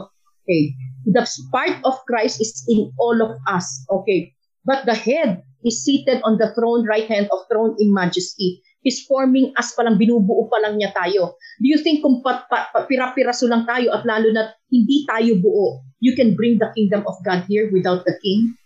[0.44, 0.76] Okay.
[1.08, 1.24] The
[1.54, 3.66] part of Christ is in all of us.
[3.88, 4.36] Okay.
[4.68, 9.06] But the head is seated on the throne, right hand of throne in majesty is
[9.06, 11.38] forming us pa lang, binubuo pa lang niya tayo.
[11.62, 15.38] Do you think kung pa, pa, pa, pira-piraso lang tayo at lalo na hindi tayo
[15.38, 18.58] buo, you can bring the kingdom of God here without the king?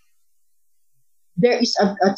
[1.35, 2.09] There is a, a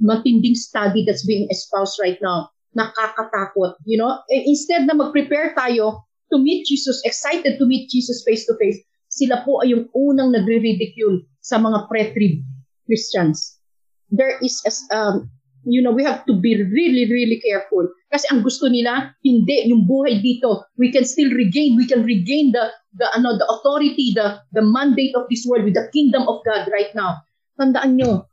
[0.00, 2.48] matinding study that's being espoused right now.
[2.72, 3.76] Nakakatakot.
[3.84, 8.48] You know, eh, instead na mag-prepare tayo to meet Jesus, excited to meet Jesus face
[8.48, 8.80] to face,
[9.12, 12.40] sila po ay yung unang nagre-ridicule sa mga pre-trib
[12.88, 13.60] Christians.
[14.08, 15.28] There is a, um,
[15.66, 17.90] you know, we have to be really, really careful.
[18.14, 22.54] Kasi ang gusto nila, hindi, yung buhay dito, we can still regain, we can regain
[22.54, 26.38] the, the, ano, the authority, the, the mandate of this world with the kingdom of
[26.46, 27.18] God right now.
[27.58, 28.30] Tandaan nyo,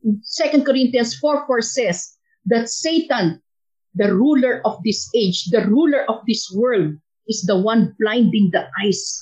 [0.00, 2.16] 2 Corinthians 4, 4 says
[2.48, 3.44] that Satan,
[3.92, 6.96] the ruler of this age, the ruler of this world,
[7.28, 9.20] is the one blinding the eyes.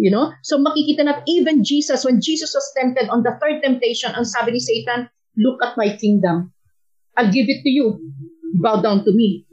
[0.00, 0.32] You know?
[0.42, 4.56] So makikita natin, even Jesus, when Jesus was tempted on the third temptation, ang sabi
[4.56, 6.53] ni Satan, look at my kingdom.
[7.16, 7.98] I'll give it to you.
[8.58, 9.46] Bow down to me.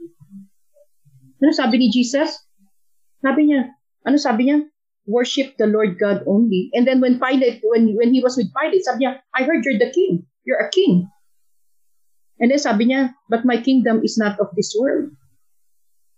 [1.42, 2.38] Ano sabi ni Jesus?
[3.22, 3.74] Sabi niya,
[4.06, 4.66] ano sabi niya?
[5.06, 6.70] Worship the Lord God only.
[6.70, 9.78] And then when Pilate, when, when he was with Pilate, sabi niya, I heard you're
[9.78, 10.26] the king.
[10.46, 11.10] You're a king.
[12.38, 15.10] And then sabi niya, but my kingdom is not of this world.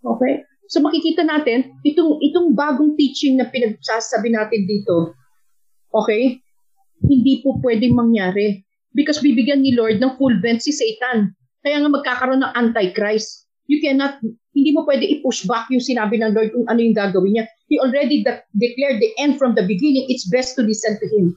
[0.04, 0.44] Okay?
[0.68, 5.12] So makikita natin, itong, itong bagong teaching na pinagsasabi natin dito,
[5.92, 6.40] okay,
[7.04, 8.64] hindi po pwedeng mangyari
[8.94, 11.34] because bibigyan ni Lord ng full vent si Satan.
[11.66, 13.44] Kaya nga magkakaroon ng antichrist.
[13.66, 14.22] You cannot,
[14.54, 17.44] hindi mo pwede i-push back yung sinabi ng Lord kung ano yung gagawin niya.
[17.66, 20.06] He already de- declared the end from the beginning.
[20.08, 21.34] It's best to listen to Him.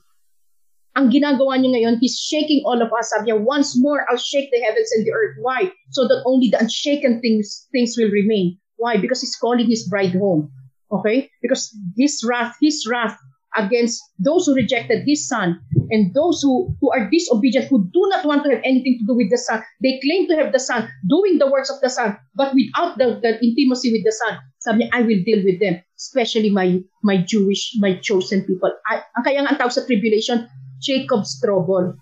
[0.99, 3.09] Ang ginagawa niya ngayon, He's shaking all of us.
[3.15, 5.39] Sabi niya, once more, I'll shake the heavens and the earth.
[5.39, 5.71] Why?
[5.95, 8.59] So that only the unshaken things, things will remain.
[8.75, 8.99] Why?
[8.99, 10.51] Because He's calling His bride home.
[10.91, 11.31] Okay?
[11.39, 13.15] Because His wrath, His wrath
[13.57, 15.59] against those who rejected his son
[15.89, 19.17] and those who, who are disobedient, who do not want to have anything to do
[19.17, 19.63] with the son.
[19.81, 23.19] They claim to have the son, doing the works of the son, but without the,
[23.21, 24.39] the intimacy with the son.
[24.59, 25.81] Sabi niya, I will deal with them.
[25.97, 28.71] especially my my Jewish, my chosen people.
[28.85, 30.45] I, ang kaya nga ang tawag sa tribulation,
[30.79, 31.97] Jacob's trouble.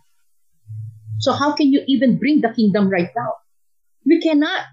[1.23, 3.31] So how can you even bring the kingdom right now?
[4.03, 4.67] We cannot.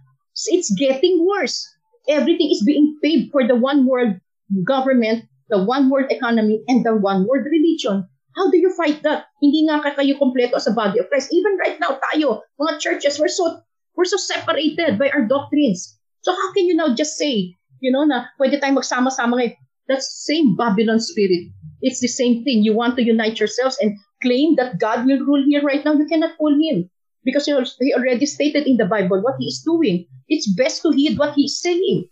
[0.51, 1.63] It's getting worse.
[2.11, 4.19] Everything is being paid for the one world
[4.67, 8.09] government, the one world economy, and the one world religion.
[8.33, 9.29] How do you fight that?
[9.45, 11.29] Hindi nga kayo kompleto sa body of Christ.
[11.37, 13.61] Even right now, tayo, mga churches, we're so,
[13.93, 16.01] we're so separated by our doctrines.
[16.25, 17.53] So how can you now just say,
[17.85, 19.55] you know, na pwede tayong magsama-sama ngayon?
[19.85, 21.53] That's the same Babylon spirit.
[21.85, 22.65] It's the same thing.
[22.65, 25.93] You want to unite yourselves and claim that God will rule here right now.
[25.93, 26.89] You cannot fool him
[27.27, 27.53] because he
[27.93, 30.07] already stated in the Bible what he is doing.
[30.31, 32.09] It's best to heed what he's saying.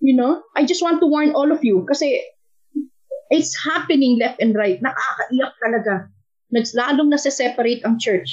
[0.00, 2.24] You know, I just want to warn all of you kasi
[3.28, 4.80] it's happening left and right.
[4.80, 5.94] Nakakaiyak talaga.
[6.50, 8.28] Lalong nasa-separate ang church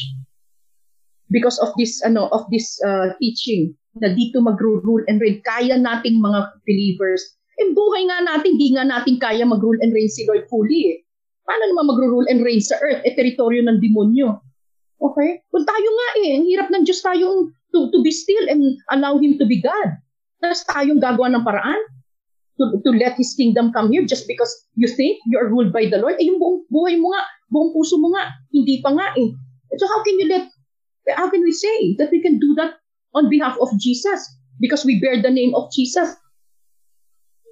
[1.30, 5.41] because of this ano of this uh, teaching na dito mag-rule and reign.
[5.45, 7.22] Kaya nating mga believers.
[7.57, 10.98] Eh, buhay nga natin, di nga natin kaya mag-rule and reign si Lord fully eh.
[11.41, 13.02] Paano naman mag-rule and reign sa earth?
[13.02, 14.38] Eh, teritoryo ng demonyo.
[15.02, 15.41] Okay?
[15.49, 19.18] Kung tayo nga eh, ang hirap ng Diyos tayong to, to be still and allow
[19.18, 19.98] Him to be God.
[20.41, 21.81] Tapos tayong gagawa ng paraan
[22.57, 25.97] to, to let His kingdom come here just because you think you're ruled by the
[25.97, 26.18] Lord.
[26.22, 29.30] Eh, yung buong buhay mo nga, buong puso mo nga, hindi pa nga eh.
[29.77, 30.45] So how can you let,
[31.18, 32.77] how can we say that we can do that
[33.18, 34.22] on behalf of Jesus
[34.61, 36.14] because we bear the name of Jesus.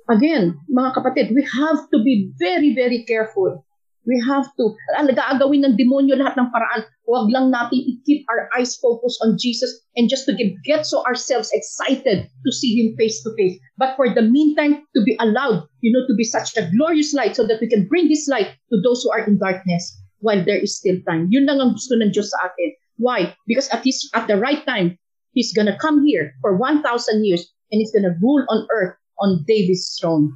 [0.06, 3.65] Again, mga kapatid, we have to be very, very careful.
[4.06, 4.78] We have to.
[5.02, 6.86] Nag-aagawin ng demonyo lahat ng paraan.
[7.10, 11.02] Huwag lang natin i-keep our eyes focused on Jesus and just to get, get so
[11.06, 13.58] ourselves excited to see Him face to face.
[13.78, 17.36] But for the meantime, to be allowed, you know, to be such a glorious light
[17.36, 19.90] so that we can bring this light to those who are in darkness
[20.22, 21.30] while there is still time.
[21.34, 22.78] Yun lang ang gusto ng Diyos sa atin.
[22.98, 23.34] Why?
[23.50, 24.98] Because at, his, at the right time,
[25.36, 30.00] He's to come here for 1,000 years and he's to rule on earth on David's
[30.00, 30.32] throne.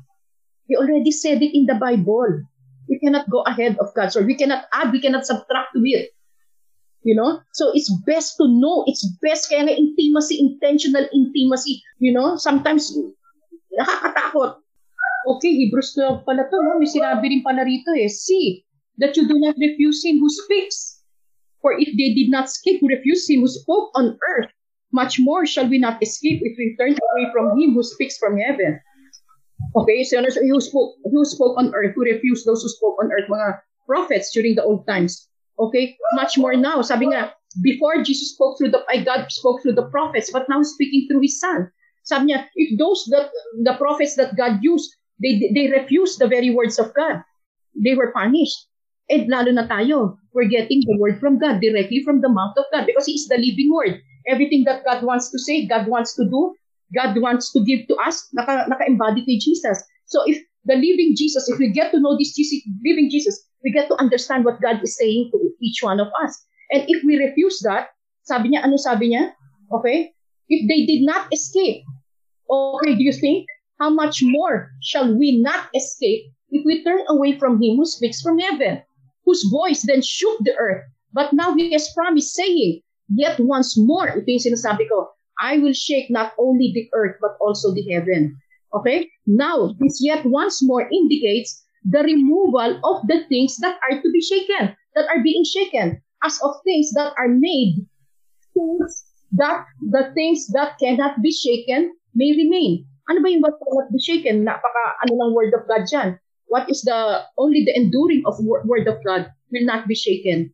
[0.67, 2.43] He already said it in the Bible.
[2.89, 4.11] We cannot go ahead of God.
[4.11, 6.09] So we cannot add, we cannot subtract to it.
[7.03, 7.39] You know?
[7.53, 8.83] So it's best to know.
[8.87, 11.85] It's best kaya nga intimacy, intentional intimacy.
[12.01, 12.35] You know?
[12.35, 12.91] Sometimes,
[13.77, 14.59] nakakatakot.
[15.29, 16.57] Okay, Hebrews 12 pala to.
[16.57, 16.81] No?
[16.81, 18.09] May sinabi rin pala rito eh.
[18.09, 18.65] See,
[18.97, 20.99] that you do not refuse him who speaks.
[21.61, 24.51] For if they did not speak, who him who spoke on earth,
[24.91, 28.39] much more shall we not escape if we turn away from him who speaks from
[28.39, 28.79] heaven.
[29.75, 33.29] Okay, so who spoke, who spoke on earth, who refused those who spoke on earth,
[33.29, 35.29] mga prophets during the old times.
[35.59, 36.81] Okay, much more now.
[36.81, 41.05] Sabi nga, before Jesus spoke through the, God spoke through the prophets, but now speaking
[41.05, 41.69] through His Son.
[42.03, 43.29] Sabi niya, if those that,
[43.61, 44.89] the prophets that God used,
[45.21, 47.21] they, they refused the very words of God,
[47.77, 48.57] they were punished.
[49.09, 52.65] And lalo na tayo, we're getting the word from God, directly from the mouth of
[52.73, 54.01] God, because He is the living word.
[54.25, 56.53] Everything that God wants to say, God wants to do,
[56.95, 59.83] God wants to give to us, naka, naka-embody kay Jesus.
[60.05, 63.71] So if the living Jesus, if we get to know this Jesus, living Jesus, we
[63.71, 66.33] get to understand what God is saying to each one of us.
[66.71, 67.89] And if we refuse that,
[68.23, 69.33] sabi niya, ano sabi niya?
[69.71, 70.13] Okay?
[70.49, 71.83] If they did not escape,
[72.49, 73.45] okay, do you think,
[73.79, 78.21] how much more shall we not escape if we turn away from him who speaks
[78.21, 78.81] from heaven,
[79.25, 80.83] whose voice then shook the earth?
[81.13, 85.09] But now he has promised, saying, Yet once more, ito yung sinasabi ko,
[85.39, 88.37] I will shake not only the earth but also the heaven.
[88.73, 89.09] Okay?
[89.25, 94.21] Now, this yet once more indicates the removal of the things that are to be
[94.21, 97.87] shaken, that are being shaken, as of things that are made,
[98.53, 102.85] things that the things that cannot be shaken may remain.
[103.09, 104.45] Ano ba yung what cannot be shaken?
[104.45, 106.19] Napaka ano lang word of God dyan.
[106.49, 110.53] What is the, only the enduring of word of God will not be shaken.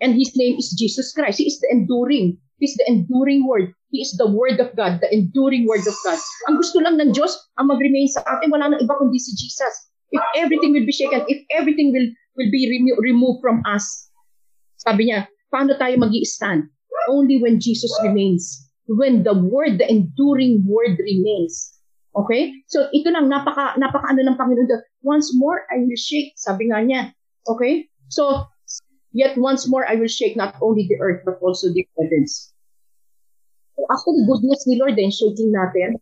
[0.00, 1.38] And his name is Jesus Christ.
[1.38, 2.40] He is the enduring.
[2.58, 3.72] He is the enduring word.
[3.94, 6.18] He is the word of God, the enduring word of God.
[6.50, 7.30] Ang gusto lang ng Diyos,
[7.62, 9.70] ang mag-remain sa atin, wala nang iba kundi si Jesus.
[10.10, 14.10] If everything will be shaken, if everything will will be remo- removed from us,
[14.82, 16.66] sabi niya, paano tayo mag stand
[17.06, 18.66] Only when Jesus remains.
[18.90, 21.78] When the word, the enduring word remains.
[22.18, 22.50] Okay?
[22.66, 24.82] So ito lang, napaka, napaka ano ng Panginoon.
[25.06, 26.34] Once more, I will shake.
[26.34, 27.14] Sabi nga niya.
[27.46, 27.86] Okay?
[28.10, 28.50] So,
[29.14, 32.52] Yet once more I will shake not only the earth but also the heavens.
[33.76, 35.98] The goodness ni Lord then shaking natin,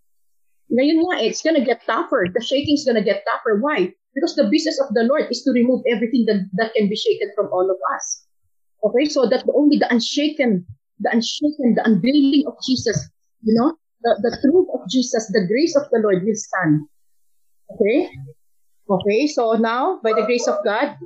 [0.73, 2.28] ngayon nga, it's gonna get tougher.
[2.32, 3.61] The shaking is gonna get tougher.
[3.61, 3.93] Why?
[4.16, 7.32] Because the business of the Lord is to remove everything that, that can be shaken
[7.36, 8.24] from all of us.
[8.85, 10.66] Okay, so that only the unshaken,
[11.01, 12.99] the unshaken, the unveiling of Jesus,
[13.43, 16.89] you know, the, the truth of Jesus, the grace of the Lord will stand.
[17.73, 18.11] Okay?
[18.90, 20.99] Okay, so now, by the grace of God,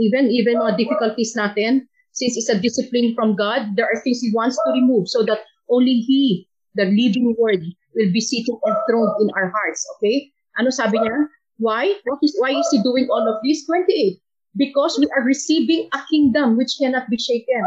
[0.00, 4.34] even even mga difficulties natin, since it's a discipline from God, there are things He
[4.34, 7.62] wants to remove so that only He, the living Word,
[7.94, 9.86] will be sitting enthroned in our hearts.
[9.96, 10.30] Okay?
[10.58, 11.30] Ano sabi niya?
[11.60, 11.92] Why?
[12.04, 13.66] What is, why is he doing all of this?
[13.66, 14.16] 28.
[14.56, 17.62] Because we are receiving a kingdom which cannot be shaken.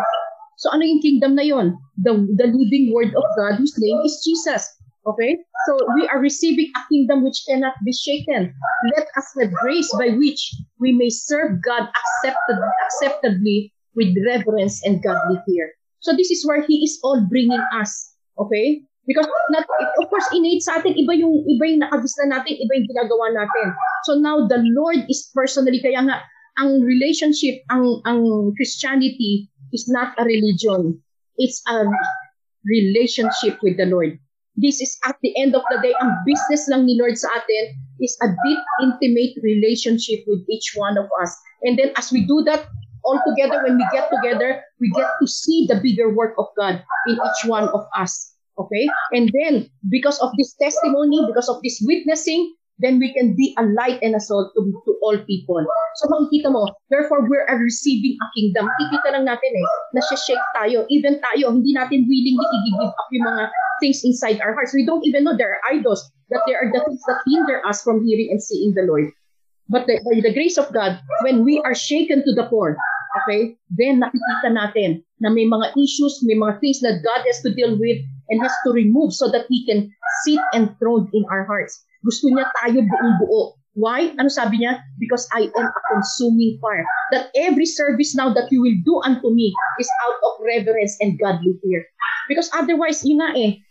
[0.58, 1.78] So ano yung kingdom na yon?
[2.02, 4.66] The, the living word of God whose name is Jesus.
[5.06, 5.38] Okay?
[5.68, 8.54] So we are receiving a kingdom which cannot be shaken.
[8.98, 10.42] Let us have grace by which
[10.80, 15.72] we may serve God accepted, acceptably with reverence and godly fear.
[16.04, 17.92] So this is where He is all bringing us.
[18.38, 18.84] Okay?
[19.08, 19.68] Because not,
[20.00, 23.68] of course, innate sa atin, iba yung, iba yung nakagista natin, iba yung ginagawa natin.
[24.08, 26.24] So now the Lord is personally, kaya nga,
[26.56, 31.04] ang relationship, ang, ang Christianity is not a religion.
[31.36, 31.84] It's a
[32.64, 34.16] relationship with the Lord.
[34.56, 37.74] This is at the end of the day, ang business lang ni Lord sa atin
[38.00, 41.34] is a deep, intimate relationship with each one of us.
[41.66, 42.70] And then as we do that,
[43.06, 46.84] all together, when we get together, we get to see the bigger work of God
[47.08, 48.34] in each one of us.
[48.58, 48.88] Okay?
[49.12, 53.64] And then, because of this testimony, because of this witnessing, then we can be a
[53.64, 55.62] light and a salt to, to all people.
[56.02, 58.66] So makikita mo, therefore we're receiving a kingdom.
[58.66, 60.86] Makikita lang natin eh, na shake tayo.
[60.90, 63.44] Even tayo, hindi natin willingly i-give up yung mga
[63.80, 64.74] things inside our hearts.
[64.74, 67.86] We don't even know there are idols, that there are the things that hinder us
[67.86, 69.14] from hearing and seeing the Lord.
[69.70, 72.76] But the, by the grace of God, when we are shaken to the core,
[73.24, 77.56] okay, then nakikita natin na may mga issues, may mga things that God has to
[77.56, 79.88] deal with and has to remove so that He can
[80.28, 81.80] sit enthroned in our hearts.
[82.04, 83.56] Gusto niya tayo buong buo.
[83.74, 84.14] Why?
[84.22, 84.86] Ano sabi niya?
[85.02, 86.86] Because I am a consuming fire.
[87.10, 89.50] That every service now that you will do unto me
[89.82, 91.82] is out of reverence and godly fear.
[92.30, 93.66] Because otherwise, yun nga eh,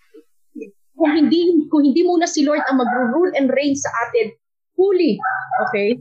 [0.99, 4.35] kung hindi, kung hindi muna si Lord ang mag-rule and reign sa atin,
[4.75, 5.23] fully,
[5.69, 5.95] okay?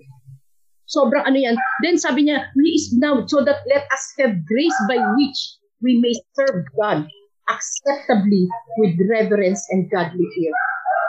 [0.91, 1.55] Sobrang ano yan.
[1.87, 5.39] Then sabi niya, we is now so that let us have grace by which
[5.79, 7.07] we may serve God
[7.47, 8.47] acceptably
[8.77, 10.51] with reverence and godly fear.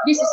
[0.07, 0.31] This is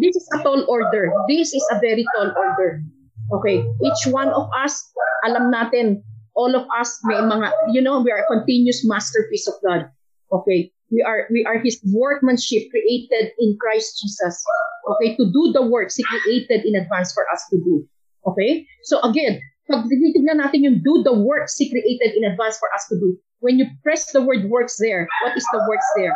[0.00, 1.08] this is a tall order.
[1.28, 2.84] This is a very tall order.
[3.32, 4.76] Okay, each one of us,
[5.24, 6.04] alam natin,
[6.36, 9.88] all of us may mga, you know, we are a continuous masterpiece of God.
[10.30, 14.36] Okay, we are we are His workmanship created in Christ Jesus.
[14.94, 17.88] Okay, to do the works He created in advance for us to do.
[18.26, 19.38] Okay, so again,
[19.70, 23.14] pag tinitignan natin yung do the works He created in advance for us to do,
[23.38, 26.14] when you press the word works there, what is the works there?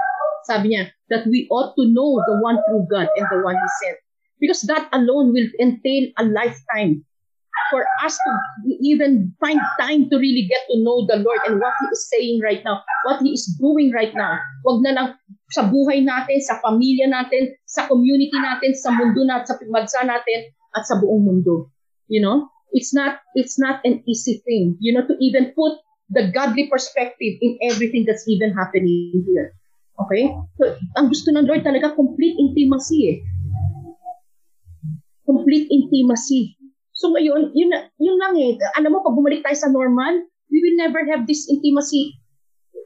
[0.50, 3.68] Sabi niya, that we ought to know the one true God and the one He
[3.82, 3.98] sent.
[4.40, 7.04] Because that alone will entail a lifetime
[7.68, 8.30] for us to
[8.80, 12.40] even find time to really get to know the Lord and what He is saying
[12.42, 14.40] right now, what He is doing right now.
[14.66, 15.08] Huwag na lang
[15.54, 20.50] sa buhay natin, sa pamilya natin, sa community natin, sa mundo natin, sa bansa natin,
[20.74, 21.70] at sa buong mundo.
[22.10, 22.50] You know?
[22.74, 25.78] It's not, it's not an easy thing, you know, to even put
[26.10, 29.54] the godly perspective in everything that's even happening here.
[30.06, 30.30] Okay?
[30.58, 33.18] So, ang gusto ng Lord talaga, complete intimacy eh.
[35.26, 36.58] Complete intimacy.
[37.00, 38.60] So ngayon, yun, yun lang eh.
[38.76, 40.20] Alam mo, pag bumalik tayo sa normal,
[40.52, 42.12] we will never have this intimacy.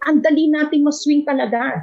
[0.06, 1.82] Ang dali nating maswing talaga.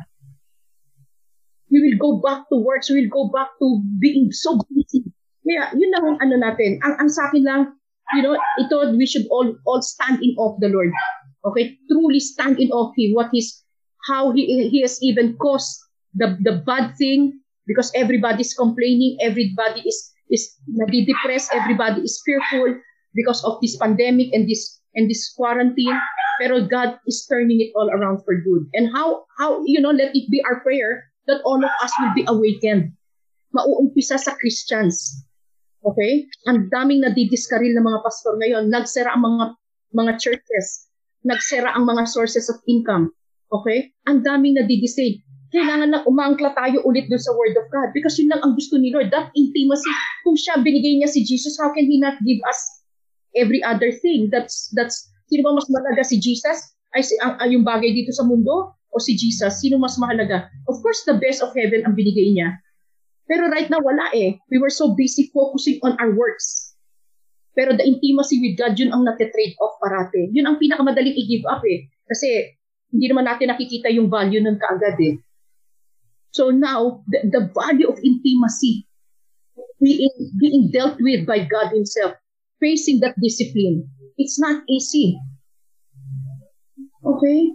[1.67, 2.87] We will go back to work.
[2.87, 3.67] We will go back to
[3.99, 5.11] being so busy.
[5.41, 6.77] Kaya yun lang ang ano natin.
[6.85, 7.61] Ang, ang sa akin lang,
[8.13, 10.93] you know, ito, we should all all stand in awe of the Lord.
[11.45, 11.77] Okay?
[11.89, 13.17] Truly stand in awe of Him.
[13.17, 13.61] What His
[14.07, 15.79] how he, he has even caused
[16.13, 22.75] the, the bad thing because everybody's complaining, everybody is, is nadi-depressed, everybody is fearful
[23.13, 25.97] because of this pandemic and this and this quarantine.
[26.41, 28.65] Pero God is turning it all around for good.
[28.73, 32.13] And how, how, you know, let it be our prayer that all of us will
[32.15, 32.93] be awakened.
[33.55, 35.23] Mauumpisa sa Christians.
[35.81, 36.29] Okay?
[36.45, 38.69] Ang daming nadidiskaril ng mga pastor ngayon.
[38.69, 39.45] Nagsara ang mga
[39.91, 40.87] mga churches.
[41.25, 43.09] Nagsara ang mga sources of income.
[43.51, 43.91] Okay?
[44.07, 45.21] Ang daming nadidecide.
[45.51, 48.79] Kailangan na umangkla tayo ulit doon sa Word of God because yun lang ang gusto
[48.79, 49.11] ni Lord.
[49.11, 49.91] That intimacy,
[50.23, 52.59] kung siya binigay niya si Jesus, how can He not give us
[53.35, 54.31] every other thing?
[54.31, 56.71] That's, that's, sino ba mas mahalaga si Jesus?
[56.95, 58.79] Ay, si, ang, yung bagay dito sa mundo?
[58.95, 59.59] O si Jesus?
[59.59, 60.47] Sino mas mahalaga?
[60.71, 62.55] Of course, the best of heaven ang binigay niya.
[63.29, 64.39] Pero right now, wala eh.
[64.49, 66.71] We were so busy focusing on our works.
[67.51, 70.31] Pero the intimacy with God, yun ang nate-trade off parate.
[70.31, 71.91] Yun ang pinakamadaling i-give up eh.
[72.07, 72.55] Kasi
[72.91, 75.15] hindi naman natin nakikita yung value nun kaagad eh.
[76.31, 78.87] So now, the, the value of intimacy
[79.83, 82.15] being, being dealt with by God Himself,
[82.63, 85.19] facing that discipline, it's not easy.
[87.03, 87.51] Okay?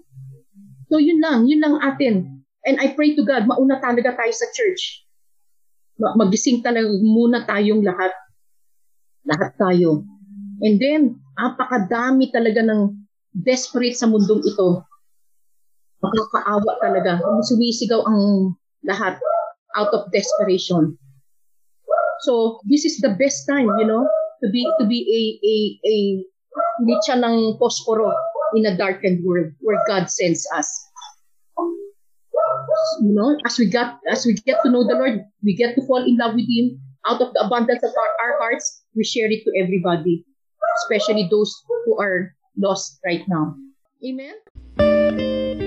[0.93, 2.44] So yun lang, yun lang atin.
[2.66, 5.06] And I pray to God, mauna talaga tayo sa church.
[5.97, 8.12] Magising talaga muna tayong lahat.
[9.24, 10.05] Lahat tayo.
[10.60, 12.94] And then, apakadami talaga ng
[13.32, 14.85] desperate sa mundong ito
[16.02, 17.18] Makakaawa talaga.
[17.48, 18.55] Sumisigaw ang
[18.85, 19.18] lahat
[19.77, 20.94] out of desperation.
[22.24, 24.05] So this is the best time, you know,
[24.40, 25.55] to be to be a a
[25.85, 25.97] a
[26.85, 28.12] nicha ng posporo
[28.56, 30.68] in a darkened world where God sends us.
[33.02, 35.86] You know, as we got as we get to know the Lord, we get to
[35.86, 36.80] fall in love with Him.
[37.06, 40.24] Out of the abundance of our, our hearts, we share it to everybody,
[40.82, 41.55] especially those
[41.86, 43.55] who are lost right now.
[44.02, 45.65] Amen.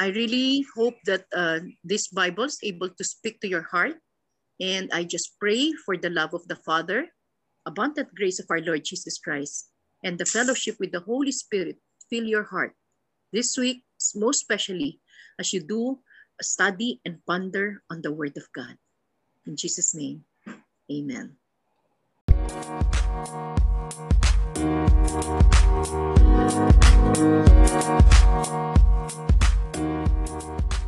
[0.00, 4.00] I really hope that uh, this Bible is able to speak to your heart.
[4.56, 7.12] And I just pray for the love of the Father,
[7.68, 9.68] abundant grace of our Lord Jesus Christ,
[10.02, 11.76] and the fellowship with the Holy Spirit
[12.08, 12.72] fill your heart
[13.30, 13.84] this week,
[14.16, 15.00] most especially
[15.38, 16.00] as you do
[16.40, 18.80] study and ponder on the Word of God.
[19.44, 20.24] In Jesus' name,
[20.88, 21.36] amen
[30.42, 30.79] you